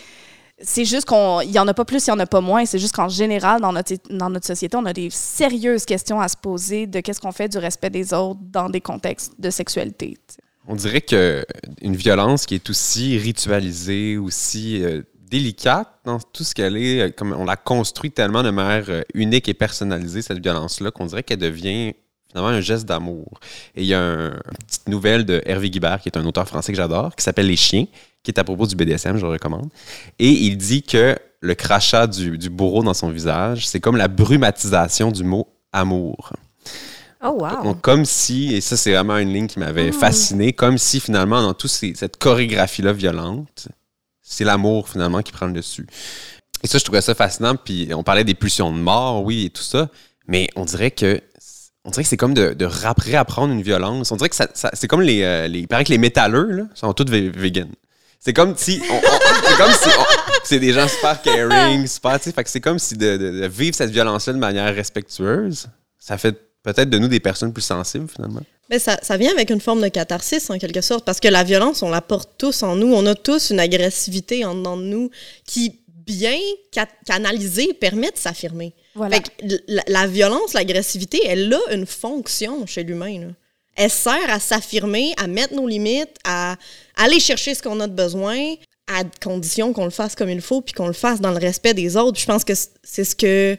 c'est 0.64 0.84
juste 0.84 1.08
qu'il 1.08 1.50
n'y 1.50 1.58
en 1.58 1.66
a 1.66 1.74
pas 1.74 1.84
plus, 1.84 2.06
il 2.06 2.10
n'y 2.10 2.16
en 2.16 2.20
a 2.20 2.26
pas 2.26 2.40
moins. 2.40 2.64
C'est 2.64 2.78
juste 2.78 2.94
qu'en 2.94 3.08
général, 3.08 3.60
dans 3.60 3.72
notre, 3.72 3.94
dans 4.10 4.30
notre 4.30 4.46
société, 4.46 4.76
on 4.76 4.84
a 4.84 4.92
des 4.92 5.10
sérieuses 5.10 5.84
questions 5.84 6.20
à 6.20 6.28
se 6.28 6.36
poser 6.36 6.86
de 6.86 7.00
qu'est-ce 7.00 7.20
qu'on 7.20 7.32
fait 7.32 7.48
du 7.48 7.58
respect 7.58 7.90
des 7.90 8.14
autres 8.14 8.38
dans 8.40 8.68
des 8.68 8.80
contextes 8.80 9.32
de 9.40 9.50
sexualité. 9.50 10.18
On 10.68 10.76
dirait 10.76 11.00
que 11.00 11.44
une 11.80 11.96
violence 11.96 12.46
qui 12.46 12.54
est 12.54 12.70
aussi 12.70 13.18
ritualisée, 13.18 14.16
aussi 14.16 14.84
euh, 14.84 15.02
délicate 15.32 15.88
dans 16.04 16.18
tout 16.20 16.44
ce 16.44 16.54
qu'elle 16.54 16.76
est, 16.76 17.00
euh, 17.00 17.10
comme 17.10 17.32
on 17.32 17.44
la 17.46 17.56
construit 17.56 18.10
tellement 18.12 18.42
de 18.42 18.50
manière 18.50 18.84
euh, 18.90 19.02
unique 19.14 19.48
et 19.48 19.54
personnalisée, 19.54 20.20
cette 20.20 20.40
violence-là, 20.42 20.90
qu'on 20.90 21.06
dirait 21.06 21.22
qu'elle 21.22 21.38
devient 21.38 21.94
finalement 22.30 22.50
un 22.50 22.60
geste 22.60 22.84
d'amour. 22.86 23.40
Et 23.74 23.80
il 23.82 23.86
y 23.86 23.94
a 23.94 24.00
un- 24.00 24.32
une 24.32 24.64
petite 24.66 24.88
nouvelle 24.88 25.24
de 25.24 25.40
Hervé 25.46 25.70
Guibert, 25.70 26.00
qui 26.02 26.10
est 26.10 26.18
un 26.18 26.26
auteur 26.26 26.46
français 26.46 26.70
que 26.72 26.76
j'adore, 26.76 27.16
qui 27.16 27.24
s'appelle 27.24 27.46
Les 27.46 27.56
chiens, 27.56 27.86
qui 28.22 28.30
est 28.30 28.38
à 28.38 28.44
propos 28.44 28.66
du 28.66 28.76
BDSM, 28.76 29.16
je 29.16 29.22
le 29.26 29.32
recommande. 29.32 29.68
Et 30.18 30.28
il 30.30 30.56
dit 30.58 30.82
que 30.82 31.16
le 31.40 31.54
crachat 31.54 32.06
du, 32.06 32.36
du 32.38 32.50
bourreau 32.50 32.82
dans 32.84 32.94
son 32.94 33.08
visage, 33.10 33.66
c'est 33.66 33.80
comme 33.80 33.96
la 33.96 34.08
brumatisation 34.08 35.10
du 35.10 35.24
mot 35.24 35.48
amour. 35.72 36.32
Oh, 37.24 37.36
wow. 37.40 37.62
Donc, 37.64 37.80
comme 37.80 38.04
si, 38.04 38.54
et 38.54 38.60
ça, 38.60 38.76
c'est 38.76 38.92
vraiment 38.92 39.16
une 39.18 39.32
ligne 39.32 39.46
qui 39.46 39.58
m'avait 39.60 39.92
fasciné, 39.92 40.52
comme 40.52 40.76
si 40.78 41.00
finalement, 41.00 41.40
dans 41.42 41.54
toute 41.54 41.70
cette 41.70 42.16
chorégraphie-là 42.18 42.92
violente, 42.92 43.68
c'est 44.22 44.44
l'amour 44.44 44.88
finalement 44.88 45.22
qui 45.22 45.32
prend 45.32 45.46
le 45.46 45.52
dessus. 45.52 45.86
Et 46.62 46.66
ça, 46.68 46.78
je 46.78 46.84
trouvais 46.84 47.00
ça 47.00 47.14
fascinant. 47.14 47.56
Puis 47.56 47.88
on 47.94 48.02
parlait 48.02 48.24
des 48.24 48.34
pulsions 48.34 48.72
de 48.72 48.78
mort, 48.78 49.24
oui, 49.24 49.46
et 49.46 49.50
tout 49.50 49.62
ça, 49.62 49.88
mais 50.28 50.48
on 50.56 50.64
dirait 50.64 50.90
que. 50.92 51.20
On 51.84 51.90
dirait 51.90 52.04
que 52.04 52.08
c'est 52.08 52.16
comme 52.16 52.32
de, 52.34 52.54
de 52.54 52.64
réapprendre 52.64 53.52
une 53.52 53.62
violence. 53.62 54.12
On 54.12 54.16
dirait 54.16 54.28
que 54.28 54.36
c'est 54.36 54.86
comme 54.86 55.00
les, 55.02 55.24
euh, 55.24 55.48
les. 55.48 55.58
Il 55.60 55.66
paraît 55.68 55.82
que 55.84 55.90
les 55.90 55.98
métalleux, 55.98 56.48
là, 56.52 56.62
sont 56.76 56.92
tous 56.92 57.10
vegan. 57.10 57.68
C'est 58.20 58.32
comme 58.32 58.56
si. 58.56 58.80
c'est 58.80 59.56
comme 59.56 59.72
si. 59.72 59.88
c'est 60.44 60.60
des 60.60 60.72
gens 60.72 60.86
super 60.86 61.20
caring, 61.22 61.84
super. 61.88 62.20
Fait 62.20 62.44
que 62.44 62.50
c'est 62.50 62.60
comme 62.60 62.78
si 62.78 62.96
de, 62.96 63.16
de- 63.16 63.40
de 63.40 63.46
vivre 63.48 63.74
cette 63.74 63.90
violence-là 63.90 64.32
de 64.32 64.38
manière 64.38 64.72
respectueuse, 64.72 65.66
ça 65.98 66.16
fait 66.18 66.38
peut-être 66.62 66.88
de 66.88 66.98
nous 66.98 67.08
des 67.08 67.18
personnes 67.18 67.52
plus 67.52 67.62
sensibles, 67.62 68.06
finalement. 68.08 68.42
Mais 68.72 68.78
ça, 68.78 68.98
ça 69.02 69.18
vient 69.18 69.30
avec 69.32 69.50
une 69.50 69.60
forme 69.60 69.82
de 69.82 69.88
catharsis, 69.88 70.48
en 70.48 70.58
quelque 70.58 70.80
sorte, 70.80 71.04
parce 71.04 71.20
que 71.20 71.28
la 71.28 71.44
violence, 71.44 71.82
on 71.82 71.90
la 71.90 72.00
porte 72.00 72.30
tous 72.38 72.62
en 72.62 72.74
nous. 72.74 72.92
On 72.92 73.04
a 73.04 73.14
tous 73.14 73.50
une 73.50 73.60
agressivité 73.60 74.46
en 74.46 74.54
dedans 74.54 74.78
de 74.78 74.84
nous 74.84 75.10
qui, 75.46 75.80
bien 76.06 76.38
ca- 76.74 76.88
canalisée, 77.06 77.74
permet 77.74 78.10
de 78.10 78.16
s'affirmer. 78.16 78.72
Voilà. 78.94 79.16
Fait 79.16 79.22
que 79.24 79.56
la, 79.68 79.82
la 79.88 80.06
violence, 80.06 80.54
l'agressivité, 80.54 81.20
elle 81.26 81.52
a 81.52 81.74
une 81.74 81.84
fonction 81.86 82.66
chez 82.66 82.82
l'humain. 82.82 83.32
Elle 83.76 83.90
sert 83.90 84.28
à 84.30 84.40
s'affirmer, 84.40 85.12
à 85.18 85.26
mettre 85.26 85.54
nos 85.54 85.66
limites, 85.68 86.16
à 86.24 86.56
aller 86.96 87.20
chercher 87.20 87.54
ce 87.54 87.62
qu'on 87.62 87.78
a 87.80 87.86
de 87.86 87.94
besoin, 87.94 88.54
à 88.86 89.04
condition 89.22 89.74
qu'on 89.74 89.84
le 89.84 89.90
fasse 89.90 90.14
comme 90.14 90.30
il 90.30 90.40
faut, 90.40 90.62
puis 90.62 90.72
qu'on 90.72 90.86
le 90.86 90.92
fasse 90.94 91.20
dans 91.20 91.30
le 91.30 91.38
respect 91.38 91.74
des 91.74 91.96
autres. 91.98 92.18
Je 92.18 92.26
pense 92.26 92.42
que 92.44 92.54
c'est 92.82 93.04
ce 93.04 93.14
que 93.14 93.56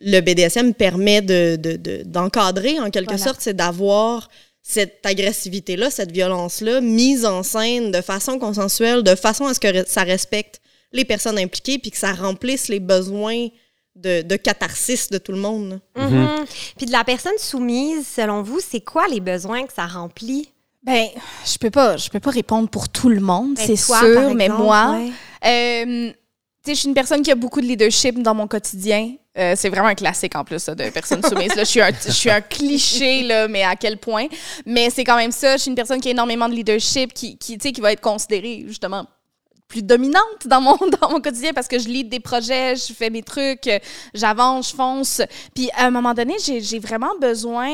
le 0.00 0.20
BDSM 0.20 0.74
permet 0.74 1.20
de, 1.22 1.56
de- 1.56 1.76
de- 1.76 2.02
d'encadrer 2.04 2.80
en 2.80 2.90
quelque 2.90 3.10
Voilà. 3.10 3.24
sorte, 3.24 3.40
c'est 3.40 3.54
d'avoir 3.54 4.28
cette 4.62 5.04
agressivité-là, 5.04 5.90
cette 5.90 6.12
violence-là, 6.12 6.80
mise 6.80 7.24
en 7.26 7.42
scène 7.42 7.90
de 7.90 8.00
façon 8.00 8.38
consensuelle, 8.38 9.02
de 9.02 9.14
façon 9.14 9.46
à 9.46 9.54
ce 9.54 9.60
que 9.60 9.88
ça 9.88 10.02
respecte 10.02 10.60
les 10.92 11.04
personnes 11.04 11.38
impliquées, 11.38 11.78
puis 11.78 11.90
que 11.90 11.96
ça 11.98 12.12
remplisse 12.12 12.68
les 12.68 12.80
besoins 12.80 13.48
de, 13.96 14.22
de 14.22 14.36
catharsis 14.36 15.08
de 15.10 15.18
tout 15.18 15.32
le 15.32 15.38
monde. 15.38 15.80
Mhm. 15.96 16.28
Puis 16.76 16.86
de 16.86 16.92
la 16.92 17.04
personne 17.04 17.36
soumise, 17.38 18.06
selon 18.06 18.42
vous, 18.42 18.60
c'est 18.60 18.80
quoi 18.80 19.06
les 19.08 19.20
besoins 19.20 19.66
que 19.66 19.72
ça 19.72 19.86
remplit? 19.86 20.48
Ben, 20.82 21.06
je 21.44 21.58
peux 21.58 21.70
pas, 21.70 21.96
je 21.98 22.08
peux 22.08 22.20
pas 22.20 22.30
répondre 22.30 22.68
pour 22.68 22.88
tout 22.88 23.08
le 23.10 23.20
monde, 23.20 23.54
Ben, 23.56 23.66
c'est 23.66 23.76
sûr, 23.76 23.94
par 23.94 24.34
mais 24.34 24.48
moi, 24.48 24.92
ouais. 24.98 25.10
Euh, 25.46 26.12
je 26.66 26.74
suis 26.74 26.88
une 26.88 26.94
personne 26.94 27.22
qui 27.22 27.30
a 27.30 27.34
beaucoup 27.34 27.60
de 27.60 27.66
leadership 27.66 28.22
dans 28.22 28.34
mon 28.34 28.46
quotidien. 28.46 29.14
Euh, 29.38 29.54
c'est 29.56 29.68
vraiment 29.68 29.88
un 29.88 29.94
classique 29.94 30.34
en 30.36 30.44
plus 30.44 30.66
de 30.66 30.90
personne 30.90 31.22
soumise. 31.22 31.52
Je 31.56 31.64
suis 31.64 31.80
un, 31.80 31.90
un 31.90 32.40
cliché 32.40 33.22
là, 33.22 33.48
mais 33.48 33.62
à 33.62 33.76
quel 33.76 33.96
point 33.96 34.26
Mais 34.66 34.90
c'est 34.90 35.04
quand 35.04 35.16
même 35.16 35.32
ça. 35.32 35.56
Je 35.56 35.62
suis 35.62 35.70
une 35.70 35.76
personne 35.76 36.00
qui 36.00 36.08
a 36.08 36.10
énormément 36.10 36.48
de 36.48 36.54
leadership, 36.54 37.12
qui, 37.12 37.38
qui, 37.38 37.56
qui 37.56 37.80
va 37.80 37.92
être 37.92 38.00
considérée 38.00 38.64
justement 38.66 39.06
plus 39.68 39.82
dominante 39.82 40.46
dans 40.46 40.60
mon 40.60 40.76
dans 41.00 41.10
mon 41.10 41.20
quotidien 41.20 41.52
parce 41.54 41.68
que 41.68 41.78
je 41.78 41.88
lead 41.88 42.08
des 42.08 42.20
projets, 42.20 42.74
je 42.76 42.92
fais 42.92 43.08
mes 43.08 43.22
trucs, 43.22 43.70
j'avance, 44.12 44.70
je 44.70 44.76
fonce. 44.76 45.22
Puis 45.54 45.70
à 45.76 45.86
un 45.86 45.90
moment 45.90 46.12
donné, 46.12 46.34
j'ai 46.40 46.78
vraiment 46.78 47.12
besoin 47.20 47.70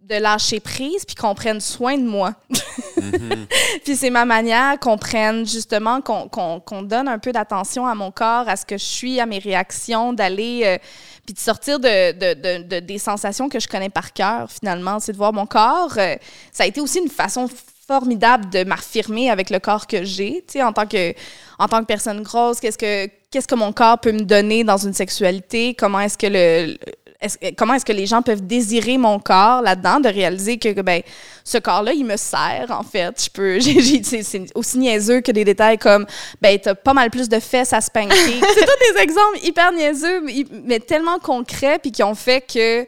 de 0.00 0.14
lâcher 0.14 0.60
prise 0.60 1.04
puis 1.04 1.14
qu'on 1.14 1.34
prenne 1.34 1.60
soin 1.60 1.96
de 1.98 2.04
moi. 2.04 2.34
Puis 3.84 3.96
c'est 3.96 4.10
ma 4.10 4.24
manière 4.24 4.78
qu'on 4.78 4.96
prenne 4.98 5.46
justement, 5.46 6.00
qu'on 6.00 6.28
qu'on- 6.28 6.60
qu'on 6.60 6.82
donne 6.82 7.08
un 7.08 7.18
peu 7.18 7.32
d'attention 7.32 7.86
à 7.86 7.94
mon 7.94 8.10
corps, 8.10 8.48
à 8.48 8.56
ce 8.56 8.64
que 8.64 8.78
je 8.78 8.84
suis, 8.84 9.20
à 9.20 9.26
mes 9.26 9.38
réactions, 9.38 10.12
d'aller, 10.12 10.62
euh, 10.64 10.78
puis 11.26 11.34
de 11.34 11.38
sortir 11.38 11.78
de, 11.78 12.12
de- 12.12 12.34
de- 12.34 12.62
de- 12.64 12.80
des 12.80 12.98
sensations 12.98 13.48
que 13.48 13.60
je 13.60 13.68
connais 13.68 13.90
par 13.90 14.12
cœur 14.12 14.50
finalement. 14.50 14.98
C'est 15.00 15.12
de 15.12 15.16
voir 15.18 15.32
mon 15.32 15.46
corps. 15.46 15.94
euh, 15.98 16.16
ça 16.52 16.64
a 16.64 16.66
été 16.66 16.80
aussi 16.80 16.98
une 17.00 17.08
façon 17.10 17.48
formidable 17.86 18.50
de 18.50 18.64
m'affirmer 18.64 19.30
avec 19.30 19.48
le 19.50 19.58
corps 19.58 19.86
que 19.86 20.04
j'ai, 20.04 20.44
tu 20.46 20.54
sais, 20.58 20.62
en 20.62 20.72
tant 20.72 20.86
que 20.86 21.14
en 21.58 21.66
tant 21.68 21.80
que 21.80 21.86
personne 21.86 22.22
grosse, 22.22 22.60
qu'est-ce 22.60 22.78
que 22.78 23.08
qu'est-ce 23.30 23.48
que 23.48 23.54
mon 23.54 23.72
corps 23.72 23.98
peut 23.98 24.12
me 24.12 24.20
donner 24.22 24.62
dans 24.64 24.76
une 24.76 24.92
sexualité, 24.92 25.74
comment 25.74 26.00
est-ce 26.00 26.18
que 26.18 26.26
le 26.28 26.78
comment 27.56 27.74
est-ce 27.74 27.84
que 27.84 27.92
les 27.92 28.06
gens 28.06 28.22
peuvent 28.22 28.46
désirer 28.46 28.96
mon 28.96 29.18
corps 29.18 29.60
là-dedans, 29.62 29.98
de 30.00 30.08
réaliser 30.08 30.58
que, 30.58 30.80
ben, 30.80 31.02
ce 31.42 31.58
corps-là, 31.58 31.92
il 31.92 32.04
me 32.04 32.16
sert, 32.16 32.66
en 32.70 32.84
fait. 32.84 33.24
Je 33.24 33.30
peux, 33.30 33.60
c'est, 34.22 34.54
aussi 34.54 34.78
niaiseux 34.78 35.20
que 35.20 35.32
des 35.32 35.44
détails 35.44 35.78
comme, 35.78 36.06
ben, 36.40 36.58
t'as 36.58 36.74
pas 36.74 36.94
mal 36.94 37.10
plus 37.10 37.28
de 37.28 37.40
fesses 37.40 37.72
à 37.72 37.80
spanker. 37.80 38.16
c'est 38.16 38.64
tous 38.64 38.94
des 38.94 39.00
exemples 39.00 39.38
hyper 39.42 39.72
niaiseux, 39.72 40.20
mais, 40.20 40.44
mais 40.64 40.80
tellement 40.80 41.18
concrets, 41.18 41.78
puis 41.80 41.90
qui 41.90 42.02
ont 42.02 42.14
fait 42.14 42.40
que 42.40 42.86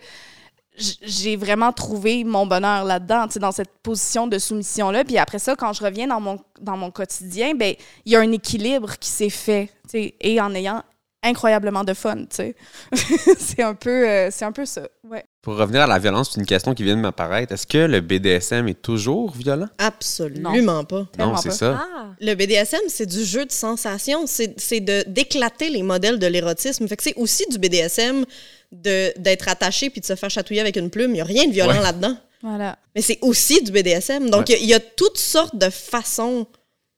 j'ai 0.77 1.37
vraiment 1.37 1.73
trouvé 1.73 2.25
mon 2.25 2.47
bonheur 2.47 2.85
là-dedans, 2.85 3.27
dans 3.37 3.53
cette 3.53 3.71
position 3.83 4.27
de 4.27 4.38
soumission-là. 4.38 5.05
Puis 5.05 5.19
après 5.19 5.38
ça, 5.38 5.57
quand 5.57 5.73
je 5.73 5.83
reviens 5.83 6.07
dans 6.07 6.21
mon, 6.21 6.38
dans 6.61 6.77
mon 6.77 6.90
quotidien, 6.90 7.55
ben, 7.55 7.75
il 8.05 8.12
y 8.12 8.16
a 8.16 8.21
un 8.21 8.33
équilibre 8.33 8.97
qui 8.99 9.11
s'est 9.11 9.31
fait, 9.31 9.71
et 9.93 10.40
en 10.40 10.55
ayant 10.55 10.83
incroyablement 11.22 11.85
de 11.85 11.94
fun, 11.94 12.16
tu 12.24 12.26
sais. 12.30 12.54
c'est 13.38 13.62
un 13.62 13.74
peu 13.74 14.09
euh, 14.09 14.28
c'est 14.30 14.44
un 14.44 14.52
peu 14.52 14.64
ça. 14.64 14.88
Ouais. 15.09 15.24
Pour 15.42 15.56
revenir 15.56 15.83
à 15.83 15.87
la 15.87 15.98
violence, 15.98 16.33
c'est 16.33 16.40
une 16.40 16.46
question 16.46 16.74
qui 16.74 16.83
vient 16.83 16.96
de 16.96 17.00
m'apparaître. 17.00 17.52
Est-ce 17.52 17.66
que 17.66 17.78
le 17.78 18.00
BDSM 18.00 18.68
est 18.68 18.80
toujours 18.83 19.33
violent? 19.33 19.68
Absolument 19.78 20.85
pas. 20.85 21.06
Non, 21.18 21.37
c'est 21.37 21.52
ça. 21.52 21.80
Ah! 21.94 22.06
Le 22.20 22.35
BDSM, 22.35 22.80
c'est 22.88 23.06
du 23.06 23.24
jeu 23.24 23.44
de 23.46 23.52
sensations. 23.52 24.26
C'est 24.26 24.59
c'est 24.61 24.80
de 24.80 25.04
d'éclater 25.06 25.70
les 25.70 25.83
modèles 25.83 26.18
de 26.18 26.26
l'érotisme. 26.26 26.87
Fait 26.88 26.96
que 26.96 27.02
c'est 27.02 27.16
aussi 27.16 27.44
du 27.50 27.59
BDSM 27.59 28.24
de- 28.72 29.12
d'être 29.18 29.48
attaché 29.48 29.90
puis 29.90 30.00
de 30.00 30.06
se 30.06 30.14
faire 30.14 30.30
chatouiller 30.30 30.61
avec 30.61 30.76
une 30.76 30.90
plume. 30.90 31.11
Il 31.11 31.14
n'y 31.14 31.20
a 31.20 31.24
rien 31.24 31.46
de 31.46 31.52
violent 31.52 31.72
Ouais. 31.74 31.83
là-dedans. 31.83 32.16
Voilà. 32.42 32.78
Mais 32.94 33.02
c'est 33.02 33.18
aussi 33.20 33.62
du 33.62 33.70
BDSM. 33.70 34.30
Donc, 34.30 34.48
il 34.48 34.52
y 34.52 34.54
a- 34.54 34.59
il 34.59 34.66
y, 34.66 34.74
a 34.74 34.80
toutes 34.80 35.18
sortes 35.18 35.56
de 35.56 35.68
façons 35.68 36.46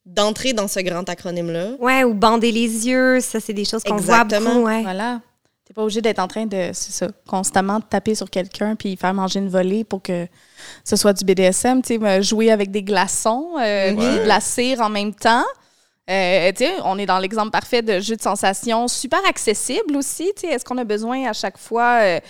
d'entrer 0.05 0.53
dans 0.53 0.69
ce 0.69 0.81
grand 0.81 1.09
acronyme-là. 1.09 1.73
Ouais, 1.79 2.05
ou 2.05 2.15
bander 2.15 2.53
les 2.53 2.89
yeux, 2.89 3.21
ça, 3.21 3.41
c'est 3.41 3.53
des 3.53 3.65
choses 3.65 3.83
qu'on 3.85 3.97
voit 3.97 4.23
Exactement. 4.23 4.55
beaucoup, 4.55 4.67
ouais. 4.67 4.83
Voilà. 4.83 5.21
T'es 5.65 5.75
pas 5.75 5.83
obligé 5.83 6.03
d'être 6.03 6.19
en 6.19 6.27
train 6.29 6.47
de, 6.47 6.71
c'est 6.73 6.93
ça, 6.93 7.09
constamment 7.27 7.81
taper 7.81 8.15
sur 8.15 8.29
quelqu'un 8.29 8.75
puis 8.75 8.97
faire 8.97 9.15
manger 9.15 9.39
une 9.39 9.49
volée 9.49 9.85
pour 9.85 10.03
que 10.03 10.27
ce 10.85 10.97
soit 10.97 11.13
du 11.13 11.25
BDSM. 11.25 11.83
Tu 11.83 11.99
sais, 11.99 12.23
jouer 12.23 12.51
avec 12.51 12.71
des 12.71 12.83
glaçons, 12.83 13.53
euh, 13.61 13.93
de 13.93 14.27
la 14.27 14.41
cire 14.41 14.81
en 14.81 14.89
même 14.89 15.15
temps. 15.15 15.45
Euh, 16.11 16.51
tu 16.51 16.65
sais, 16.65 16.73
on 16.85 16.99
est 16.99 17.07
dans 17.07 17.21
l'exemple 17.21 17.51
parfait 17.53 17.81
de 17.81 18.01
jeu 18.01 18.17
de 18.17 18.23
sensations 18.23 18.89
super 18.89 19.21
accessible 19.25 19.97
aussi. 19.97 20.33
Tu 20.37 20.49
sais, 20.49 20.55
est-ce 20.55 20.65
qu'on 20.65 20.79
a 20.79 20.85
besoin 20.85 21.29
à 21.29 21.33
chaque 21.33 21.57
fois 21.57 22.01
euh, 22.03 22.21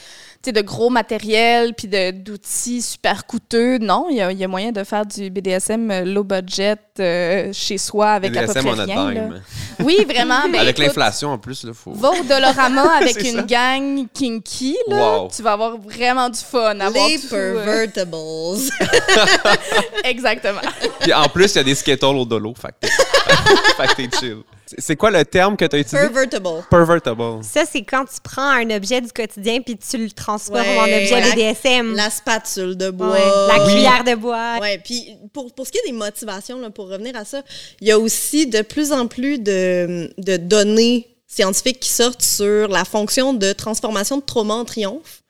de 0.51 0.61
gros 0.63 0.91
matériel 0.91 1.73
puis 1.75 1.87
de- 1.87 2.11
d'outils 2.11 2.83
super 2.83 3.25
coûteux? 3.27 3.79
Non, 3.79 4.07
il 4.11 4.17
y 4.17 4.21
a, 4.21 4.33
il 4.33 4.39
y 4.39 4.43
a 4.43 4.49
moyen 4.49 4.73
de 4.73 4.83
faire 4.83 5.07
du 5.07 5.31
BDSM 5.31 6.03
low 6.05 6.25
budget 6.25 6.77
euh, 6.99 7.53
chez 7.53 7.79
soi 7.79 8.11
avec 8.11 8.37
à 8.37 8.41
peu 8.41 8.47
BDSM 8.49 8.65
près 8.65 8.75
on 8.75 8.79
a 8.81 8.85
rien. 8.85 9.05
là. 9.13 9.21
dime. 9.21 9.43
Oui, 9.85 10.05
vraiment. 10.09 10.41
ben, 10.51 10.59
Avec 10.61 10.79
l'inflation 10.79 11.29
en 11.31 11.39
plus, 11.39 11.63
là, 11.65 11.73
faut. 11.73 11.93
Va 11.93 12.11
au 12.11 12.25
Dolorama 12.25 12.91
avec 13.01 13.17
une 13.23 13.37
ça. 13.37 13.43
gang 13.43 14.07
kinky, 14.13 14.77
là. 14.89 15.19
Wow. 15.21 15.29
Tu 15.35 15.43
vas 15.43 15.53
avoir 15.53 15.77
vraiment 15.79 16.29
du 16.29 16.41
fun. 16.41 16.81
Avoir 16.81 17.07
Les 17.07 17.19
tout, 17.21 17.35
euh, 17.35 17.87
pervertibles. 17.87 18.73
Exactement. 20.05 20.61
Puis 21.01 21.13
en 21.13 21.29
plus, 21.29 21.53
il 21.55 21.57
y 21.57 21.61
a 21.61 21.65
des 21.65 21.75
skittles 21.75 22.05
au 22.07 22.25
dolo. 22.25 22.55
Fait 22.61 22.75
que 22.81 23.95
t'es 23.97 24.09
chill. 24.19 24.39
C'est- 24.79 24.97
quoi 24.97 25.11
le 25.11 25.25
terme 25.25 25.57
que 25.57 25.65
tu 25.65 25.77
as 25.77 25.79
utilisé? 25.79 26.07
Pervertible. 26.09 26.49
Pervertible. 26.71 27.43
Ça, 27.45 27.65
c'est 27.71 27.83
quand 27.83 28.05
tu 28.05 28.21
prends 28.23 28.49
un 28.51 28.71
objet 28.71 29.01
du 29.01 29.13
quotidien 29.13 29.61
puis 29.61 29.77
tu 29.77 29.99
le 29.99 30.11
transformes 30.11 30.61
Ouais, 30.61 30.79
en 30.79 30.85
objet 30.85 31.21
la- 31.21 31.31
BDSM. 31.35 31.95
La 31.95 32.11
spatule 32.11 32.77
de 32.77 32.91
bois. 32.91 33.13
Ouais, 33.13 33.21
La 33.49 33.65
Oui. 33.65 33.73
cuillère 33.73 34.05
de 34.05 34.15
bois. 34.15 34.59
Ouais, 34.61 34.79
puis 34.85 35.09
pour, 35.33 35.53
pour 35.55 35.67
ce 35.67 35.73
qui 35.73 35.79
est 35.79 35.87
des 35.91 35.97
motivations, 35.97 36.59
là, 36.61 36.71
pour 36.71 36.89
revenir 36.89 37.17
à 37.17 37.25
ça, 37.25 37.43
il 37.81 37.89
y 37.89 37.91
a 37.93 37.99
aussi 37.99 38.47
de 38.47 38.63
plus 38.63 38.93
en 38.93 39.07
plus 39.07 39.39
de, 39.39 40.11
de 40.19 40.37
données 40.37 41.09
scientifiques 41.27 41.81
qui 41.81 41.89
sortent 41.91 42.23
sur 42.23 42.69
la 42.69 42.85
fonction 42.85 43.33
de 43.33 43.53
transformation 43.53 44.19
de 44.19 44.23
trauma 44.23 44.55
en 44.55 44.65
triomphe 44.65 45.23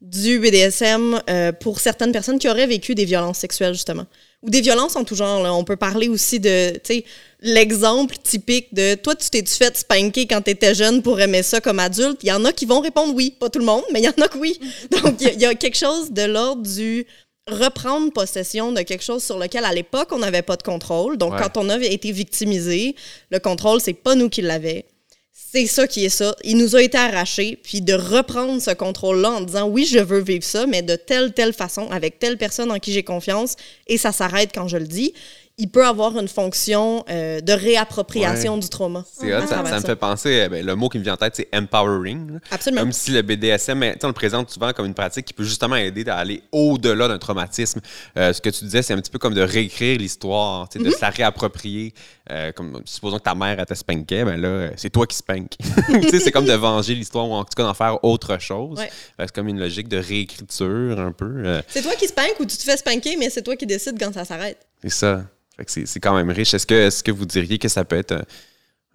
du 0.00 0.38
BDSM 0.38 1.20
euh, 1.28 1.52
pour 1.52 1.80
certaines 1.80 2.12
personnes 2.12 2.38
qui 2.38 2.48
auraient 2.48 2.66
vécu 2.66 2.94
des 2.94 3.04
violences 3.06 3.38
sexuelles, 3.38 3.72
justement. 3.74 4.04
Ou 4.46 4.50
des 4.50 4.60
violences 4.60 4.96
en 4.96 5.04
tout 5.04 5.14
genre. 5.16 5.42
là. 5.42 5.52
On 5.52 5.64
peut 5.64 5.76
parler 5.76 6.08
aussi 6.08 6.38
de, 6.40 6.70
tu 6.84 6.94
sais, 6.94 7.04
l'exemple 7.40 8.16
typique 8.22 8.72
de 8.72 8.94
toi, 8.94 9.14
tu 9.14 9.28
t'es-tu 9.28 9.52
fait 9.54 9.76
spanker 9.76 10.26
quand 10.28 10.42
tu 10.42 10.50
étais 10.50 10.74
jeune 10.74 11.02
pour 11.02 11.20
aimer 11.20 11.42
ça 11.42 11.60
comme 11.60 11.78
adulte? 11.80 12.18
Il 12.22 12.28
y 12.28 12.32
en 12.32 12.44
a 12.44 12.52
qui 12.52 12.64
vont 12.66 12.80
répondre 12.80 13.12
oui. 13.14 13.34
Pas 13.38 13.50
tout 13.50 13.58
le 13.58 13.64
monde, 13.64 13.82
mais 13.92 14.00
il 14.00 14.04
y 14.04 14.08
en 14.08 14.22
a 14.24 14.28
que 14.28 14.38
oui. 14.38 14.58
Donc, 14.90 15.16
il 15.20 15.26
y 15.26 15.30
a- 15.30 15.32
il 15.32 15.40
y, 15.40 15.44
a 15.46 15.54
quelque 15.54 15.76
chose 15.76 16.10
de 16.12 16.22
l'ordre 16.22 16.62
du 16.62 17.06
reprendre 17.48 18.12
possession 18.12 18.72
de 18.72 18.82
quelque 18.82 19.04
chose 19.04 19.22
sur 19.22 19.38
lequel, 19.38 19.64
à 19.64 19.72
l'époque, 19.72 20.08
on 20.12 20.18
n'avait 20.18 20.42
pas 20.42 20.56
de 20.56 20.62
contrôle. 20.64 21.16
Donc, 21.16 21.32
Ouais. 21.34 21.40
quand 21.42 21.56
on 21.60 21.68
a 21.68 21.78
été 21.78 22.10
victimisé, 22.10 22.96
le 23.30 23.38
contrôle, 23.38 23.80
c'est 23.80 23.92
pas 23.92 24.14
nous 24.14 24.28
qui 24.28 24.42
l'avons. 24.42 24.82
C'est 25.48 25.66
ça 25.66 25.86
qui 25.86 26.04
est 26.04 26.10
ça. 26.10 26.34
Il 26.42 26.58
nous 26.58 26.74
a 26.74 26.82
été 26.82 26.98
arraché, 26.98 27.56
puis 27.62 27.80
de 27.80 27.94
reprendre 27.94 28.60
ce 28.60 28.72
contrôle-là 28.72 29.30
en 29.30 29.40
disant 29.42 29.68
oui, 29.68 29.84
je 29.86 30.00
veux 30.00 30.20
vivre 30.20 30.42
ça, 30.42 30.66
mais 30.66 30.82
de 30.82 30.96
telle, 30.96 31.32
telle 31.32 31.52
façon, 31.52 31.88
avec 31.90 32.18
telle 32.18 32.36
personne 32.36 32.72
en 32.72 32.80
qui 32.80 32.92
j'ai 32.92 33.04
confiance, 33.04 33.54
et 33.86 33.96
ça 33.96 34.10
s'arrête 34.10 34.50
quand 34.52 34.66
je 34.66 34.76
le 34.76 34.86
dis. 34.86 35.14
Il 35.58 35.70
peut 35.70 35.86
avoir 35.86 36.18
une 36.18 36.28
fonction 36.28 37.02
euh, 37.08 37.40
de 37.40 37.52
réappropriation 37.54 38.58
du 38.58 38.68
trauma. 38.68 39.06
C'est 39.10 39.30
ça, 39.30 39.64
ça 39.64 39.80
me 39.80 39.80
fait 39.80 39.96
penser, 39.96 40.42
euh, 40.42 40.48
ben, 40.50 40.66
le 40.66 40.74
mot 40.74 40.90
qui 40.90 40.98
me 40.98 41.02
vient 41.02 41.14
en 41.14 41.16
tête, 41.16 41.34
c'est 41.34 41.48
empowering. 41.54 42.34
là. 42.34 42.38
Absolument. 42.50 42.82
Comme 42.82 42.92
si 42.92 43.10
le 43.10 43.22
BDSM, 43.22 43.80
sais, 43.80 44.04
on 44.04 44.08
le 44.08 44.12
présente 44.12 44.50
souvent 44.50 44.74
comme 44.74 44.84
une 44.84 44.92
pratique 44.92 45.24
qui 45.24 45.32
peut 45.32 45.44
justement 45.44 45.76
aider 45.76 46.04
à 46.08 46.16
aller 46.16 46.42
au-delà 46.52 47.08
d'un 47.08 47.16
traumatisme. 47.16 47.80
Euh, 48.18 48.34
ce 48.34 48.42
que 48.42 48.50
tu 48.50 48.64
disais, 48.64 48.82
c'est 48.82 48.92
un 48.92 48.98
petit 48.98 49.10
peu 49.10 49.18
comme 49.18 49.32
de 49.32 49.40
réécrire 49.40 49.98
l'histoire, 49.98 50.68
de 50.74 50.90
se 50.90 51.00
la 51.00 51.08
réapproprier. 51.08 51.94
Euh, 52.30 52.52
comme, 52.52 52.82
supposons 52.84 53.16
que 53.16 53.22
ta 53.22 53.34
mère, 53.34 53.58
elle 53.58 53.64
te 53.64 53.72
spankait, 53.72 54.24
ben 54.26 54.38
là, 54.38 54.72
c'est 54.76 54.90
toi 54.90 55.06
qui 55.06 55.16
spank. 55.16 55.52
C'est 56.10 56.32
comme 56.32 56.44
de 56.44 56.52
venger 56.52 56.94
l'histoire 56.94 57.28
ou 57.30 57.32
en 57.32 57.44
tout 57.44 57.54
cas 57.56 57.62
d'en 57.62 57.72
faire 57.72 58.04
autre 58.04 58.38
chose. 58.40 58.78
Ouais. 58.78 58.88
Que 58.88 59.24
C'est 59.24 59.34
comme 59.34 59.48
une 59.48 59.60
logique 59.60 59.88
de 59.88 59.96
réécriture 59.96 60.98
un 60.98 61.12
peu. 61.12 61.60
C'est 61.68 61.82
toi 61.82 61.94
qui 61.94 62.08
spank 62.08 62.34
ou 62.40 62.44
tu 62.44 62.56
te 62.56 62.62
fais 62.62 62.76
spanker, 62.76 63.16
mais 63.18 63.30
c'est 63.30 63.42
toi 63.42 63.56
qui 63.56 63.64
décides 63.64 63.98
quand 63.98 64.12
ça 64.12 64.24
s'arrête. 64.26 64.58
c'est 64.82 64.90
ça. 64.90 65.22
C'est 65.66 66.00
quand 66.00 66.14
même 66.14 66.30
riche. 66.30 66.54
Est-ce 66.54 66.66
que, 66.66 66.88
est 66.88 67.02
que 67.02 67.10
vous 67.12 67.24
diriez 67.26 67.58
que 67.58 67.68
ça 67.68 67.84
peut 67.84 67.96
être 67.96 68.12
un, 68.12 68.24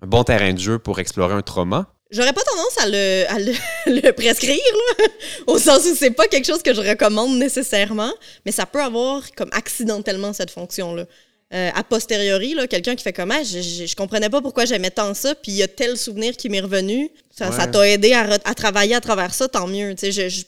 un 0.03 0.07
bon 0.07 0.23
terrain 0.23 0.53
de 0.53 0.59
jeu 0.59 0.79
pour 0.79 0.99
explorer 0.99 1.33
un 1.33 1.41
trauma? 1.41 1.93
J'aurais 2.11 2.33
pas 2.33 2.43
tendance 2.43 2.77
à 2.79 2.87
le, 2.87 3.23
à 3.29 3.39
le, 3.39 3.53
le 4.01 4.11
prescrire, 4.11 4.57
là, 4.99 5.05
au 5.47 5.57
sens 5.57 5.85
où 5.85 5.95
c'est 5.95 6.11
pas 6.11 6.27
quelque 6.27 6.45
chose 6.45 6.61
que 6.61 6.73
je 6.73 6.81
recommande 6.81 7.37
nécessairement, 7.37 8.11
mais 8.45 8.51
ça 8.51 8.65
peut 8.65 8.81
avoir 8.81 9.23
comme 9.35 9.49
accidentellement 9.53 10.33
cette 10.33 10.51
fonction-là. 10.51 11.05
Euh, 11.53 11.69
a 11.75 11.83
posteriori, 11.83 12.55
quelqu'un 12.69 12.95
qui 12.95 13.03
fait 13.03 13.11
comme 13.11 13.31
ah, 13.31 13.43
je, 13.43 13.59
je, 13.61 13.85
je 13.85 13.95
comprenais 13.95 14.29
pas 14.29 14.41
pourquoi 14.41 14.63
j'aimais 14.63 14.89
tant 14.91 15.13
ça, 15.13 15.35
puis 15.35 15.51
il 15.51 15.55
y 15.57 15.63
a 15.63 15.67
tel 15.67 15.97
souvenir 15.97 16.35
qui 16.37 16.47
m'est 16.49 16.61
revenu, 16.61 17.09
ça 17.29 17.49
Ouais. 17.49 17.71
t'a 17.71 17.89
aidé 17.89 18.13
à, 18.13 18.39
travailler 18.55 18.95
à 18.95 19.01
travers 19.01 19.33
ça, 19.33 19.47
tant 19.49 19.67
mieux. 19.67 19.93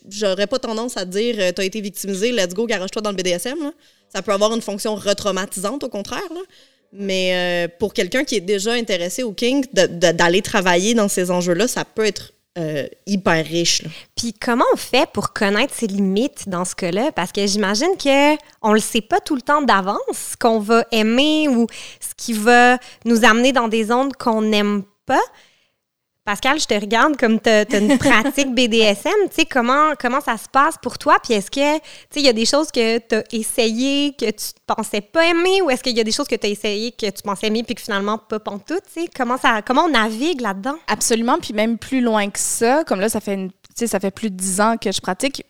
J'aurais 0.09 0.47
pas 0.47 0.59
tendance 0.59 0.95
à 0.95 1.03
dire 1.05 1.35
euh, 1.39 1.51
t'as 1.51 1.63
été 1.65 1.81
victimisé, 1.81 2.31
let's 2.31 2.53
go, 2.53 2.65
garage-toi 2.65 3.01
dans 3.01 3.09
le 3.11 3.17
BDSM. 3.17 3.59
là. 3.61 3.71
Ça 4.13 4.21
peut 4.21 4.31
avoir 4.31 4.53
une 4.53 4.61
fonction 4.61 4.95
retraumatisante, 4.95 5.83
au 5.83 5.89
contraire. 5.89 6.21
là. 6.33 6.41
Mais 6.91 7.31
euh, 7.33 7.67
pour 7.79 7.93
quelqu'un 7.93 8.23
qui 8.23 8.35
est 8.35 8.41
déjà 8.41 8.73
intéressé 8.73 9.23
au 9.23 9.31
de- 9.31 10.11
d'aller 10.11 10.41
travailler 10.43 10.93
dans 10.93 11.07
ces 11.07 11.31
enjeux-là, 11.31 11.67
ça 11.67 11.85
peut 11.85 12.05
être 12.05 12.33
euh, 12.59 12.85
hyper 13.07 13.43
riche. 13.43 13.81
Puis 14.15 14.31
comment 14.31 14.65
on 14.73 14.77
fait 14.77 15.09
pour 15.11 15.33
connaître 15.33 15.73
ses 15.73 15.87
limites 15.87 16.47
dans 16.47 16.65
ce 16.65 16.75
cas-là? 16.75 17.11
Parce 17.11 17.31
que 17.31 17.47
j'imagine 17.47 17.97
que 17.97 18.35
on 18.61 18.73
le 18.73 18.79
sait 18.79 19.01
pas 19.01 19.19
tout 19.19 19.33
le 19.35 19.41
temps 19.41 19.63
d'avance, 19.63 19.97
ce 20.13 20.37
qu'on 20.37 20.59
va 20.59 20.85
aimer 20.91 21.47
ou 21.47 21.65
ce 21.99 22.13
qui 22.15 22.33
va 22.33 22.77
nous 23.05 23.25
amener 23.25 23.53
dans 23.53 23.67
des 23.67 23.85
zones 23.85 24.11
qu'on 24.13 24.43
n'aime 24.43 24.83
pas. 25.07 25.23
Pascal, 26.25 26.57
je 26.57 26.65
te 26.65 26.73
regarde 26.73 27.17
comme 27.17 27.37
tu 27.37 27.49
as, 27.49 27.65
une 27.77 27.97
pratique 27.97 28.47
BDSM. 28.55 29.11
Tu 29.27 29.35
sais, 29.35 29.45
comment, 29.45 29.91
comment 29.99 30.21
ça 30.21 30.37
se 30.37 30.47
passe 30.47 30.75
pour 30.81 30.97
toi? 30.97 31.17
Puis 31.21 31.33
est-ce 31.33 31.51
que, 31.51 32.19
y 32.19 32.29
a 32.29 32.33
des 32.33 32.45
choses 32.45 32.71
que 32.71 32.97
tu 32.99 33.15
as 33.15 33.23
essayé 33.33 34.13
que 34.13 34.31
tu 34.31 34.53
pensais 34.65 35.01
pas 35.01 35.25
aimer 35.25 35.61
ou 35.61 35.69
est-ce 35.69 35.83
qu'il 35.83 35.97
y 35.97 35.99
a 35.99 36.03
des 36.05 36.13
choses 36.13 36.29
que 36.29 36.35
tu 36.35 36.47
as 36.47 36.49
essayé 36.49 36.93
que 36.93 37.09
tu 37.09 37.21
pensais 37.23 37.47
aimer 37.47 37.63
puis 37.63 37.75
que 37.75 37.81
finalement 37.81 38.17
pas 38.17 38.39
pantoute? 38.39 38.83
Tu 38.93 39.01
sais, 39.01 39.09
comment, 39.13 39.37
ça, 39.37 39.61
comment 39.61 39.83
on 39.83 39.89
navigue 39.89 40.39
là-dedans? 40.39 40.75
Absolument, 40.87 41.39
puis 41.39 41.51
même 41.51 41.77
plus 41.77 41.99
loin 41.99 42.29
que 42.29 42.39
ça, 42.39 42.85
comme 42.85 43.01
là, 43.01 43.09
ça 43.09 43.19
fait, 43.19 43.49
ça 43.75 43.99
fait 43.99 44.11
plus 44.11 44.29
de 44.29 44.37
dix 44.37 44.61
ans 44.61 44.77
que 44.77 44.93
je 44.93 45.01
pratique, 45.01 45.45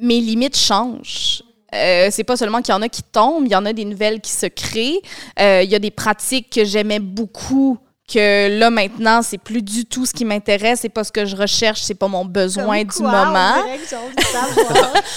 mes 0.00 0.20
limites 0.20 0.56
changent. 0.56 1.44
Euh, 1.74 2.08
c'est 2.10 2.24
pas 2.24 2.36
seulement 2.36 2.60
qu'il 2.60 2.72
y 2.72 2.76
en 2.76 2.82
a 2.82 2.88
qui 2.88 3.04
tombent, 3.04 3.46
il 3.46 3.52
y 3.52 3.56
en 3.56 3.66
a 3.66 3.72
des 3.72 3.84
nouvelles 3.84 4.20
qui 4.20 4.32
se 4.32 4.46
créent. 4.46 5.00
Euh, 5.38 5.62
Il 5.62 5.70
y 5.70 5.74
a 5.76 5.78
des 5.78 5.90
pratiques 5.92 6.50
que 6.50 6.64
j'aimais 6.64 7.00
beaucoup 7.00 7.78
que 8.06 8.58
là 8.58 8.70
maintenant 8.70 9.20
c'est 9.22 9.38
plus 9.38 9.62
du 9.62 9.84
tout 9.84 10.06
ce 10.06 10.12
qui 10.12 10.24
m'intéresse, 10.24 10.80
c'est 10.82 10.88
pas 10.88 11.04
ce 11.04 11.10
que 11.10 11.24
je 11.24 11.34
recherche, 11.34 11.82
c'est 11.82 11.94
pas 11.94 12.08
mon 12.08 12.24
besoin 12.24 12.84
du 12.84 13.02
moment. 13.02 13.64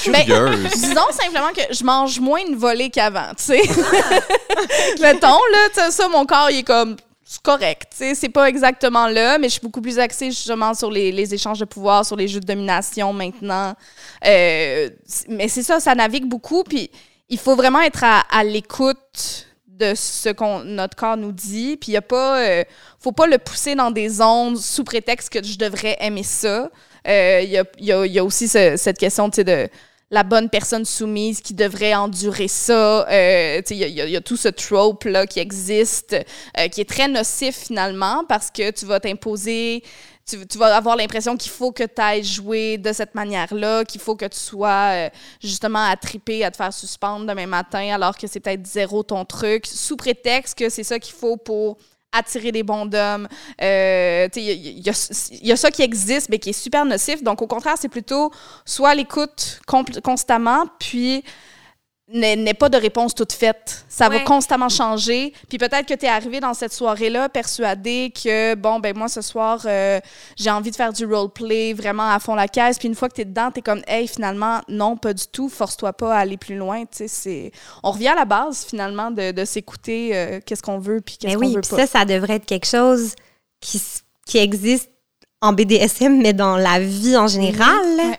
Ben, 0.07 0.25
Curieuse. 0.25 0.71
Disons 0.71 1.11
simplement 1.11 1.51
que 1.55 1.73
je 1.73 1.83
mange 1.83 2.19
moins 2.19 2.39
une 2.47 2.55
volée 2.55 2.89
qu'avant, 2.89 3.29
tu 3.37 3.43
sais. 3.43 3.61
Mettons, 5.01 5.27
là, 5.27 5.69
tu 5.73 5.81
sais, 5.81 5.91
ça, 5.91 6.07
mon 6.07 6.25
corps, 6.25 6.49
il 6.49 6.59
est 6.59 6.63
comme 6.63 6.95
c'est 7.31 7.43
correct, 7.43 7.89
tu 7.91 7.97
sais, 7.97 8.15
c'est 8.15 8.29
pas 8.29 8.49
exactement 8.49 9.07
là, 9.07 9.37
mais 9.37 9.49
je 9.49 9.53
suis 9.53 9.61
beaucoup 9.61 9.81
plus 9.81 9.99
axée 9.99 10.31
justement 10.31 10.73
sur 10.73 10.89
les, 10.89 11.11
les 11.11 11.31
échanges 11.31 11.59
de 11.59 11.65
pouvoir, 11.65 12.03
sur 12.03 12.15
les 12.15 12.27
jeux 12.27 12.39
de 12.39 12.45
domination 12.47 13.13
maintenant. 13.13 13.75
Euh, 14.25 14.89
mais 15.27 15.47
c'est 15.47 15.61
ça, 15.61 15.79
ça 15.79 15.93
navigue 15.93 16.25
beaucoup, 16.25 16.63
puis 16.63 16.89
il 17.29 17.37
faut 17.37 17.55
vraiment 17.55 17.81
être 17.81 18.03
à, 18.03 18.21
à 18.31 18.43
l'écoute 18.43 19.45
de 19.80 19.93
ce 19.95 20.30
qu'on 20.30 20.63
notre 20.63 20.95
corps 20.95 21.17
nous 21.17 21.32
dit, 21.32 21.77
puis 21.77 21.93
il 21.93 21.97
a 21.97 22.01
pas, 22.01 22.39
euh, 22.39 22.63
faut 22.99 23.11
pas 23.11 23.27
le 23.27 23.38
pousser 23.38 23.75
dans 23.75 23.91
des 23.91 24.21
ondes 24.21 24.57
sous 24.57 24.84
prétexte 24.84 25.30
que 25.30 25.43
je 25.43 25.57
devrais 25.57 25.97
aimer 26.01 26.23
ça. 26.23 26.69
Euh, 27.07 27.41
Il 27.43 27.49
y, 27.49 27.57
a, 27.57 27.63
y 27.80 27.91
a- 27.93 28.05
y 28.05 28.19
a 28.19 28.23
aussi 28.23 28.47
ce- 28.47 28.75
cette 28.77 28.97
question, 28.97 29.30
de 29.30 29.69
la 30.11 30.23
bonne 30.23 30.49
personne 30.49 30.86
soumise 30.86 31.39
qui 31.39 31.53
devrait 31.53 31.93
endurer 31.93 32.47
ça. 32.47 33.07
Euh, 33.09 33.61
il 33.69 33.77
y, 33.77 34.11
y 34.11 34.15
a 34.17 34.21
tout 34.21 34.38
ce 34.38 34.49
trope-là 34.49 35.25
qui 35.27 35.39
existe, 35.39 36.15
euh, 36.57 36.67
qui 36.67 36.82
est 36.82 36.89
très 36.89 37.07
nocif 37.07 37.55
finalement 37.55 38.23
parce 38.27 38.49
que 38.51 38.71
tu 38.71 38.86
vas 38.86 38.99
t'imposer, 38.99 39.84
tu, 40.30 40.57
vas 40.57 40.75
avoir 40.75 40.95
l'impression 40.95 41.36
qu'il 41.38 41.51
faut 41.51 41.71
que 41.71 41.84
tu 41.84 42.01
ailles 42.01 42.23
jouer 42.23 42.77
de 42.77 42.91
cette 42.93 43.15
manière-là, 43.15 43.84
qu'il 43.86 44.01
faut 44.01 44.15
que 44.15 44.25
tu 44.25 44.38
sois 44.38 44.91
euh, 44.93 45.09
justement 45.41 45.86
à 45.86 45.95
triper, 45.95 46.43
à 46.43 46.51
te 46.51 46.57
faire 46.57 46.73
suspendre 46.73 47.25
demain 47.25 47.47
matin 47.47 47.93
alors 47.93 48.17
que 48.17 48.27
c'est 48.27 48.39
peut-être 48.39 48.65
zéro 48.67 49.03
ton 49.03 49.25
truc, 49.25 49.65
sous 49.65 49.95
prétexte 49.95 50.57
que 50.57 50.69
c'est 50.69 50.84
ça 50.84 50.99
qu'il 50.99 51.15
faut 51.15 51.38
pour 51.38 51.77
attirer 52.11 52.51
des 52.51 52.63
bons 52.63 52.86
d'hommes. 52.86 53.27
Euh, 53.61 54.27
Il 54.36 54.41
y, 54.43 54.82
y 54.82 55.51
a- 55.51 55.55
ça 55.57 55.71
qui 55.71 55.82
existe, 55.84 56.30
mais 56.30 56.39
qui 56.39 56.49
est 56.49 56.53
super 56.53 56.86
nocif. 56.86 57.23
Donc, 57.23 57.41
au 57.41 57.47
contraire, 57.47 57.75
c'est 57.80 57.89
plutôt 57.89 58.32
soit 58.65 58.95
l'écoute 58.95 59.59
constamment, 60.03 60.65
puis 60.80 61.23
n'est 62.12 62.53
pas 62.53 62.70
de 62.70 62.78
réponse 62.78 63.14
toute 63.14 63.34
faite. 63.34 63.86
Ça 63.88 64.10
va 64.10 64.20
constamment 64.22 64.70
changer. 64.70 65.34
Puis 65.47 65.57
peut-être 65.57 65.86
que 65.86 65.93
tu 65.93 66.05
es 66.05 66.10
arrivé 66.10 66.39
dans 66.39 66.53
cette 66.53 66.74
soirée-là 66.74 67.30
persuadé 67.30 68.12
que, 68.12 68.55
bon, 68.55 68.80
ben 68.80 68.97
moi, 68.97 69.07
ce 69.07 69.22
soir, 69.22 69.62
euh, 69.66 69.99
j'ai 70.36 70.49
envie 70.49 70.72
de 70.72 70.76
faire 70.76 70.91
du 70.91 71.05
roleplay 71.05 71.74
vraiment 71.74 72.10
à 72.10 72.20
fond 72.20 72.36
la 72.36 72.47
caisse. 72.47 72.80
Puis 72.80 72.88
une 72.88 72.95
fois 72.95 73.10
que 73.10 73.16
tu 73.16 73.22
es 73.22 73.26
dedans, 73.26 73.51
tu 73.51 73.60
es 73.60 73.62
comme, 73.62 73.82
hey, 73.88 74.07
finalement, 74.07 74.62
non, 74.68 74.97
pas 74.97 75.14
du 75.14 75.26
tout. 75.28 75.49
Force-toi 75.49 75.93
pas 75.93 76.16
à 76.16 76.20
aller 76.20 76.38
plus 76.38 76.55
loin. 76.55 76.84
C'est... 76.91 77.51
On 77.84 77.91
revient 77.91 78.10
à 78.10 78.16
la 78.16 78.26
base, 78.26 78.66
finalement, 78.66 79.12
de, 79.12 79.32
de 79.32 79.45
s'écouter 79.45 80.12
euh, 80.14 80.39
qu'est-ce 80.45 80.64
qu'on 80.64 80.80
veut 80.80 81.01
puis 81.01 81.18
qu'est-ce 81.18 81.34
Mais 81.34 81.39
qu'on 81.39 81.47
oui, 81.47 81.55
veut 81.55 81.62
pas. 81.62 81.78
ça, 81.78 81.88
ça 81.88 82.05
devrait 82.05 82.36
être 82.36 82.45
quelque 82.45 82.68
chose 82.68 83.14
qui, 83.60 84.38
existe 84.38 84.89
en 85.41 85.53
BDSM, 85.53 86.22
mais 86.22 86.34
dans 86.34 86.57
la 86.57 86.80
vie 86.80 87.18
en 87.18 87.28
général. 87.28 88.18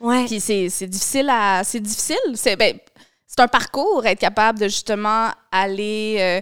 Ouais. 0.00 0.26
Puis 0.26 0.40
c'est 0.40 0.68
c'est 0.68 0.86
difficile 0.86 1.28
à. 1.30 1.62
C'est 1.64 1.80
difficile. 1.80 2.16
C'est 2.34 2.56
ben, 2.56 2.76
c'est 3.26 3.40
un 3.40 3.48
parcours, 3.48 4.06
être 4.06 4.20
capable 4.20 4.58
de 4.58 4.66
justement 4.66 5.30
aller. 5.50 6.16
euh, 6.20 6.40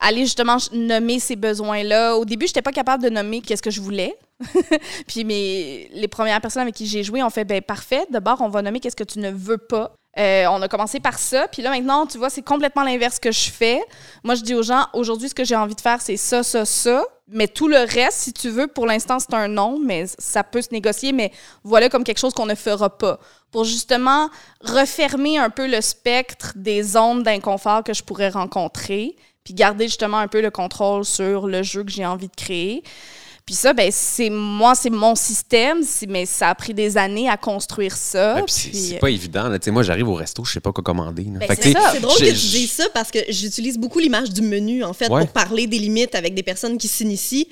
aller 0.00 0.22
justement 0.22 0.56
nommer 0.72 1.18
ces 1.18 1.36
besoins-là. 1.36 2.16
Au 2.16 2.24
début, 2.24 2.46
je 2.46 2.50
n'étais 2.50 2.62
pas 2.62 2.72
capable 2.72 3.02
de 3.02 3.08
nommer 3.08 3.40
qu'est-ce 3.40 3.62
que 3.62 3.70
je 3.70 3.80
voulais. 3.80 4.16
Puis 5.08 5.24
mes, 5.24 5.88
les 5.92 6.08
premières 6.08 6.40
personnes 6.40 6.62
avec 6.62 6.74
qui 6.74 6.86
j'ai 6.86 7.02
joué 7.02 7.22
ont 7.22 7.30
fait 7.30 7.44
ben 7.44 7.60
parfait. 7.60 8.06
D'abord, 8.10 8.40
on 8.40 8.48
va 8.48 8.62
nommer 8.62 8.80
qu'est-ce 8.80 8.96
que 8.96 9.04
tu 9.04 9.18
ne 9.18 9.30
veux 9.30 9.58
pas. 9.58 9.92
Euh, 10.18 10.46
on 10.50 10.62
a 10.62 10.68
commencé 10.68 11.00
par 11.00 11.18
ça. 11.18 11.48
Puis 11.48 11.62
là, 11.62 11.70
maintenant, 11.70 12.06
tu 12.06 12.18
vois, 12.18 12.30
c'est 12.30 12.42
complètement 12.42 12.82
l'inverse 12.82 13.18
que 13.18 13.32
je 13.32 13.50
fais. 13.50 13.80
Moi, 14.24 14.34
je 14.34 14.42
dis 14.42 14.54
aux 14.54 14.62
gens, 14.62 14.86
aujourd'hui, 14.92 15.28
ce 15.28 15.34
que 15.34 15.44
j'ai 15.44 15.56
envie 15.56 15.74
de 15.74 15.80
faire, 15.80 16.00
c'est 16.00 16.16
ça, 16.16 16.42
ça, 16.42 16.64
ça. 16.64 17.04
Mais 17.30 17.46
tout 17.46 17.68
le 17.68 17.78
reste, 17.78 18.18
si 18.18 18.32
tu 18.32 18.48
veux, 18.48 18.66
pour 18.66 18.86
l'instant, 18.86 19.18
c'est 19.18 19.34
un 19.34 19.48
non, 19.48 19.78
mais 19.78 20.06
ça 20.18 20.42
peut 20.42 20.62
se 20.62 20.68
négocier. 20.72 21.12
Mais 21.12 21.30
voilà 21.62 21.88
comme 21.88 22.04
quelque 22.04 22.18
chose 22.18 22.32
qu'on 22.32 22.46
ne 22.46 22.54
fera 22.54 22.96
pas. 22.96 23.18
Pour 23.50 23.64
justement 23.64 24.30
refermer 24.62 25.38
un 25.38 25.50
peu 25.50 25.66
le 25.66 25.80
spectre 25.80 26.52
des 26.56 26.82
zones 26.82 27.22
d'inconfort 27.22 27.84
que 27.84 27.92
je 27.92 28.02
pourrais 28.02 28.30
rencontrer. 28.30 29.16
Puis 29.44 29.54
garder 29.54 29.88
justement 29.88 30.18
un 30.18 30.28
peu 30.28 30.40
le 30.40 30.50
contrôle 30.50 31.04
sur 31.04 31.46
le 31.46 31.62
jeu 31.62 31.84
que 31.84 31.90
j'ai 31.90 32.06
envie 32.06 32.28
de 32.28 32.36
créer. 32.36 32.82
Puis 33.48 33.54
ça, 33.54 33.72
ben, 33.72 33.88
c'est 33.90 34.28
moi, 34.28 34.74
c'est 34.74 34.90
mon 34.90 35.14
système, 35.14 35.78
mais 36.06 36.26
ça 36.26 36.50
a 36.50 36.54
pris 36.54 36.74
des 36.74 36.98
années 36.98 37.30
à 37.30 37.38
construire 37.38 37.96
ça. 37.96 38.42
Puis 38.44 38.74
c'est 38.76 38.98
pas 38.98 39.08
évident. 39.08 39.48
Là. 39.48 39.58
Tu 39.58 39.64
sais, 39.64 39.70
Moi, 39.70 39.82
j'arrive 39.82 40.06
au 40.06 40.12
resto, 40.12 40.44
je 40.44 40.52
sais 40.52 40.60
pas 40.60 40.70
quoi 40.70 40.84
commander. 40.84 41.22
Ben, 41.22 41.48
c'est 41.58 41.72
drôle 41.72 42.12
que 42.14 42.18
tu 42.18 42.26
je- 42.26 42.50
dises 42.58 42.72
ça 42.72 42.84
parce 42.92 43.10
que 43.10 43.20
j'utilise 43.30 43.78
beaucoup 43.78 44.00
l'image 44.00 44.28
du 44.28 44.42
menu, 44.42 44.84
en 44.84 44.92
fait, 44.92 45.08
Ouais. 45.08 45.22
pour 45.22 45.32
parler 45.32 45.66
des 45.66 45.78
limites 45.78 46.14
avec 46.14 46.34
des 46.34 46.42
personnes 46.42 46.76
qui 46.76 46.88
s'initient. 46.88 47.48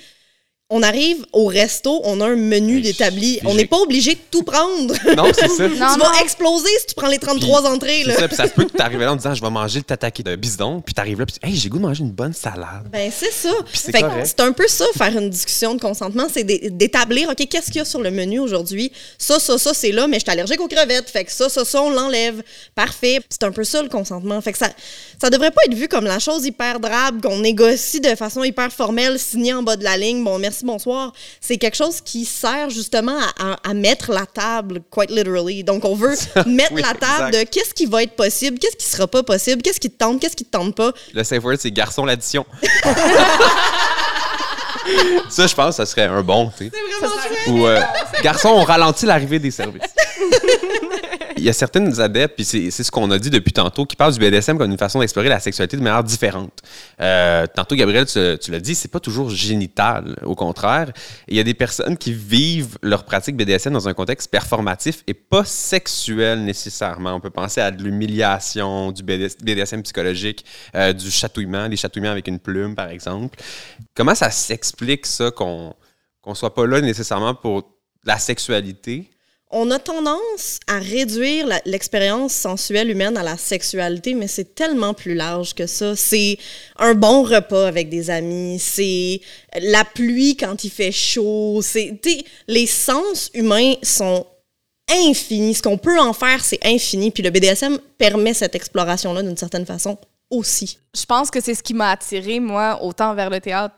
On 0.68 0.82
arrive 0.82 1.24
au 1.32 1.46
resto, 1.46 2.00
on 2.02 2.20
a 2.20 2.26
un 2.26 2.34
menu 2.34 2.80
d'établi. 2.80 3.38
On 3.44 3.54
n'est 3.54 3.66
pas 3.66 3.76
obligé 3.76 4.14
de 4.14 4.20
tout 4.32 4.42
prendre. 4.42 4.92
Non, 5.16 5.30
c'est 5.32 5.46
ça. 5.48 5.68
Tu 5.68 5.78
non. 5.78 5.96
vas 5.96 6.20
exploser 6.24 6.68
si 6.80 6.86
tu 6.88 6.94
prends 6.96 7.06
les 7.06 7.20
33 7.20 7.66
entrées. 7.72 8.02
Là. 8.02 8.16
ça, 8.16 8.26
puis 8.26 8.36
ça 8.36 8.48
se 8.48 8.52
peut 8.52 8.64
que 8.64 8.72
tu 8.76 8.82
arrives 8.82 8.98
là 8.98 9.12
en 9.12 9.16
disant 9.16 9.32
je 9.32 9.40
vais 9.42 9.50
manger 9.50 9.78
le 9.78 9.84
tataki 9.84 10.24
de 10.24 10.34
bisdon, 10.34 10.80
puis 10.80 10.92
tu 10.92 11.00
arrives 11.00 11.20
là, 11.20 11.26
puis 11.26 11.36
hey, 11.44 11.54
j'ai 11.54 11.68
goût 11.68 11.76
de 11.78 11.82
manger 11.82 12.02
une 12.02 12.10
bonne 12.10 12.32
salade. 12.32 12.88
Ben, 12.90 13.12
c'est 13.16 13.30
ça. 13.30 13.52
c'est 13.72 13.92
Fait 13.92 14.00
que 14.02 14.08
correct. 14.08 14.26
c'est 14.26 14.40
un 14.40 14.50
peu 14.50 14.66
ça, 14.66 14.84
faire 14.98 15.16
une 15.16 15.30
discussion 15.30 15.76
de 15.76 15.80
consentement, 15.80 16.26
c'est 16.32 16.42
d'é- 16.42 16.68
d'établir, 16.72 17.28
OK, 17.28 17.46
qu'est-ce 17.48 17.66
qu'il 17.66 17.76
y 17.76 17.80
a 17.80 17.84
sur 17.84 18.00
le 18.00 18.10
menu 18.10 18.40
aujourd'hui? 18.40 18.90
Ça, 19.18 19.38
ça, 19.38 19.58
ça, 19.58 19.72
c'est 19.72 19.92
là, 19.92 20.08
mais 20.08 20.16
je 20.18 20.22
suis 20.24 20.30
allergique 20.32 20.60
aux 20.60 20.66
crevettes. 20.68 21.08
Fait 21.08 21.24
que 21.24 21.30
ça, 21.30 21.48
ça, 21.48 21.64
ça, 21.64 21.80
on 21.80 21.90
l'enlève. 21.90 22.42
Parfait. 22.74 23.20
C'est 23.30 23.44
un 23.44 23.52
peu 23.52 23.62
ça, 23.62 23.82
le 23.82 23.88
consentement. 23.88 24.40
Fait 24.40 24.50
que 24.50 24.58
ça, 24.58 24.70
ça 25.22 25.30
devrait 25.30 25.52
pas 25.52 25.62
être 25.66 25.74
vu 25.74 25.86
comme 25.86 26.06
la 26.06 26.18
chose 26.18 26.44
hyper 26.44 26.80
drabe 26.80 27.20
qu'on 27.22 27.38
négocie 27.38 28.00
de 28.00 28.16
façon 28.16 28.42
hyper 28.42 28.72
formelle, 28.72 29.16
signée 29.20 29.52
en 29.54 29.62
bas 29.62 29.76
de 29.76 29.84
la 29.84 29.96
ligne. 29.96 30.24
Bon, 30.24 30.40
merci, 30.40 30.55
bonsoir. 30.64 31.12
C'est 31.40 31.56
quelque 31.58 31.76
chose 31.76 32.00
qui 32.00 32.24
sert 32.24 32.70
justement 32.70 33.18
à, 33.38 33.52
à- 33.52 33.70
à 33.70 33.74
mettre 33.74 34.12
la 34.12 34.26
table, 34.26 34.80
quite 34.90 35.10
literally. 35.10 35.64
Donc, 35.64 35.84
on 35.84 35.94
veut 35.94 36.14
mettre 36.46 36.72
Oui, 36.72 36.82
la 36.82 36.94
table 36.94 37.28
exact. 37.28 37.32
de 37.32 37.42
qu'est-ce 37.50 37.74
qui 37.74 37.86
va 37.86 38.02
être 38.02 38.14
possible, 38.16 38.58
qu'est-ce 38.58 38.76
qui 38.76 38.86
sera 38.86 39.06
pas 39.06 39.22
possible, 39.22 39.62
qu'est-ce 39.62 39.80
qui 39.80 39.90
te 39.90 39.96
tente, 39.98 40.20
qu'est-ce 40.20 40.36
qui 40.36 40.44
te 40.44 40.50
tente 40.50 40.74
pas. 40.74 40.92
Le 41.12 41.24
safe 41.24 41.42
word, 41.44 41.56
c'est 41.58 41.70
garçon 41.70 42.04
l'addition. 42.04 42.46
ça, 45.28 45.46
je 45.46 45.54
pense, 45.54 45.76
ça 45.76 45.86
serait 45.86 46.04
un 46.04 46.22
bon, 46.22 46.50
tu 46.56 46.66
sais. 46.66 46.72
C'est 47.00 47.06
vraiment. 47.06 47.62
Ou 47.62 47.66
euh, 47.66 47.80
garçon, 48.22 48.48
on 48.50 48.62
ralentit 48.64 49.06
l'arrivée 49.06 49.38
des 49.38 49.50
services. 49.50 49.82
Il 51.38 51.44
y 51.44 51.50
a 51.50 51.52
certaines 51.52 52.00
adeptes, 52.00 52.34
puis 52.34 52.44
c'est 52.44 52.70
ce 52.70 52.90
qu'on 52.90 53.10
a 53.10 53.18
dit 53.18 53.28
depuis 53.28 53.52
tantôt, 53.52 53.84
qui 53.84 53.94
parlent 53.94 54.14
du 54.14 54.18
BDSM 54.18 54.56
comme 54.56 54.70
une 54.70 54.78
façon 54.78 55.00
d'explorer 55.00 55.28
la 55.28 55.38
sexualité 55.38 55.76
de 55.76 55.82
manière 55.82 56.02
différente. 56.02 56.62
Euh, 56.98 57.46
tantôt, 57.46 57.76
Gabriel, 57.76 58.06
tu, 58.06 58.18
tu 58.40 58.50
l'as 58.50 58.60
dit, 58.60 58.74
c'est 58.74 58.90
pas 58.90 59.00
toujours 59.00 59.28
génital, 59.28 60.16
au 60.22 60.34
contraire. 60.34 60.92
Il 61.28 61.36
y 61.36 61.40
a 61.40 61.42
des 61.42 61.52
personnes 61.52 61.98
qui 61.98 62.14
vivent 62.14 62.78
leur 62.82 63.04
pratique 63.04 63.36
BDSM 63.36 63.74
dans 63.74 63.86
un 63.86 63.92
contexte 63.92 64.30
performatif 64.30 65.02
et 65.06 65.12
pas 65.12 65.44
sexuel 65.44 66.42
nécessairement. 66.42 67.14
On 67.14 67.20
peut 67.20 67.30
penser 67.30 67.60
à 67.60 67.70
de 67.70 67.82
l'humiliation, 67.82 68.90
du 68.90 69.02
BDS 69.02 69.36
BDSM 69.42 69.82
psychologique, 69.82 70.42
euh, 70.74 70.94
du 70.94 71.10
chatouillement, 71.10 71.68
des 71.68 71.76
chatouillements 71.76 72.12
avec 72.12 72.28
une 72.28 72.38
plume, 72.38 72.74
par 72.74 72.88
exemple. 72.88 73.38
Comment 73.94 74.14
ça 74.14 74.30
s'explique, 74.30 75.04
ça, 75.04 75.30
qu'on 75.30 75.74
qu'on 76.22 76.34
soit 76.34 76.54
pas 76.54 76.66
là 76.66 76.80
nécessairement 76.80 77.34
pour 77.34 77.70
la 78.04 78.18
sexualité? 78.18 79.10
On 79.50 79.70
a 79.70 79.78
tendance 79.78 80.58
à 80.66 80.78
réduire 80.78 81.46
l'expérience 81.64 82.32
sensuelle 82.32 82.90
humaine 82.90 83.16
à 83.16 83.22
la 83.22 83.36
sexualité, 83.36 84.14
mais 84.14 84.26
c'est 84.26 84.54
tellement 84.54 84.92
plus 84.92 85.14
large 85.14 85.54
que 85.54 85.66
ça. 85.66 85.94
C'est 85.94 86.38
un 86.78 86.94
bon 86.94 87.22
repas 87.22 87.68
avec 87.68 87.88
des 87.88 88.10
amis, 88.10 88.58
c'est 88.58 89.20
la 89.60 89.84
pluie 89.84 90.36
quand 90.36 90.64
il 90.64 90.70
fait 90.70 90.92
chaud, 90.92 91.60
c'est 91.62 92.00
les 92.48 92.66
sens 92.66 93.30
humains 93.34 93.74
sont 93.82 94.26
infinis. 94.90 95.54
Ce 95.54 95.62
qu'on 95.62 95.78
peut 95.78 95.98
en 95.98 96.12
faire, 96.12 96.44
c'est 96.44 96.64
infini. 96.64 97.10
Puis 97.10 97.22
le 97.22 97.30
BDSM 97.30 97.78
permet 97.98 98.34
cette 98.34 98.54
exploration-là 98.54 99.22
d'une 99.22 99.36
certaine 99.36 99.66
façon 99.66 99.96
aussi. 100.30 100.78
Je 100.94 101.04
pense 101.04 101.30
que 101.30 101.40
c'est 101.40 101.54
ce 101.54 101.62
qui 101.62 101.74
m'a 101.74 101.90
attiré, 101.90 102.40
moi, 102.40 102.82
autant 102.82 103.14
vers 103.14 103.30
le 103.30 103.40
théâtre 103.40 103.74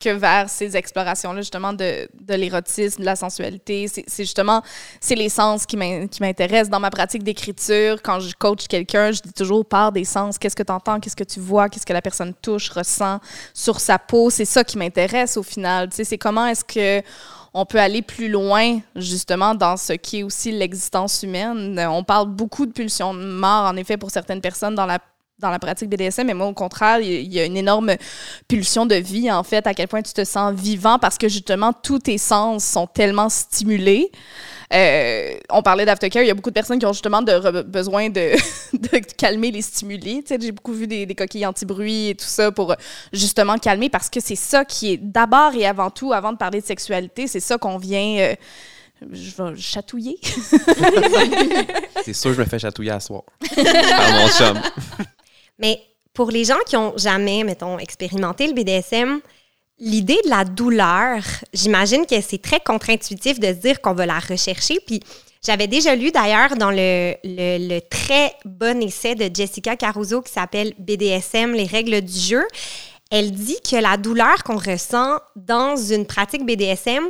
que 0.00 0.08
vers 0.08 0.48
ces 0.48 0.76
explorations-là, 0.76 1.42
justement, 1.42 1.72
de, 1.72 2.08
de 2.20 2.34
l'érotisme, 2.34 3.00
de 3.00 3.04
la 3.04 3.16
sensualité. 3.16 3.86
C'est 3.86 4.04
justement, 4.24 4.62
c'est 5.00 5.14
les 5.14 5.28
sens 5.28 5.66
qui 5.66 5.76
m'in- 5.76 6.06
qui 6.06 6.22
m'intéressent. 6.22 6.70
Dans 6.70 6.80
ma 6.80 6.90
pratique 6.90 7.22
d'écriture, 7.22 8.00
quand 8.02 8.18
je 8.18 8.34
coach 8.34 8.66
quelqu'un, 8.66 9.12
je 9.12 9.20
dis 9.20 9.32
toujours, 9.32 9.64
par 9.64 9.92
des 9.92 10.04
sens. 10.04 10.38
Qu'est-ce 10.38 10.56
que 10.56 10.62
tu 10.62 10.72
entends? 10.72 10.98
Qu'est-ce 10.98 11.16
que 11.16 11.24
tu 11.24 11.38
vois? 11.38 11.68
Qu'est-ce 11.68 11.86
que 11.86 11.92
la 11.92 12.02
personne 12.02 12.32
touche, 12.40 12.70
ressent 12.70 13.20
sur 13.52 13.78
sa 13.78 13.98
peau? 13.98 14.30
C'est 14.30 14.46
ça 14.46 14.64
qui 14.64 14.78
m'intéresse 14.78 15.36
au 15.36 15.42
final. 15.42 15.90
C'est 15.92 16.18
comment 16.18 16.46
est-ce 16.46 16.64
que 16.64 17.06
on 17.52 17.66
peut 17.66 17.80
aller 17.80 18.00
plus 18.00 18.28
loin, 18.28 18.78
justement, 18.94 19.56
dans 19.56 19.76
ce 19.76 19.94
qui 19.94 20.20
est 20.20 20.22
aussi 20.22 20.52
l'existence 20.52 21.22
humaine? 21.24 21.78
On 21.90 22.04
parle 22.04 22.28
beaucoup 22.28 22.64
de 22.64 22.72
pulsions 22.72 23.12
de 23.12 23.24
mort, 23.24 23.66
en 23.66 23.76
effet, 23.76 23.96
pour 23.96 24.10
certaines 24.10 24.40
personnes 24.40 24.76
dans 24.76 24.86
la 24.86 25.00
dans 25.40 25.50
la 25.50 25.58
pratique 25.58 25.88
BDSM, 25.88 26.26
mais 26.26 26.34
moi, 26.34 26.46
au 26.46 26.52
contraire, 26.54 27.00
il 27.00 27.32
y 27.32 27.40
a- 27.40 27.44
une 27.44 27.56
énorme 27.56 27.92
pulsion 28.48 28.86
de 28.86 28.94
vie, 28.94 29.30
en 29.32 29.42
fait, 29.42 29.66
à 29.66 29.74
quel 29.74 29.88
point 29.88 30.02
tu 30.02 30.12
te 30.12 30.24
sens 30.24 30.54
vivant 30.54 30.98
parce 30.98 31.18
que, 31.18 31.28
justement, 31.28 31.72
tous 31.72 31.98
tes 32.00 32.18
sens 32.18 32.64
sont 32.64 32.86
tellement 32.86 33.28
stimulés. 33.28 34.10
Euh, 34.72 35.34
on 35.50 35.62
parlait 35.62 35.84
d'aftercare, 35.84 36.22
il 36.22 36.28
y 36.28 36.30
a 36.30 36.34
beaucoup 36.34 36.50
de 36.50 36.54
personnes 36.54 36.78
qui 36.78 36.86
ont 36.86 36.92
justement 36.92 37.22
de, 37.22 37.62
besoin 37.62 38.08
de, 38.08 38.34
de 38.72 38.98
calmer 39.16 39.50
les 39.50 39.62
stimuli. 39.62 40.22
Tu 40.22 40.28
sais, 40.34 40.38
J'ai 40.40 40.52
beaucoup 40.52 40.72
vu 40.72 40.86
des, 40.86 41.06
des 41.06 41.14
coquilles 41.16 41.44
anti-bruit 41.46 42.10
et 42.10 42.14
tout 42.14 42.24
ça 42.26 42.52
pour 42.52 42.76
justement 43.12 43.58
calmer 43.58 43.88
parce 43.88 44.08
que 44.08 44.20
c'est 44.20 44.36
ça 44.36 44.64
qui 44.64 44.92
est 44.92 44.96
d'abord 44.96 45.54
et 45.56 45.66
avant 45.66 45.90
tout, 45.90 46.12
avant 46.12 46.30
de 46.32 46.36
parler 46.38 46.60
de 46.60 46.66
sexualité, 46.66 47.26
c'est 47.26 47.40
ça 47.40 47.58
qu'on 47.58 47.78
vient... 47.78 48.18
euh, 48.20 48.34
je 49.10 49.30
vais 49.42 49.56
chatouiller. 49.56 50.18
C'est 52.04 52.12
sûr 52.12 52.30
que 52.30 52.36
je 52.36 52.40
me 52.40 52.44
fais 52.46 52.58
chatouiller 52.58 52.90
à 52.92 53.00
soir. 53.00 53.22
par 53.56 54.12
mon 54.12 54.28
chum. 54.28 54.60
Mais 55.60 55.80
pour 56.14 56.30
les 56.30 56.44
gens 56.44 56.58
qui 56.66 56.76
ont 56.76 56.92
jamais, 56.96 57.44
mettons, 57.44 57.78
expérimenté 57.78 58.46
le 58.46 58.54
BDSM, 58.54 59.20
l'idée 59.78 60.18
de 60.24 60.30
la 60.30 60.44
douleur, 60.44 61.22
j'imagine 61.52 62.06
que 62.06 62.20
c'est 62.20 62.42
très 62.42 62.60
contre-intuitif 62.60 63.38
de 63.40 63.46
se 63.48 63.58
dire 63.58 63.80
qu'on 63.80 63.94
va 63.94 64.06
la 64.06 64.18
rechercher. 64.18 64.78
Puis 64.86 65.00
j'avais 65.44 65.66
déjà 65.68 65.94
lu 65.94 66.10
d'ailleurs 66.10 66.56
dans 66.56 66.70
le, 66.70 67.14
le- 67.24 67.68
le 67.74 67.80
très 67.80 68.32
bon 68.44 68.82
essai 68.82 69.14
de 69.14 69.30
Jessica 69.34 69.76
Caruso 69.76 70.20
qui 70.22 70.32
s'appelle 70.32 70.74
BDSM, 70.78 71.52
les 71.52 71.64
règles 71.66 72.00
du 72.02 72.18
jeu. 72.18 72.44
Elle 73.10 73.32
dit 73.32 73.58
que 73.68 73.76
la 73.76 73.96
douleur 73.96 74.44
qu'on 74.44 74.58
ressent 74.58 75.18
dans 75.34 75.76
une 75.76 76.06
pratique 76.06 76.44
BDSM, 76.46 77.04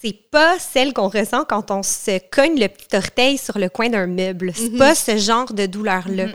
c'est 0.00 0.16
pas 0.30 0.58
celle 0.58 0.92
qu'on 0.92 1.08
ressent 1.08 1.44
quand 1.48 1.70
on 1.70 1.82
se 1.82 2.18
cogne 2.30 2.58
le 2.60 2.68
petit 2.68 2.94
orteil 2.96 3.38
sur 3.38 3.58
le 3.58 3.68
coin 3.68 3.88
d'un 3.88 4.06
meuble. 4.06 4.52
C'est 4.54 4.76
pas 4.76 4.94
ce 4.94 5.16
genre 5.16 5.52
de 5.52 5.66
douleur-là. 5.66 6.26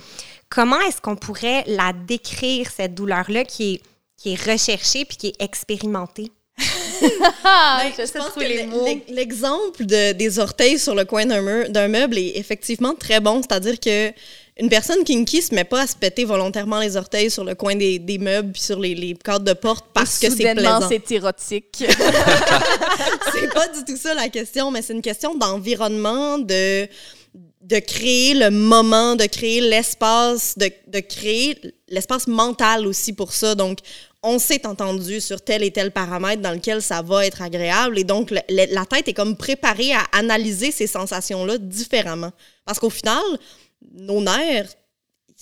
Comment 0.50 0.80
est-ce 0.82 1.02
qu'on 1.02 1.16
pourrait 1.16 1.64
la 1.68 1.92
décrire, 1.94 2.70
cette 2.76 2.94
douleur-là 2.96 3.44
qui 3.44 3.74
est, 3.76 3.82
qui 4.18 4.34
est 4.34 4.52
recherchée 4.52 5.06
puis 5.06 5.18
qui 5.18 5.28
est 5.28 5.42
expérimentée? 5.42 6.32
Ben, 7.00 7.92
je 7.96 8.12
pense 8.12 8.30
que 8.32 8.40
l'e- 8.40 9.14
l'exemple 9.14 9.86
de- 9.86 10.14
des 10.14 10.40
orteils 10.40 10.80
sur 10.80 10.96
le 10.96 11.06
coin 11.06 11.26
d'un 11.28 11.88
meuble 11.88 12.18
est 12.18 12.38
effectivement 12.38 12.96
très 12.96 13.20
bon. 13.20 13.42
C'est-à-dire 13.44 13.80
que 13.80 14.12
une 14.60 14.68
personne 14.70 15.04
kinky 15.04 15.44
se 15.44 15.54
met 15.54 15.64
pas 15.64 15.82
à 15.82 15.88
se 15.88 15.96
péter 15.96 16.26
volontairement 16.26 16.80
les 16.80 16.98
orteils 16.98 17.30
sur 17.30 17.44
le 17.44 17.54
coin 17.54 17.76
des, 17.76 18.00
des 18.00 18.18
meubles 18.18 18.52
puis 18.52 18.62
sur 18.64 18.80
les, 18.80 18.96
les 18.96 19.14
cadres 19.14 19.46
de 19.46 19.54
porte 19.54 19.86
parce 19.94 20.18
que 20.18 20.26
c'est 20.32 20.38
Soudainement, 20.38 20.80
plaisant. 20.80 20.90
c'est 20.90 21.12
érotique. 21.12 21.84
c'est 23.34 23.54
pas 23.54 23.68
du 23.68 23.84
tout 23.86 23.98
ça 23.98 24.16
la 24.16 24.30
question, 24.30 24.72
mais 24.72 24.82
c'est 24.82 24.94
une 24.94 25.04
question 25.04 25.36
d'environnement, 25.36 26.40
de 26.40 26.88
de 27.68 27.80
créer 27.80 28.34
le 28.34 28.50
moment, 28.50 29.18
de 29.18 29.26
créer 29.26 29.60
l'espace, 29.60 30.58
de, 30.58 30.72
de 30.88 31.00
créer 31.02 31.60
l'espace 31.90 32.26
mental 32.28 32.88
aussi 32.88 33.12
pour 33.12 33.34
ça. 33.34 33.56
Donc, 33.56 33.80
on 34.24 34.40
s'est 34.40 34.66
entendu 34.66 35.20
sur 35.20 35.42
tel 35.42 35.64
et 35.64 35.72
tel 35.72 35.92
paramètre 35.92 36.42
dans 36.42 36.54
lequel 36.54 36.82
ça 36.82 37.02
va 37.02 37.26
être 37.26 37.42
agréable. 37.42 38.00
Et 38.00 38.06
donc, 38.06 38.34
la 38.50 38.86
tête 38.86 39.10
est 39.10 39.14
comme 39.14 39.36
préparée 39.36 39.92
à 39.92 40.06
analyser 40.14 40.72
ces 40.72 40.88
sensations-là 40.88 41.58
différemment. 41.58 42.32
Parce 42.66 42.80
qu'au 42.80 42.90
final, 42.90 43.24
nos 43.94 44.22
nerfs, 44.22 44.74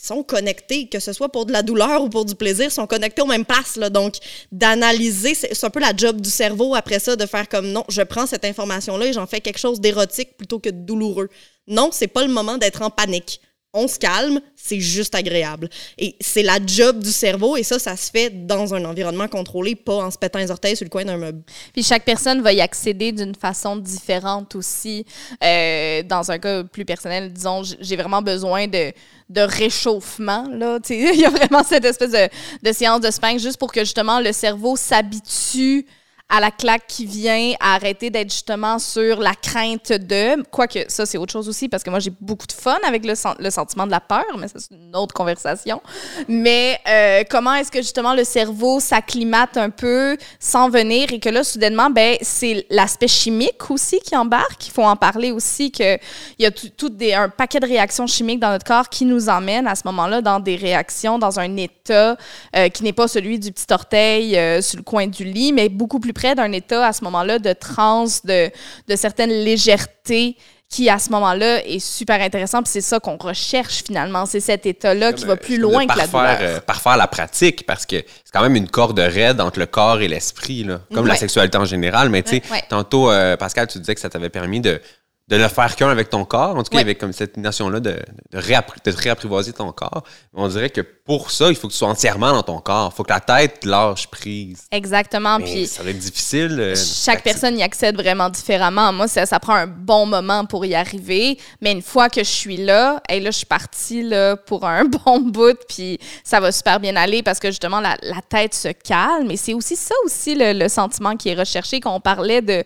sont 0.05 0.23
connectés, 0.23 0.87
que 0.87 0.99
ce 0.99 1.13
soit 1.13 1.29
pour 1.29 1.45
de 1.45 1.51
la 1.51 1.61
douleur 1.61 2.03
ou 2.03 2.09
pour 2.09 2.25
du 2.25 2.35
plaisir, 2.35 2.71
sont 2.71 2.87
connectés 2.87 3.21
aux 3.21 3.27
mêmes 3.27 3.45
places. 3.45 3.75
Là. 3.75 3.89
Donc, 3.89 4.15
d'analyser, 4.51 5.35
c'est 5.35 5.63
un 5.63 5.69
peu 5.69 5.79
la 5.79 5.95
job 5.95 6.21
du 6.21 6.29
cerveau 6.29 6.75
après 6.75 6.99
ça, 6.99 7.15
de 7.15 7.25
faire 7.25 7.49
comme 7.49 7.71
non, 7.71 7.83
je 7.89 8.01
prends 8.01 8.25
cette 8.25 8.45
information-là 8.45 9.07
et 9.07 9.13
j'en 9.13 9.27
fais 9.27 9.41
quelque 9.41 9.59
chose 9.59 9.79
d'érotique 9.79 10.37
plutôt 10.37 10.59
que 10.59 10.69
de 10.69 10.79
douloureux. 10.85 11.29
Non, 11.67 11.89
c'est 11.91 12.07
pas 12.07 12.23
le 12.23 12.31
moment 12.31 12.57
d'être 12.57 12.81
en 12.81 12.89
panique. 12.89 13.41
On 13.77 13.89
se 13.89 13.99
calme, 13.99 14.39
c'est 14.55 14.79
juste 14.79 15.13
agréable. 15.15 15.69
Et 15.97 16.15
c'est 16.21 16.43
la 16.43 16.59
job 16.65 16.99
du 16.99 17.11
cerveau, 17.11 17.57
et 17.57 17.63
ça, 17.63 17.77
ça 17.77 17.97
se 17.97 18.09
fait 18.09 18.47
dans 18.47 18.73
un 18.73 18.85
environnement 18.85 19.27
contrôlé, 19.27 19.75
pas 19.75 19.95
en 19.95 20.09
se 20.09 20.17
pétant 20.17 20.39
les 20.39 20.49
orteils 20.49 20.77
sur 20.77 20.85
le 20.85 20.89
coin 20.89 21.03
d'un 21.03 21.17
meuble. 21.17 21.41
Puis 21.73 21.83
chaque 21.83 22.05
personne 22.05 22.41
va 22.41 22.53
y 22.53 22.61
accéder 22.61 23.11
d'une 23.11 23.35
façon 23.35 23.75
différente 23.75 24.55
aussi. 24.55 25.05
Euh, 25.43 26.03
dans 26.03 26.31
un 26.31 26.39
cas 26.39 26.63
plus 26.63 26.85
personnel, 26.85 27.33
disons, 27.33 27.63
j'ai 27.81 27.97
vraiment 27.97 28.21
besoin 28.21 28.67
de, 28.67 28.93
de 29.29 29.41
réchauffement. 29.41 30.47
Là, 30.49 30.79
Il 30.89 31.19
y 31.19 31.25
a 31.25 31.29
vraiment 31.29 31.63
cette 31.63 31.83
espèce 31.83 32.11
de, 32.11 32.29
de 32.63 32.71
séance 32.73 33.01
de 33.01 33.11
sphinx 33.11 33.43
juste 33.43 33.57
pour 33.57 33.73
que 33.73 33.81
justement 33.81 34.21
le 34.21 34.31
cerveau 34.31 34.77
s'habitue 34.77 35.85
à 36.27 36.39
la 36.39 36.49
claque 36.49 36.87
qui 36.87 37.05
vient, 37.05 37.53
à 37.59 37.75
arrêter 37.75 38.09
d'être 38.09 38.31
justement 38.31 38.79
sur 38.79 39.19
la 39.19 39.35
crainte 39.35 39.91
de. 39.91 40.41
Quoique, 40.49 40.79
ça, 40.87 41.05
c'est 41.05 41.19
autre 41.19 41.31
chose 41.31 41.47
aussi, 41.47 41.69
parce 41.69 41.83
que 41.83 41.91
moi, 41.91 41.99
j'ai 41.99 42.11
beaucoup 42.19 42.47
de 42.47 42.51
fun 42.51 42.77
avec 42.85 43.05
le, 43.05 43.13
sen- 43.13 43.35
le 43.37 43.51
sentiment 43.51 43.85
de 43.85 43.91
la 43.91 43.99
peur, 43.99 44.25
mais 44.37 44.47
c'est 44.47 44.73
une 44.73 44.95
autre 44.95 45.13
conversation. 45.13 45.81
Mais 46.27 46.79
euh, 46.87 47.23
comment 47.29 47.53
est-ce 47.53 47.71
que 47.71 47.77
justement 47.77 48.15
le 48.15 48.23
cerveau 48.23 48.79
s'acclimate 48.79 49.55
un 49.57 49.69
peu 49.69 50.17
sans 50.39 50.69
venir 50.69 51.13
et 51.13 51.19
que 51.19 51.29
là, 51.29 51.43
soudainement, 51.43 51.91
ben, 51.91 52.17
c'est 52.21 52.65
l'aspect 52.71 53.07
chimique 53.07 53.69
aussi 53.69 53.99
qui 53.99 54.15
embarque? 54.17 54.67
Il 54.67 54.71
faut 54.71 54.83
en 54.83 54.95
parler 54.95 55.31
aussi 55.31 55.69
qu'il 55.69 55.99
y 56.39 56.45
a 56.45 56.51
tout, 56.51 56.91
un 57.13 57.29
paquet 57.29 57.59
de 57.59 57.67
réactions 57.67 58.07
chimiques 58.07 58.39
dans 58.39 58.49
notre 58.49 58.65
corps 58.65 58.89
qui 58.89 59.05
nous 59.05 59.29
emmènent 59.29 59.67
à 59.67 59.75
ce 59.75 59.83
moment-là 59.85 60.21
dans 60.21 60.39
des 60.39 60.55
réactions, 60.55 61.19
dans 61.19 61.39
un 61.39 61.55
état 61.55 62.17
euh, 62.55 62.69
qui 62.69 62.83
n'est 62.83 62.93
pas 62.93 63.07
celui 63.07 63.37
du 63.37 63.51
petit 63.51 63.71
orteil 63.71 64.35
euh, 64.35 64.59
sur 64.61 64.77
le 64.77 64.83
coin 64.83 65.05
du 65.05 65.23
lit, 65.23 65.53
mais 65.53 65.69
beaucoup 65.69 65.99
plus 65.99 66.14
près 66.15 66.33
d'un 66.33 66.51
état 66.51 66.87
à 66.87 66.93
ce 66.93 67.03
moment-là 67.03 67.37
de 67.37 67.53
transe, 67.53 68.25
de, 68.25 68.49
de 68.87 68.95
certaine 68.95 69.29
légèreté 69.29 70.35
qui 70.67 70.89
à 70.89 70.97
ce 70.97 71.11
moment-là 71.11 71.63
est 71.63 71.77
super 71.79 72.19
intéressant 72.19 72.63
puis 72.63 72.71
c'est 72.71 72.81
ça 72.81 72.99
qu'on 72.99 73.17
recherche 73.17 73.83
finalement 73.85 74.25
c'est 74.25 74.39
cet 74.39 74.65
état-là 74.65 75.13
qui 75.13 75.23
va 75.25 75.35
plus 75.35 75.57
loin 75.59 75.85
que 75.85 75.95
la 75.95 76.07
douleur 76.07 76.37
euh, 76.41 76.59
parfaire 76.59 76.97
la 76.97 77.05
pratique 77.07 77.67
parce 77.67 77.85
que 77.85 77.97
c'est 77.97 78.31
quand 78.33 78.41
même 78.41 78.55
une 78.55 78.67
corde 78.67 78.97
raide 78.99 79.39
entre 79.41 79.59
le 79.59 79.67
corps 79.67 80.01
et 80.01 80.07
l'esprit, 80.07 80.65
comme 80.91 81.05
la 81.05 81.15
sexualité 81.15 81.57
en 81.59 81.65
général. 81.65 82.09
Mais 82.09 82.23
tu 82.23 82.31
sais, 82.37 82.41
Ouais. 82.51 82.63
tantôt, 82.67 83.11
euh, 83.11 83.37
Pascal, 83.37 83.67
tu 83.67 83.77
disais 83.77 83.93
que 83.93 84.01
ça 84.01 84.09
t'avait 84.09 84.29
permis 84.31 84.59
de, 84.59 84.81
de 85.27 85.37
ne 85.37 85.47
faire 85.47 85.75
qu'un 85.75 85.89
avec 85.89 86.11
ton 86.11 86.23
corps. 86.23 86.55
En 86.55 86.61
tout 86.63 86.69
cas, 86.69 86.77
Ouais. 86.77 86.81
avec 86.83 86.99
comme 86.99 87.11
cette 87.11 87.35
notion-là 87.37 87.79
de, 87.79 87.97
de, 88.31 88.37
réappri- 88.37 88.77
de 88.85 88.91
te 88.91 88.95
réapprivoiser 89.01 89.53
ton 89.53 89.71
corps. 89.71 90.03
On 90.35 90.47
dirait 90.47 90.69
que 90.69 90.81
pour 90.81 91.31
ça, 91.31 91.49
il 91.49 91.55
faut 91.55 91.67
que 91.67 91.71
tu 91.73 91.79
sois 91.79 91.87
entièrement 91.87 92.31
dans 92.31 92.43
ton 92.43 92.59
corps. 92.59 92.91
Il 92.93 92.95
faut 92.95 93.03
que 93.03 93.11
la 93.11 93.19
tête 93.19 93.65
lâche 93.65 94.05
prise. 94.07 94.65
exactement 94.71 95.39
Mais 95.39 95.45
puis 95.45 95.65
ça 95.67 95.81
va 95.81 95.89
être 95.89 95.97
difficile. 95.97 96.57
euh, 96.59 96.75
chaque 96.75 97.23
personne 97.23 97.57
y 97.57 97.63
accède 97.63 97.95
vraiment 97.95 98.29
différemment. 98.29 98.93
Moi, 98.93 99.07
ça, 99.07 99.25
ça 99.25 99.39
prend 99.39 99.55
un 99.55 99.65
bon 99.65 100.05
moment 100.05 100.45
pour 100.45 100.63
y 100.63 100.75
arriver. 100.75 101.39
Mais 101.59 101.71
une 101.71 101.81
fois 101.81 102.07
que 102.09 102.23
je 102.23 102.29
suis 102.29 102.57
là, 102.57 103.01
et 103.09 103.19
là, 103.19 103.31
je 103.31 103.37
suis 103.37 103.45
partie 103.47 104.03
là, 104.03 104.35
pour 104.35 104.63
un 104.65 104.85
bon 105.05 105.21
bout, 105.21 105.57
puis 105.67 105.97
ça 106.23 106.39
va 106.39 106.51
super 106.51 106.79
bien 106.79 106.95
aller 106.95 107.23
parce 107.23 107.39
que 107.39 107.49
justement, 107.49 107.79
la, 107.79 107.97
la 108.03 108.21
tête 108.29 108.53
se 108.53 108.67
calme. 108.67 109.31
Et 109.31 109.37
c'est 109.37 109.55
aussi 109.55 109.75
ça 109.75 109.95
aussi 110.05 110.35
le, 110.35 110.53
le 110.53 110.69
sentiment 110.69 111.15
qui 111.15 111.29
est 111.29 111.35
recherché 111.35 111.79
quand 111.79 111.95
on 111.95 111.99
parlait 111.99 112.43
de 112.43 112.63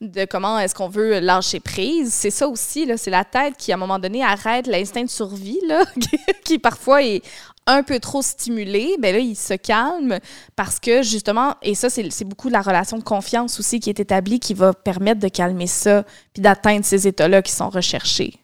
de 0.00 0.24
comment 0.24 0.58
est-ce 0.58 0.74
qu'on 0.74 0.88
veut 0.88 1.18
lâcher 1.18 1.60
prise. 1.60 2.12
C'est 2.12 2.30
ça 2.30 2.48
aussi, 2.48 2.88
c'est 2.96 3.10
la 3.10 3.24
tête 3.24 3.56
qui, 3.56 3.72
à 3.72 3.74
un 3.74 3.78
moment 3.78 3.98
donné, 3.98 4.22
arrête 4.22 4.66
l'instinct 4.66 5.02
de 5.02 5.10
survie, 5.10 5.60
là, 5.66 5.84
qui, 6.44 6.58
parfois 6.58 7.02
est 7.02 7.22
un 7.66 7.82
peu 7.82 8.00
trop 8.00 8.22
stimulé, 8.22 8.96
ben 8.98 9.14
là, 9.14 9.20
il 9.20 9.36
se 9.36 9.54
calme 9.54 10.18
parce 10.56 10.80
que 10.80 11.02
justement, 11.02 11.54
et 11.62 11.74
ça, 11.74 11.90
c'est 11.90 12.08
c'est 12.10 12.24
beaucoup 12.24 12.48
la 12.48 12.62
relation 12.62 12.96
de 12.96 13.04
confiance 13.04 13.60
aussi 13.60 13.78
qui 13.78 13.90
est 13.90 14.00
établie 14.00 14.40
qui 14.40 14.54
va 14.54 14.72
permettre 14.72 15.20
de 15.20 15.28
calmer 15.28 15.66
ça 15.66 16.04
puis 16.32 16.40
d'atteindre 16.40 16.84
ces 16.84 17.06
états-là 17.06 17.42
qui 17.42 17.52
sont 17.52 17.68
recherchés. 17.68 18.40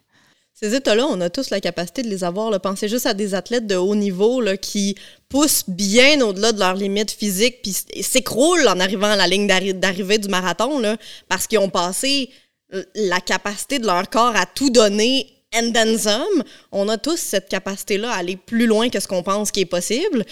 Ces 0.57 0.73
états-là, 0.73 1.05
on 1.09 1.19
a 1.19 1.29
tous 1.29 1.49
la 1.49 1.59
capacité 1.59 2.01
de 2.01 2.07
les 2.07 2.23
avoir. 2.23 2.49
Là. 2.49 2.59
Pensez 2.59 2.87
juste 2.87 3.05
à 3.05 3.13
des 3.13 3.35
athlètes 3.35 3.67
de 3.67 3.75
haut 3.75 3.93
niveau 3.93 4.39
là, 4.39 4.55
qui 4.55 4.95
poussent 5.27 5.65
bien 5.67 6.21
au-delà 6.21 6.53
de 6.53 6.59
leurs 6.59 6.75
limites 6.75 7.11
physiques 7.11 7.61
puis 7.61 7.75
s'écroulent 8.01 8.65
en 8.69 8.79
arrivant 8.79 9.09
à 9.11 9.17
la 9.17 9.27
ligne 9.27 9.47
d'arri- 9.47 9.73
d'arrivée 9.73 10.17
du 10.17 10.29
marathon 10.29 10.79
là, 10.79 10.95
parce 11.27 11.45
qu'ils 11.45 11.59
ont 11.59 11.69
passé 11.69 12.29
l- 12.71 12.85
la 12.95 13.19
capacité 13.19 13.79
de 13.79 13.85
leur 13.85 14.09
corps 14.09 14.35
à 14.37 14.45
tout 14.45 14.69
donner 14.69 15.27
and 15.53 15.71
then 15.73 15.97
some. 15.97 16.43
On 16.71 16.87
a 16.87 16.97
tous 16.97 17.17
cette 17.17 17.49
capacité-là 17.49 18.11
à 18.11 18.15
aller 18.19 18.37
plus 18.37 18.65
loin 18.65 18.87
que 18.89 19.01
ce 19.01 19.07
qu'on 19.09 19.23
pense 19.23 19.51
qui 19.51 19.59
est 19.59 19.65
possible. 19.65 20.23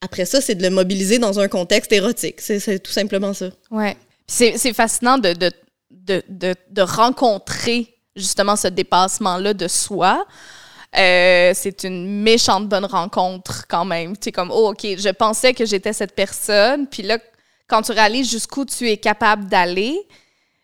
Après 0.00 0.26
ça, 0.26 0.40
c'est 0.40 0.54
de 0.54 0.62
le 0.62 0.70
mobiliser 0.70 1.18
dans 1.18 1.40
un 1.40 1.48
contexte 1.48 1.92
érotique. 1.92 2.40
C'est 2.40 2.78
tout 2.78 2.92
simplement 2.92 3.34
ça. 3.34 3.50
Ouais. 3.72 3.96
C'est 4.28 4.72
fascinant 4.74 5.18
de, 5.18 5.32
de, 5.32 5.50
de, 6.28 6.54
de 6.70 6.82
rencontrer 6.82 7.96
justement 8.16 8.56
ce 8.56 8.68
dépassement-là 8.68 9.54
de 9.54 9.68
soi. 9.68 10.26
Euh, 10.96 11.52
c'est 11.54 11.84
une 11.84 12.22
méchante 12.22 12.68
bonne 12.68 12.84
rencontre 12.84 13.66
quand 13.68 13.84
même. 13.84 14.16
Tu 14.16 14.32
comme, 14.32 14.50
oh, 14.50 14.70
OK, 14.70 14.82
je 14.82 15.10
pensais 15.10 15.54
que 15.54 15.64
j'étais 15.64 15.92
cette 15.92 16.14
personne, 16.14 16.86
puis 16.86 17.02
là, 17.02 17.18
quand 17.68 17.82
tu 17.82 17.92
réalises 17.92 18.28
jusqu'où 18.28 18.64
tu 18.64 18.88
es 18.90 18.96
capable 18.96 19.46
d'aller, 19.46 19.96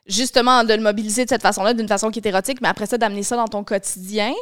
justement 0.06 0.64
de 0.64 0.74
le 0.74 0.82
mobiliser 0.82 1.24
de 1.24 1.28
cette 1.28 1.42
façon-là, 1.42 1.74
d'une 1.74 1.88
façon 1.88 2.10
qui 2.10 2.18
est 2.18 2.26
érotique, 2.26 2.60
mais 2.60 2.68
après 2.68 2.86
ça, 2.86 2.98
d'amener 2.98 3.22
ça 3.22 3.36
dans 3.36 3.46
ton 3.46 3.62
quotidien. 3.62 4.32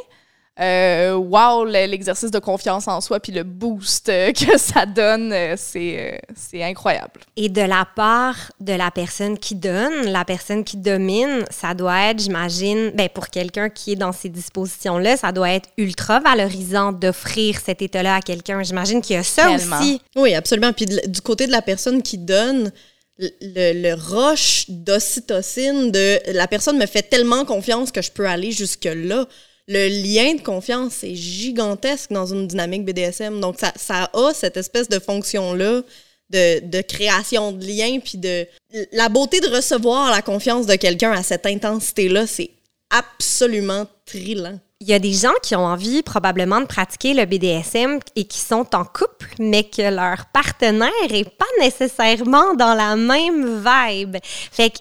Euh, 0.57 1.15
wow, 1.15 1.65
le- 1.65 1.85
l'exercice 1.85 2.31
de 2.31 2.39
confiance 2.39 2.87
en 2.87 3.01
soi 3.01 3.19
puis 3.19 3.33
le 3.33 3.43
boost 3.43 4.07
euh, 4.07 4.31
que 4.31 4.57
ça 4.57 4.85
donne, 4.85 5.33
euh, 5.33 5.55
c'est 5.57 6.13
euh, 6.13 6.17
c'est 6.33 6.63
incroyable. 6.63 7.19
Et 7.35 7.49
de 7.49 7.59
la 7.61 7.85
part 7.93 8.35
de 8.61 8.71
la 8.71 8.89
personne 8.89 9.37
qui 9.37 9.55
donne, 9.55 10.05
la 10.05 10.23
personne 10.23 10.63
qui 10.63 10.77
domine, 10.77 11.43
ça 11.51 11.73
doit 11.73 12.03
être, 12.09 12.19
j'imagine, 12.21 12.91
ben 12.91 13.09
pour 13.09 13.27
quelqu'un 13.27 13.67
qui 13.69 13.91
est 13.91 13.95
dans 13.97 14.13
ces 14.13 14.29
dispositions-là, 14.29 15.17
ça 15.17 15.33
doit 15.33 15.51
être 15.51 15.67
ultra 15.77 16.21
valorisant 16.21 16.93
d'offrir 16.93 17.59
cet 17.59 17.81
état-là 17.81 18.15
à 18.15 18.21
quelqu'un. 18.21 18.63
J'imagine 18.63 19.01
qu'il 19.01 19.17
y 19.17 19.19
a 19.19 19.23
ça 19.23 19.47
Tellement. 19.57 19.77
aussi. 19.77 20.01
Oui, 20.15 20.33
absolument. 20.35 20.71
Puis 20.71 20.85
de- 20.85 21.01
du 21.07 21.19
côté 21.19 21.47
de 21.47 21.51
la 21.51 21.61
personne 21.61 22.01
qui 22.01 22.17
donne, 22.17 22.71
le, 23.17 23.27
le, 23.41 23.89
le 23.89 23.93
rush 23.93 24.65
d'ocytocine 24.69 25.91
de 25.91 26.19
la 26.33 26.47
personne 26.47 26.77
me 26.77 26.85
fait 26.85 27.03
tellement 27.03 27.43
confiance 27.43 27.91
que 27.91 28.01
je 28.01 28.11
peux 28.11 28.25
aller 28.27 28.51
jusque-là. 28.53 29.25
Le 29.67 29.87
lien 29.87 30.35
de 30.35 30.41
confiance 30.41 31.03
est 31.03 31.15
gigantesque 31.15 32.11
dans 32.11 32.27
une 32.27 32.47
dynamique 32.47 32.85
BDSM. 32.85 33.39
Donc, 33.39 33.57
ça, 33.59 34.09
a 34.13 34.33
cette 34.33 34.57
espèce 34.57 34.89
de 34.89 34.99
fonction-là 34.99 35.81
de, 36.29 36.59
de 36.59 36.81
création 36.81 37.51
de 37.51 37.65
lien. 37.65 37.99
Puis 37.99 38.17
de. 38.17 38.45
La 38.91 39.09
beauté 39.09 39.39
de 39.39 39.47
recevoir 39.47 40.11
la 40.11 40.21
confiance 40.21 40.67
de 40.67 40.75
quelqu'un 40.75 41.11
à 41.11 41.23
cette 41.23 41.45
intensité-là, 41.45 42.27
c'est 42.27 42.51
absolument 42.91 43.87
trillant. 44.05 44.59
Il 44.81 44.89
y 44.89 44.93
a 44.93 44.99
des 44.99 45.13
gens 45.13 45.33
qui 45.41 45.55
ont 45.55 45.65
envie 45.65 46.03
probablement 46.03 46.59
de 46.59 46.65
pratiquer 46.65 47.13
le 47.13 47.25
BDSM 47.25 47.99
et 48.15 48.25
qui 48.25 48.39
sont 48.39 48.75
en 48.75 48.83
couple, 48.83 49.33
mais 49.39 49.63
que 49.63 49.81
leur 49.81 50.25
partenaire 50.27 50.91
est 51.09 51.29
pas 51.29 51.45
nécessairement 51.59 52.53
dans 52.55 52.73
la 52.73 52.95
même 52.95 53.63
vibe. 53.63 54.17
Fait 54.23 54.69
que, 54.69 54.79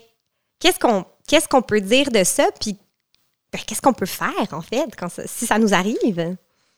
qu'est-ce 0.60 0.78
qu'on 0.78 1.04
qu'est-ce 1.26 1.48
qu'on 1.48 1.62
peut 1.62 1.80
dire 1.80 2.10
de 2.10 2.24
ça? 2.24 2.48
Puis, 2.60 2.76
ben, 3.54 3.60
qu'est-ce 3.66 3.80
qu'on 3.82 3.92
peut 3.92 4.06
faire, 4.06 4.32
en 4.52 4.60
fait, 4.60 4.86
quand 4.98 5.08
ça- 5.08 5.22
si 5.26 5.46
ça 5.46 5.58
nous 5.58 5.72
arrive? 5.74 6.36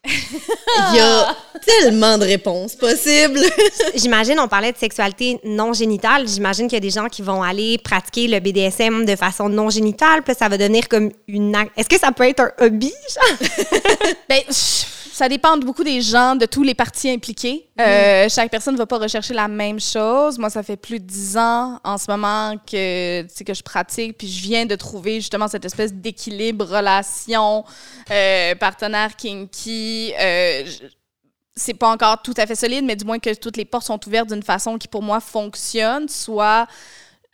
Il 0.09 0.95
y 0.97 1.01
a 1.01 1.35
tellement 1.67 2.17
de 2.17 2.25
réponses 2.25 2.77
possibles. 2.77 3.41
J'imagine, 3.97 4.39
on 4.39 4.47
parlait 4.47 4.71
de 4.71 4.77
sexualité 4.79 5.41
non 5.43 5.73
génitale. 5.73 6.29
J'imagine 6.29 6.69
qu'il 6.69 6.77
y 6.77 6.77
a 6.77 6.81
des 6.81 6.91
gens 6.91 7.09
qui 7.09 7.23
vont 7.23 7.43
aller 7.43 7.77
pratiquer 7.79 8.29
le 8.29 8.39
BDSM 8.39 9.05
de 9.05 9.17
façon 9.17 9.49
non 9.49 9.69
génitale. 9.69 10.23
Puis 10.23 10.37
ça 10.39 10.49
va 10.49 10.59
devenir 10.59 10.87
comme 10.89 11.11
une. 11.27 11.57
Est-ce 11.77 11.89
que 11.89 11.99
ça 11.99 12.13
peut 12.13 12.29
être 12.29 12.39
un 12.39 12.53
hobby, 12.67 12.93
ça 15.17 15.31
dépend 15.31 15.57
beaucoup 15.57 15.83
des 15.83 16.03
gens, 16.03 16.37
de 16.37 16.45
tous 16.45 16.63
les 16.63 16.75
parties 16.75 17.09
impliqués. 17.09 17.71
Euh, 17.81 18.29
chaque 18.29 18.51
personne 18.51 18.75
ne 18.75 18.79
va 18.79 18.85
pas 18.85 18.99
rechercher 18.99 19.33
la 19.33 19.49
même 19.49 19.81
chose. 19.81 20.39
Moi, 20.39 20.51
ça 20.51 20.63
fait 20.63 20.77
plus 20.77 21.01
de 21.01 21.07
dix 21.07 21.39
ans 21.39 21.81
en 21.85 21.97
ce 21.97 22.11
moment 22.11 22.55
que, 22.71 23.23
que 23.43 23.55
je 23.55 23.63
pratique, 23.63 24.19
puis 24.19 24.29
je 24.29 24.43
viens 24.43 24.67
de 24.67 24.75
trouver 24.75 25.15
justement 25.15 25.49
cette 25.49 25.65
espèce 25.65 25.95
d'équilibre, 25.95 26.67
relation, 26.67 27.65
euh, 28.11 28.55
partenaire 28.57 29.17
kinky. 29.17 30.13
Euh, 30.21 30.65
c'est 31.55 31.73
pas 31.73 31.89
encore 31.89 32.21
tout 32.21 32.35
à 32.37 32.47
fait 32.47 32.55
solide, 32.55 32.85
mais 32.85 32.95
du 32.95 33.07
moins 33.07 33.19
que 33.19 33.33
toutes 33.33 33.57
les 33.57 33.65
portes 33.65 33.87
sont 33.87 34.07
ouvertes 34.07 34.29
d'une 34.29 34.43
façon 34.43 34.77
qui, 34.77 34.87
pour 34.87 35.03
moi, 35.03 35.21
fonctionne. 35.21 36.11
Soit 36.11 36.67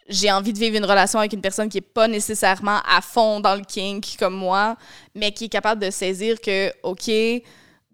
j'ai 0.08 0.30
envie 0.30 0.52
de 0.52 0.58
vivre 0.60 0.76
une 0.76 0.84
relation 0.84 1.18
avec 1.18 1.32
une 1.32 1.40
personne 1.40 1.68
qui 1.68 1.78
est 1.78 1.80
pas 1.80 2.06
nécessairement 2.06 2.78
à 2.88 3.00
fond 3.00 3.40
dans 3.40 3.56
le 3.56 3.62
kink 3.62 4.14
comme 4.20 4.34
moi, 4.36 4.76
mais 5.16 5.32
qui 5.32 5.46
est 5.46 5.48
capable 5.48 5.82
de 5.82 5.90
saisir 5.90 6.40
que, 6.40 6.72
OK, 6.84 7.10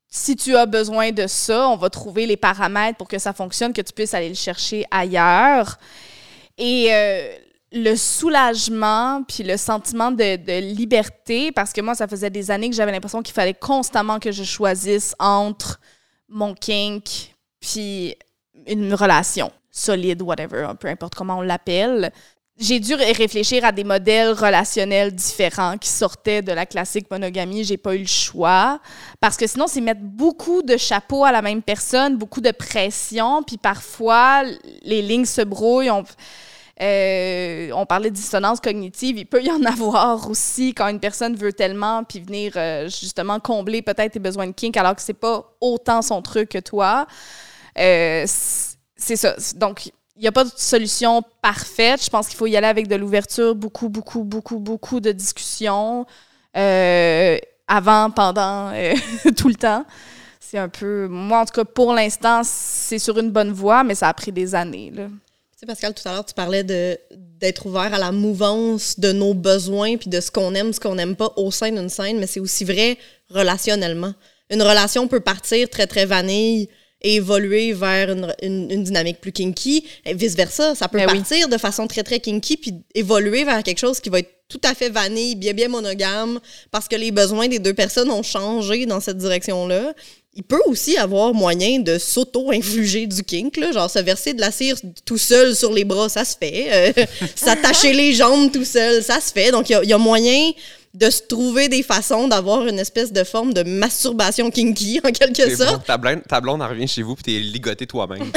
si 0.09 0.37
tu 0.37 0.57
as 0.57 0.67
besoin 0.67 1.13
de 1.13 1.27
ça, 1.27 1.69
on 1.69 1.77
va 1.77 1.91
trouver 1.91 2.27
les 2.27 2.37
paramètres 2.37 2.97
pour 2.97 3.09
que 3.09 3.19
ça 3.19 3.33
fonctionne, 3.33 3.73
que 3.73 3.83
tu 3.83 3.93
puisses 3.93 4.15
aller 4.15 4.31
le 4.31 4.35
chercher 4.35 4.85
ailleurs. 4.91 5.79
Et 6.57 6.89
euh, 6.93 7.37
le 7.73 7.95
soulagement, 7.95 9.23
puis 9.25 9.45
le 9.45 9.57
sentiment 9.57 10.11
de, 10.11 10.37
de 10.37 10.61
liberté, 10.61 11.53
parce 11.53 11.73
que 11.73 11.83
moi, 11.83 11.95
ça 11.95 12.09
faisait 12.09 12.31
des 12.31 12.51
années 12.51 12.71
que 12.71 12.77
j'avais 12.77 12.93
l'impression 12.93 13.23
qu'il 13.23 13.35
fallait 13.35 13.55
constamment 13.55 14.19
que 14.19 14.33
je 14.33 14.45
choisisse 14.45 15.15
entre 15.19 15.79
mon 16.29 16.55
kink 16.55 17.35
puis 17.61 18.17
une 18.67 18.95
relation 18.95 19.53
solide, 19.71 20.23
whatever, 20.23 20.69
peu 20.79 20.89
importe 20.89 21.15
comment 21.15 21.39
on 21.39 21.43
l'appelle. 21.43 22.13
J'ai 22.61 22.81
dû 22.81 22.95
ré- 22.95 23.13
réfléchir 23.13 23.65
à 23.65 23.71
des 23.71 23.85
modèles 23.85 24.33
relationnels 24.33 25.15
différents 25.15 25.79
qui 25.79 25.89
sortaient 25.89 26.43
de 26.43 26.51
la 26.51 26.67
classique 26.67 27.09
monogamie. 27.09 27.63
J'ai 27.63 27.77
pas 27.77 27.95
eu 27.95 28.01
le 28.01 28.07
choix. 28.07 28.81
Parce 29.21 29.37
que 29.37 29.47
sinon, 29.47 29.67
c'est 29.69 29.81
mettre 29.81 30.01
beaucoup 30.03 30.63
de 30.63 30.77
chapeaux 30.77 31.25
à 31.25 31.31
la 31.31 31.41
même 31.41 31.63
personne, 31.63 32.17
beaucoup 32.17 32.41
de 32.41 32.51
pression, 32.51 33.45
puis 33.45 33.59
parfois, 33.59 34.43
les 34.83 35.03
lignes 35.03 35.25
se 35.25 35.43
brouillent. 35.43 35.91
On, 35.91 36.03
euh, 36.83 37.85
parlait 37.85 38.11
de 38.11 38.15
dissonance 38.17 38.61
cognitive. 38.61 39.19
Il 39.19 39.27
peut 39.27 39.43
y 39.43 39.51
en 39.53 39.63
avoir 39.65 40.29
aussi 40.29 40.75
quand 40.75 40.89
une 40.89 41.01
personne 41.01 41.37
veut 41.37 41.53
tellement, 41.53 42.03
puis 42.03 42.19
venir 42.21 42.53
euh, 42.57 42.89
justement 42.89 43.39
combler 43.39 43.83
peut-être 43.83 44.13
tes 44.13 44.19
besoins 44.19 44.49
de 44.49 44.53
kink, 44.53 44.77
alors 44.77 44.97
que 44.97 45.03
c'est 45.03 45.15
pas 45.15 45.53
autant 45.61 46.03
son 46.03 46.23
truc 46.23 46.49
que 46.49 46.59
toi. 46.59 47.07
Euh, 47.79 48.25
c'est 48.27 49.17
ça. 49.17 49.37
Donc, 49.55 49.93
il 50.19 50.23
n'y 50.23 50.29
a 50.29 50.33
pas 50.33 50.45
de 50.45 50.51
solution 50.57 51.23
parfaite. 51.41 52.05
Je 52.05 52.11
pense 52.11 52.27
qu'il 52.27 52.37
faut 52.37 52.49
y 52.49 52.57
aller 52.57 52.67
avec 52.67 52.89
de 52.89 52.97
l'ouverture, 52.97 53.55
beaucoup, 53.55 53.89
beaucoup, 53.89 54.25
beaucoup, 54.25 54.59
beaucoup 54.59 54.99
de 54.99 55.13
discussions 55.13 56.07
euh, 56.57 57.39
avant, 57.69 58.11
pendant, 58.11 58.73
euh, 58.75 58.95
tout 59.37 59.49
le 59.49 59.55
temps. 59.55 59.85
C'est 60.41 60.59
un 60.59 60.69
peu. 60.69 61.07
Moi, 61.09 61.41
en 61.41 61.45
tout 61.45 61.53
cas, 61.53 61.65
pour 61.65 61.95
l'instant, 61.95 62.41
c'est 62.43 62.99
sur 62.99 63.17
une 63.19 63.31
bonne 63.31 63.53
voie, 63.53 63.85
mais 63.85 63.95
ça 63.95 64.09
a 64.09 64.15
pris 64.15 64.33
des 64.33 64.57
années. 64.57 64.93
Tu 64.93 65.03
sais, 65.57 65.67
Pascal, 65.67 65.95
tout 65.95 66.09
à 66.09 66.13
l'heure, 66.13 66.25
tu 66.25 66.35
parlais 66.35 66.65
d'être 66.65 67.67
ouvert 67.67 67.95
à 67.95 67.99
la 67.99 68.11
mouvance 68.11 68.99
de 68.99 69.13
nos 69.13 69.35
besoins 69.35 69.97
puis 69.99 70.11
de 70.11 70.21
ce 70.21 70.33
qu'on 70.33 70.53
aime, 70.55 70.73
ce 70.73 70.81
qu'on 70.81 70.97
n'aime 70.97 71.15
pas 71.15 71.33
au 71.37 71.53
sein 71.53 71.71
d'une 71.71 71.89
scène, 71.89 72.19
mais 72.19 72.27
c'est 72.27 72.41
aussi 72.41 72.65
vrai 72.65 72.99
relationnellement. 73.31 74.15
Une 74.51 74.63
relation 74.63 75.07
peut 75.07 75.21
partir 75.21 75.69
très, 75.69 75.87
très 75.87 76.07
vanille 76.07 76.69
et 77.03 77.17
évoluer 77.17 77.73
vers 77.73 78.11
une, 78.11 78.35
une- 78.43 78.71
une 78.71 78.83
dynamique 78.85 79.21
plus 79.21 79.33
kinky, 79.33 79.85
et 80.05 80.15
vice-versa. 80.15 80.75
Ça 80.75 80.89
peut 80.89 80.99
Ben 80.99 81.07
oui. 81.11 81.19
partir 81.19 81.49
de 81.49 81.57
façon 81.59 81.87
très, 81.87 82.03
très 82.03 82.19
kinky 82.21 82.57
puis 82.57 82.75
évoluer 82.95 83.45
vers 83.45 83.63
quelque 83.63 83.79
chose 83.79 84.01
qui 84.01 84.11
va 84.11 84.19
être 84.21 84.31
tout 84.49 84.61
à 84.65 84.75
fait 84.75 84.89
vanille, 84.89 85.35
bien, 85.37 85.53
bien 85.53 85.69
monogame, 85.69 86.41
parce 86.71 86.89
que 86.89 86.97
les 86.97 87.11
besoins 87.11 87.49
des 87.49 87.59
deux 87.59 87.75
personnes 87.75 88.11
ont 88.11 88.23
changé 88.23 88.87
dans 88.87 88.99
cette 89.01 89.19
direction-là. 89.19 89.93
Il 90.35 90.43
peut 90.43 90.61
aussi 90.67 90.97
avoir 90.97 91.35
moyen 91.35 91.81
de 91.81 91.99
s'auto-infliger 91.99 93.07
du 93.07 93.23
kink, 93.25 93.57
là, 93.57 93.73
genre 93.73 93.91
se 93.91 93.99
verser 93.99 94.35
de 94.35 94.41
la 94.41 94.51
cire 94.51 94.77
tout 95.05 95.19
seul 95.19 95.55
sur 95.57 95.73
les 95.73 95.85
bras, 95.85 96.09
ça 96.09 96.25
se 96.25 96.37
fait. 96.39 96.67
Euh, 96.99 97.05
S'attacher 97.37 97.93
les 97.93 98.13
jambes 98.15 98.51
tout 98.53 98.65
seul, 98.65 99.03
ça 99.03 99.21
se 99.21 99.33
fait. 99.33 99.51
Donc, 99.51 99.69
il 99.69 99.73
y 99.73 99.75
a- 99.77 99.83
il 99.83 99.91
y, 99.91 99.93
a 99.93 99.99
moyen 99.99 100.53
de 100.95 101.11
se 101.11 101.23
trouver 101.23 101.69
des 101.69 101.83
façons 101.83 102.29
d'avoir 102.29 102.67
une 102.67 102.79
espèce 102.79 103.13
de 103.13 103.23
forme 103.23 103.53
de 103.53 103.63
masturbation 103.63 104.51
kinky, 104.51 105.01
en 105.05 105.11
quelque 105.13 105.55
sorte. 105.55 105.77
bon, 105.77 105.83
ta, 105.87 105.97
blonde, 105.99 106.23
ta 106.29 106.41
blonde, 106.41 106.63
revient 106.63 106.89
chez 106.89 107.03
vous 107.03 107.15
puis 107.15 107.25
t'es 107.25 107.39
ligoté 107.39 107.87
toi-même. 107.87 108.23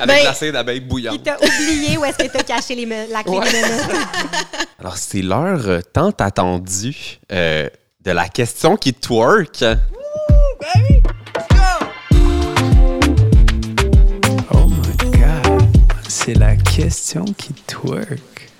Avec 0.00 0.16
Ben- 0.16 0.24
la 0.24 0.34
cire 0.34 0.52
d'abeille 0.52 0.78
Il 0.78 0.88
bouillante. 0.88 1.22
t'a 1.22 1.36
oublié 1.36 1.96
où 1.96 2.04
est-ce 2.04 2.18
que 2.18 2.26
t'as 2.28 2.42
caché 2.42 2.74
les 2.74 2.86
la 2.86 3.22
clé 3.22 3.32
Ouais. 3.38 3.52
menottes. 3.52 3.96
Alors, 4.80 4.96
c'est 4.96 5.22
l'heure 5.22 5.62
euh, 5.68 5.80
tant 5.92 6.10
attendue 6.18 7.20
euh, 7.30 7.68
de 8.04 8.10
la 8.10 8.28
question 8.28 8.76
qui 8.76 8.92
twerk. 8.92 9.64
Oh 14.54 14.66
my 14.68 15.10
god, 15.18 15.68
c'est 16.08 16.34
la 16.34 16.56
question 16.56 17.24
qui 17.24 17.52
twerk. 17.66 18.50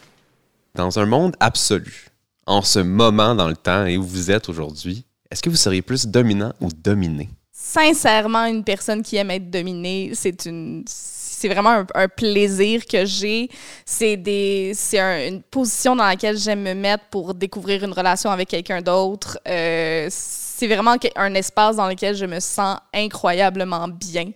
Dans 0.75 0.99
un 0.99 1.07
monde 1.07 1.37
absolu, 1.41 2.07
en 2.47 2.63
ce 2.63 2.79
moment 2.79 3.35
dans 3.35 3.49
le 3.49 3.57
temps 3.57 3.87
et 3.87 3.97
où 3.97 4.03
vous 4.03 4.31
êtes 4.31 4.49
aujourd'hui, 4.49 5.05
est-ce 5.31 5.43
que 5.43 5.51
vous 5.51 5.57
seriez 5.57 5.83
plus 5.83 6.07
dominant 6.07 6.53
ou 6.61 6.69
dominé? 6.71 7.29
Sincèrement, 7.53 8.45
une 8.47 8.65
personne 8.65 9.03
qui 9.03 9.17
aime 9.17 9.31
être 9.31 9.51
dominée, 9.51 10.11
c'est 10.15 10.45
une. 10.47 10.85
C'est 10.87 11.49
vraiment 11.49 11.85
un, 11.95 12.09
plaisir 12.09 12.87
que 12.87 13.05
j'ai. 13.05 13.49
C'est 13.85 14.17
des, 14.17 14.73
c'est 14.75 15.01
un- 15.01 15.27
une 15.27 15.43
position 15.43 15.97
dans 15.97 16.05
laquelle 16.05 16.39
j'aime 16.39 16.63
me 16.63 16.75
mettre 16.75 17.05
pour 17.11 17.35
découvrir 17.35 17.83
une 17.83 17.93
relation 17.93 18.31
avec 18.31 18.49
quelqu'un 18.49 18.81
d'autre. 18.81 19.39
Euh, 19.49 20.07
c'est 20.11 20.69
vraiment 20.69 20.95
un 21.17 21.35
espace 21.35 21.77
dans 21.77 21.89
lequel 21.89 22.15
je 22.15 22.27
me 22.27 22.39
sens 22.39 22.79
incroyablement 22.95 23.89
bien. 23.89 24.31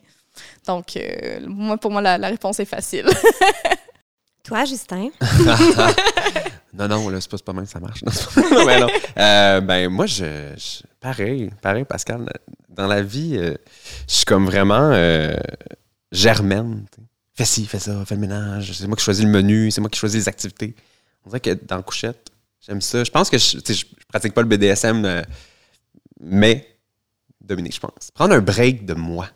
Donc, 0.66 0.96
euh, 0.96 1.76
pour 1.76 1.92
moi, 1.92 2.00
la 2.02 2.28
réponse 2.28 2.58
est 2.58 2.64
facile. 2.64 3.06
Toi, 4.46 4.64
Justin? 4.64 5.10
Non, 6.72 6.88
non, 6.88 7.08
là, 7.08 7.18
c'est 7.22 7.42
pas, 7.42 7.54
mal 7.54 7.64
que 7.64 7.70
ça 7.70 7.80
marche. 7.80 8.04
Euh, 9.18 9.60
ben, 9.62 9.88
moi, 9.88 10.04
je, 10.04 10.52
Pareil, 11.00 11.50
pareil, 11.62 11.84
Pascal. 11.84 12.30
Dans 12.68 12.86
la 12.86 13.00
vie, 13.00 13.36
euh, 13.38 13.54
je 14.06 14.14
suis 14.14 14.24
comme 14.26 14.44
vraiment 14.44 14.90
euh, 14.92 15.34
germaine. 16.12 16.84
Fais 17.34 17.46
ci, 17.46 17.64
fais 17.64 17.78
ça, 17.78 18.04
fais 18.04 18.14
le 18.14 18.20
ménage. 18.20 18.72
C'est 18.72 18.86
moi 18.86 18.96
qui 18.96 19.04
choisis 19.04 19.24
le 19.24 19.30
menu, 19.30 19.70
c'est 19.70 19.80
moi 19.80 19.88
qui 19.88 19.98
choisis 19.98 20.24
les 20.24 20.28
activités. 20.28 20.76
On 21.24 21.30
dirait 21.30 21.40
que 21.40 21.54
dans 21.64 21.80
couchette, 21.82 22.30
j'aime 22.60 22.82
ça. 22.82 23.04
Je 23.04 23.10
pense 23.10 23.30
que 23.30 23.38
je, 23.38 23.58
je, 23.58 23.84
pratique 24.08 24.34
pas 24.34 24.42
le 24.42 24.48
BDSM, 24.48 25.04
euh, 25.06 25.22
mais 26.20 26.78
dominer, 27.40 27.70
je 27.70 27.80
pense. 27.80 28.10
Prendre 28.12 28.34
un 28.34 28.40
break 28.40 28.84
de 28.84 28.94
moi, 28.94 29.30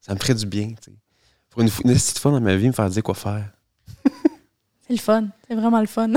ça 0.00 0.14
me 0.14 0.18
ferait 0.18 0.34
du 0.34 0.46
bien. 0.46 0.72
Pour 1.50 1.60
une, 1.60 1.68
une 1.84 1.92
petite 1.92 2.18
fois 2.18 2.30
dans 2.30 2.40
ma 2.40 2.56
vie, 2.56 2.68
me 2.68 2.72
faire 2.72 2.88
dire 2.88 3.02
quoi 3.02 3.14
faire. 3.14 3.53
C'est 4.94 5.00
le 5.00 5.02
fun. 5.02 5.24
C'est 5.48 5.56
vraiment 5.56 5.80
le 5.80 5.86
fun. 5.86 6.08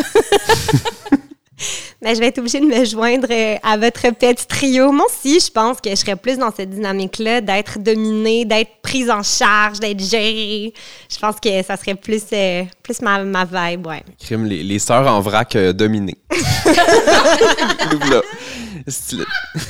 Mais 2.02 2.14
je 2.16 2.20
vais 2.20 2.28
être 2.28 2.38
obligée 2.38 2.60
de 2.60 2.66
me 2.66 2.86
joindre 2.86 3.28
euh, 3.32 3.56
à 3.64 3.76
votre 3.76 4.08
petit 4.12 4.46
trio. 4.46 4.92
Moi 4.92 5.08
aussi, 5.08 5.40
je 5.40 5.50
pense 5.52 5.82
que 5.82 5.90
je 5.90 5.96
serais 5.96 6.16
plus 6.16 6.38
dans 6.38 6.54
cette 6.56 6.70
dynamique-là, 6.70 7.42
d'être 7.42 7.80
dominée, 7.80 8.46
d'être 8.46 8.70
prise 8.84 9.10
en 9.10 9.24
charge, 9.24 9.80
d'être 9.80 10.00
gérée. 10.00 10.74
Je 11.12 11.18
pense 11.18 11.38
que 11.42 11.64
ça 11.64 11.76
serait 11.76 11.96
plus, 11.96 12.22
euh, 12.34 12.64
plus 12.84 13.02
ma, 13.02 13.24
ma 13.24 13.46
vibe, 13.46 13.88
ouais. 13.88 14.04
Crime, 14.20 14.46
les, 14.46 14.62
les 14.62 14.80
sœurs 14.80 15.08
en 15.08 15.22
vrac 15.22 15.56
euh, 15.56 15.74
dominées. 15.74 16.18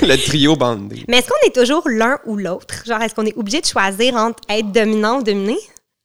Le 0.01 0.16
trio 0.18 0.55
bandé. 0.55 1.05
Mais 1.08 1.20
est-ce 1.20 1.28
qu'on 1.28 1.47
est 1.47 1.55
toujours 1.55 1.84
l'un 1.88 2.20
ou 2.26 2.36
l'autre? 2.36 2.84
Genre, 2.86 3.01
est-ce 3.01 3.16
qu'on 3.16 3.26
est 3.26 3.38
obligé 3.38 3.62
de 3.62 3.66
choisir 3.66 4.16
entre 4.16 4.43
être 4.49 4.72
dominant 4.72 5.20
ou 5.20 5.24
dominé? 5.24 5.58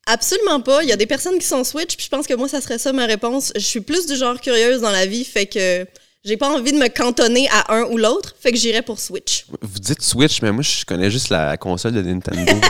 Absolument 0.06 0.60
pas. 0.60 0.82
Il 0.82 0.88
y 0.88 0.92
a 0.92 0.96
des 0.96 1.06
personnes 1.06 1.38
qui 1.38 1.46
sont 1.46 1.62
switch, 1.62 1.96
puis 1.96 2.04
je 2.04 2.10
pense 2.10 2.26
que 2.26 2.34
moi, 2.34 2.48
ça 2.48 2.60
serait 2.60 2.78
ça 2.78 2.92
ma 2.92 3.06
réponse. 3.06 3.52
Je 3.54 3.60
suis 3.60 3.80
plus 3.80 4.06
du 4.06 4.16
genre 4.16 4.40
curieuse 4.40 4.80
dans 4.80 4.90
la 4.90 5.06
vie, 5.06 5.24
fait 5.24 5.46
que 5.46 5.86
j'ai 6.24 6.36
pas 6.36 6.48
envie 6.48 6.72
de 6.72 6.78
me 6.78 6.86
cantonner 6.88 7.48
à 7.50 7.74
un 7.74 7.82
ou 7.84 7.98
l'autre, 7.98 8.34
fait 8.40 8.52
que 8.52 8.56
j'irais 8.58 8.82
pour 8.82 9.00
switch. 9.00 9.44
Vous 9.60 9.80
dites 9.80 10.02
Switch, 10.02 10.40
mais 10.40 10.52
moi, 10.52 10.62
je 10.62 10.84
connais 10.84 11.10
juste 11.10 11.30
la 11.30 11.56
console 11.56 11.92
de 11.92 12.02
Nintendo. 12.02 12.52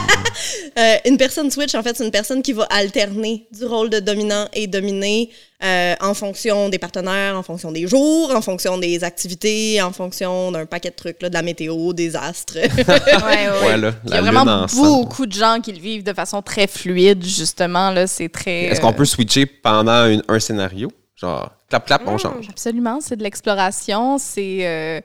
Euh, 0.78 0.96
une 1.04 1.18
personne 1.18 1.50
switch, 1.50 1.74
en 1.74 1.82
fait, 1.82 1.94
c'est 1.94 2.04
une 2.04 2.10
personne 2.10 2.40
qui 2.40 2.54
va 2.54 2.62
alterner 2.70 3.44
du 3.52 3.66
rôle 3.66 3.90
de 3.90 4.00
dominant 4.00 4.48
et 4.54 4.66
dominé 4.66 5.28
euh, 5.62 5.94
en 6.00 6.14
fonction 6.14 6.70
des 6.70 6.78
partenaires, 6.78 7.36
en 7.36 7.42
fonction 7.42 7.70
des 7.70 7.86
jours, 7.86 8.34
en 8.34 8.40
fonction 8.40 8.78
des 8.78 9.04
activités, 9.04 9.82
en 9.82 9.92
fonction 9.92 10.50
d'un 10.50 10.64
paquet 10.64 10.88
de 10.88 10.94
trucs, 10.94 11.20
là, 11.20 11.28
de 11.28 11.34
la 11.34 11.42
météo, 11.42 11.92
des 11.92 12.16
astres. 12.16 12.54
ouais, 12.56 12.62
ouais. 12.64 13.66
Ouais, 13.66 13.76
là, 13.76 13.92
Il 14.06 14.10
y 14.12 14.14
a 14.14 14.22
vraiment 14.22 14.66
beaucoup 14.72 15.26
de 15.26 15.32
gens 15.34 15.58
qui 15.62 15.72
le 15.72 15.78
vivent 15.78 16.04
de 16.04 16.14
façon 16.14 16.40
très 16.40 16.66
fluide, 16.66 17.22
justement. 17.22 17.90
Là, 17.90 18.06
c'est 18.06 18.30
très. 18.30 18.62
Est-ce 18.64 18.80
qu'on 18.80 18.88
euh, 18.92 18.92
peut 18.92 19.04
switcher 19.04 19.44
pendant 19.44 20.06
une- 20.06 20.22
un 20.26 20.40
scénario? 20.40 20.90
Genre, 21.22 21.52
clap, 21.68 21.86
clap, 21.86 22.02
on 22.06 22.18
change. 22.18 22.48
Absolument, 22.48 23.00
c'est 23.00 23.14
de 23.14 23.22
l'exploration. 23.22 24.18
C'est 24.18 24.66
euh, 24.66 25.00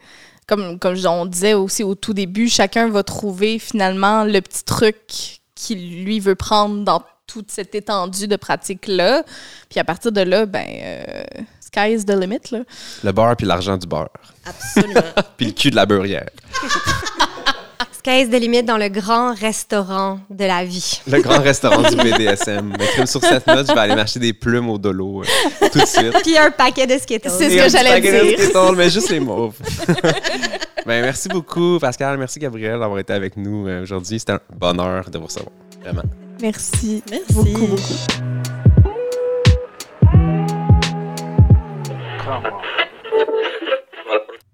comme, 0.48 0.80
comme 0.80 0.98
on 1.06 1.26
disait 1.28 1.54
aussi 1.54 1.84
au 1.84 1.94
tout 1.94 2.16
début, 2.16 2.50
chacun 2.50 2.90
va 2.90 3.04
trouver 3.04 3.60
finalement 3.60 4.24
le 4.24 4.42
petit 4.42 4.64
truc 4.64 4.98
qu'il 5.54 6.04
lui 6.04 6.20
veut 6.20 6.34
prendre 6.34 6.84
dans 6.84 7.04
toute 7.28 7.52
cette 7.52 7.76
étendue 7.76 8.28
de 8.28 8.36
pratique-là. 8.36 9.24
Puis 9.70 9.80
à 9.80 9.84
partir 9.84 10.12
de 10.12 10.22
là, 10.22 10.48
ben, 10.48 10.66
euh, 10.82 11.24
sky 11.62 11.94
is 11.94 12.06
the 12.06 12.12
limit. 12.12 12.40
Là. 12.52 12.62
Le 13.04 13.12
beurre 13.12 13.36
puis 13.36 13.46
l'argent 13.46 13.78
du 13.78 13.86
beurre. 13.86 14.10
Absolument. 14.44 15.02
Puis 15.38 15.48
le 15.48 15.52
cul 15.52 15.70
de 15.70 15.76
la 15.76 15.86
beurrière. 15.86 16.30
Sky's 18.08 18.30
de 18.30 18.38
limite 18.38 18.66
dans 18.66 18.78
le 18.78 18.88
grand 18.88 19.34
restaurant 19.34 20.22
de 20.30 20.46
la 20.46 20.64
vie. 20.64 21.02
Le 21.12 21.22
grand 21.22 21.40
restaurant 21.44 21.82
du 21.82 21.98
BDSM. 21.98 22.74
Mais 22.80 22.86
crime 22.86 23.06
sur 23.06 23.20
cette 23.20 23.46
note, 23.46 23.68
je 23.68 23.74
vais 23.74 23.80
aller 23.82 23.96
m'acheter 23.96 24.20
des 24.20 24.32
plumes 24.32 24.70
au 24.70 24.78
dolo 24.78 25.24
euh, 25.24 25.68
tout 25.74 25.80
de 25.80 25.86
suite. 25.86 26.14
Puis 26.24 26.38
un 26.38 26.50
paquet 26.50 26.88
de 26.88 26.98
Skittles. 26.98 27.30
C'est 27.30 27.50
ce 27.50 27.56
que 27.56 27.60
un 27.60 27.64
petit 27.66 27.72
j'allais 27.76 27.90
paquet 27.90 28.24
de 28.24 28.28
dire. 28.30 28.40
Skittles, 28.40 28.76
mais 28.78 28.90
juste 28.90 29.10
les 29.10 29.20
mauves. 29.20 29.58
ben, 30.86 31.02
merci 31.02 31.28
beaucoup, 31.28 31.80
Pascal. 31.80 32.18
Merci, 32.18 32.40
Gabriel, 32.40 32.80
d'avoir 32.80 32.98
été 32.98 33.12
avec 33.12 33.36
nous 33.36 33.68
euh, 33.68 33.84
aujourd'hui. 33.84 34.20
C'était 34.20 34.32
un 34.32 34.42
bonheur 34.56 35.10
de 35.10 35.18
vous 35.18 35.26
recevoir. 35.26 35.52
Vraiment. 35.82 36.04
Merci. 36.42 37.04
Merci. 37.12 37.34
Beaucoup, 37.34 37.68
beaucoup. 37.68 37.94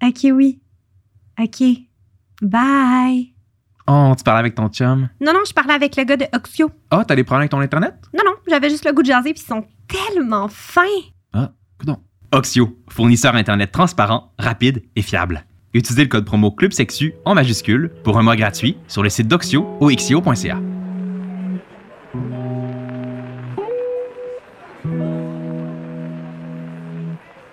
OK, 0.01 0.31
oui. 0.33 0.59
OK. 1.39 1.63
Bye. 2.41 3.32
Oh, 3.87 4.13
tu 4.17 4.23
parlais 4.23 4.39
avec 4.39 4.55
ton 4.55 4.69
chum. 4.69 5.09
Non, 5.19 5.33
non, 5.33 5.41
je 5.47 5.53
parlais 5.53 5.73
avec 5.73 5.95
le 5.97 6.03
gars 6.03 6.15
de 6.15 6.25
Oxio. 6.33 6.71
Ah, 6.89 7.03
t'as 7.05 7.15
des 7.15 7.23
problèmes 7.23 7.41
avec 7.41 7.51
ton 7.51 7.59
Internet? 7.59 7.95
Non, 8.13 8.23
non, 8.25 8.33
j'avais 8.47 8.69
juste 8.69 8.85
le 8.85 8.93
goût 8.93 9.01
de 9.01 9.07
jaser, 9.07 9.33
puis 9.33 9.43
ils 9.43 9.47
sont 9.47 9.65
tellement 9.87 10.47
fins. 10.47 10.81
Ah, 11.33 11.51
coudonc. 11.79 11.99
Oxio, 12.31 12.77
fournisseur 12.89 13.35
Internet 13.35 13.71
transparent, 13.71 14.31
rapide 14.39 14.83
et 14.95 15.01
fiable. 15.01 15.45
Utilisez 15.73 16.03
le 16.03 16.09
code 16.09 16.25
promo 16.25 16.51
Club 16.51 16.71
Sexu 16.71 17.13
en 17.25 17.35
majuscule 17.35 17.91
pour 18.03 18.17
un 18.17 18.23
mois 18.23 18.35
gratuit 18.35 18.77
sur 18.87 19.03
le 19.03 19.09
site 19.09 19.27
d'Oxio 19.27 19.77
ou 19.81 19.87
xio.ca. 19.89 20.59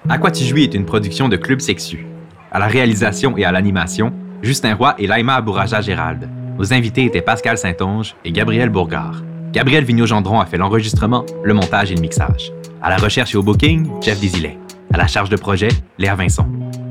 À 0.09 0.19
quoi 0.19 0.31
tu 0.31 0.45
jouis 0.45 0.65
est 0.65 0.75
une 0.75 0.85
production 0.85 1.29
de 1.29 1.37
Club 1.37 1.61
Sexu. 1.61 2.07
À 2.53 2.59
la 2.59 2.67
réalisation 2.67 3.37
et 3.37 3.45
à 3.45 3.53
l'animation, 3.53 4.13
Justin 4.43 4.75
Roy 4.75 4.95
et 4.99 5.07
Laima 5.07 5.35
Abouraja 5.35 5.81
Gérald. 5.81 6.29
Nos 6.59 6.73
invités 6.73 7.05
étaient 7.05 7.23
Pascal 7.23 7.59
Saint-Onge 7.59 8.15
et 8.25 8.33
Gabriel 8.33 8.69
Bourgard. 8.69 9.23
Gabriel 9.53 9.85
Vigneault-Gendron 9.85 10.41
a 10.41 10.47
fait 10.47 10.57
l'enregistrement, 10.57 11.25
le 11.43 11.55
montage 11.55 11.91
et 11.91 11.95
le 11.95 12.01
mixage. 12.01 12.53
À 12.83 12.91
la 12.91 12.97
recherche 12.97 13.35
et 13.35 13.37
au 13.37 13.43
booking, 13.43 13.91
Jeff 14.01 14.21
Désilet. 14.21 14.59
À 14.93 14.97
la 14.97 15.07
charge 15.07 15.29
de 15.29 15.37
projet, 15.37 15.69
Léa 15.99 16.15
Vincent. 16.15 16.47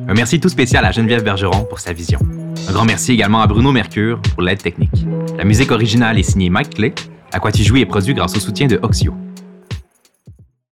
Un 0.08 0.14
merci 0.14 0.40
tout 0.40 0.50
spécial 0.50 0.86
à 0.86 0.92
Geneviève 0.92 1.24
Bergeron 1.24 1.66
pour 1.66 1.80
sa 1.80 1.94
vision. 1.94 2.20
Un 2.68 2.72
grand 2.72 2.86
merci 2.86 3.14
également 3.14 3.42
à 3.42 3.48
Bruno 3.48 3.72
Mercure 3.72 4.22
pour 4.22 4.42
l'aide 4.42 4.62
technique. 4.62 5.06
La 5.38 5.44
musique 5.44 5.72
originale 5.72 6.20
est 6.20 6.24
signée 6.24 6.50
Mike 6.50 6.76
Clay. 6.76 6.94
Jouis 7.56 7.82
est 7.82 7.86
produit 7.86 8.14
grâce 8.14 8.36
au 8.36 8.40
soutien 8.40 8.68
de 8.68 8.80
Oxio. 8.82 9.14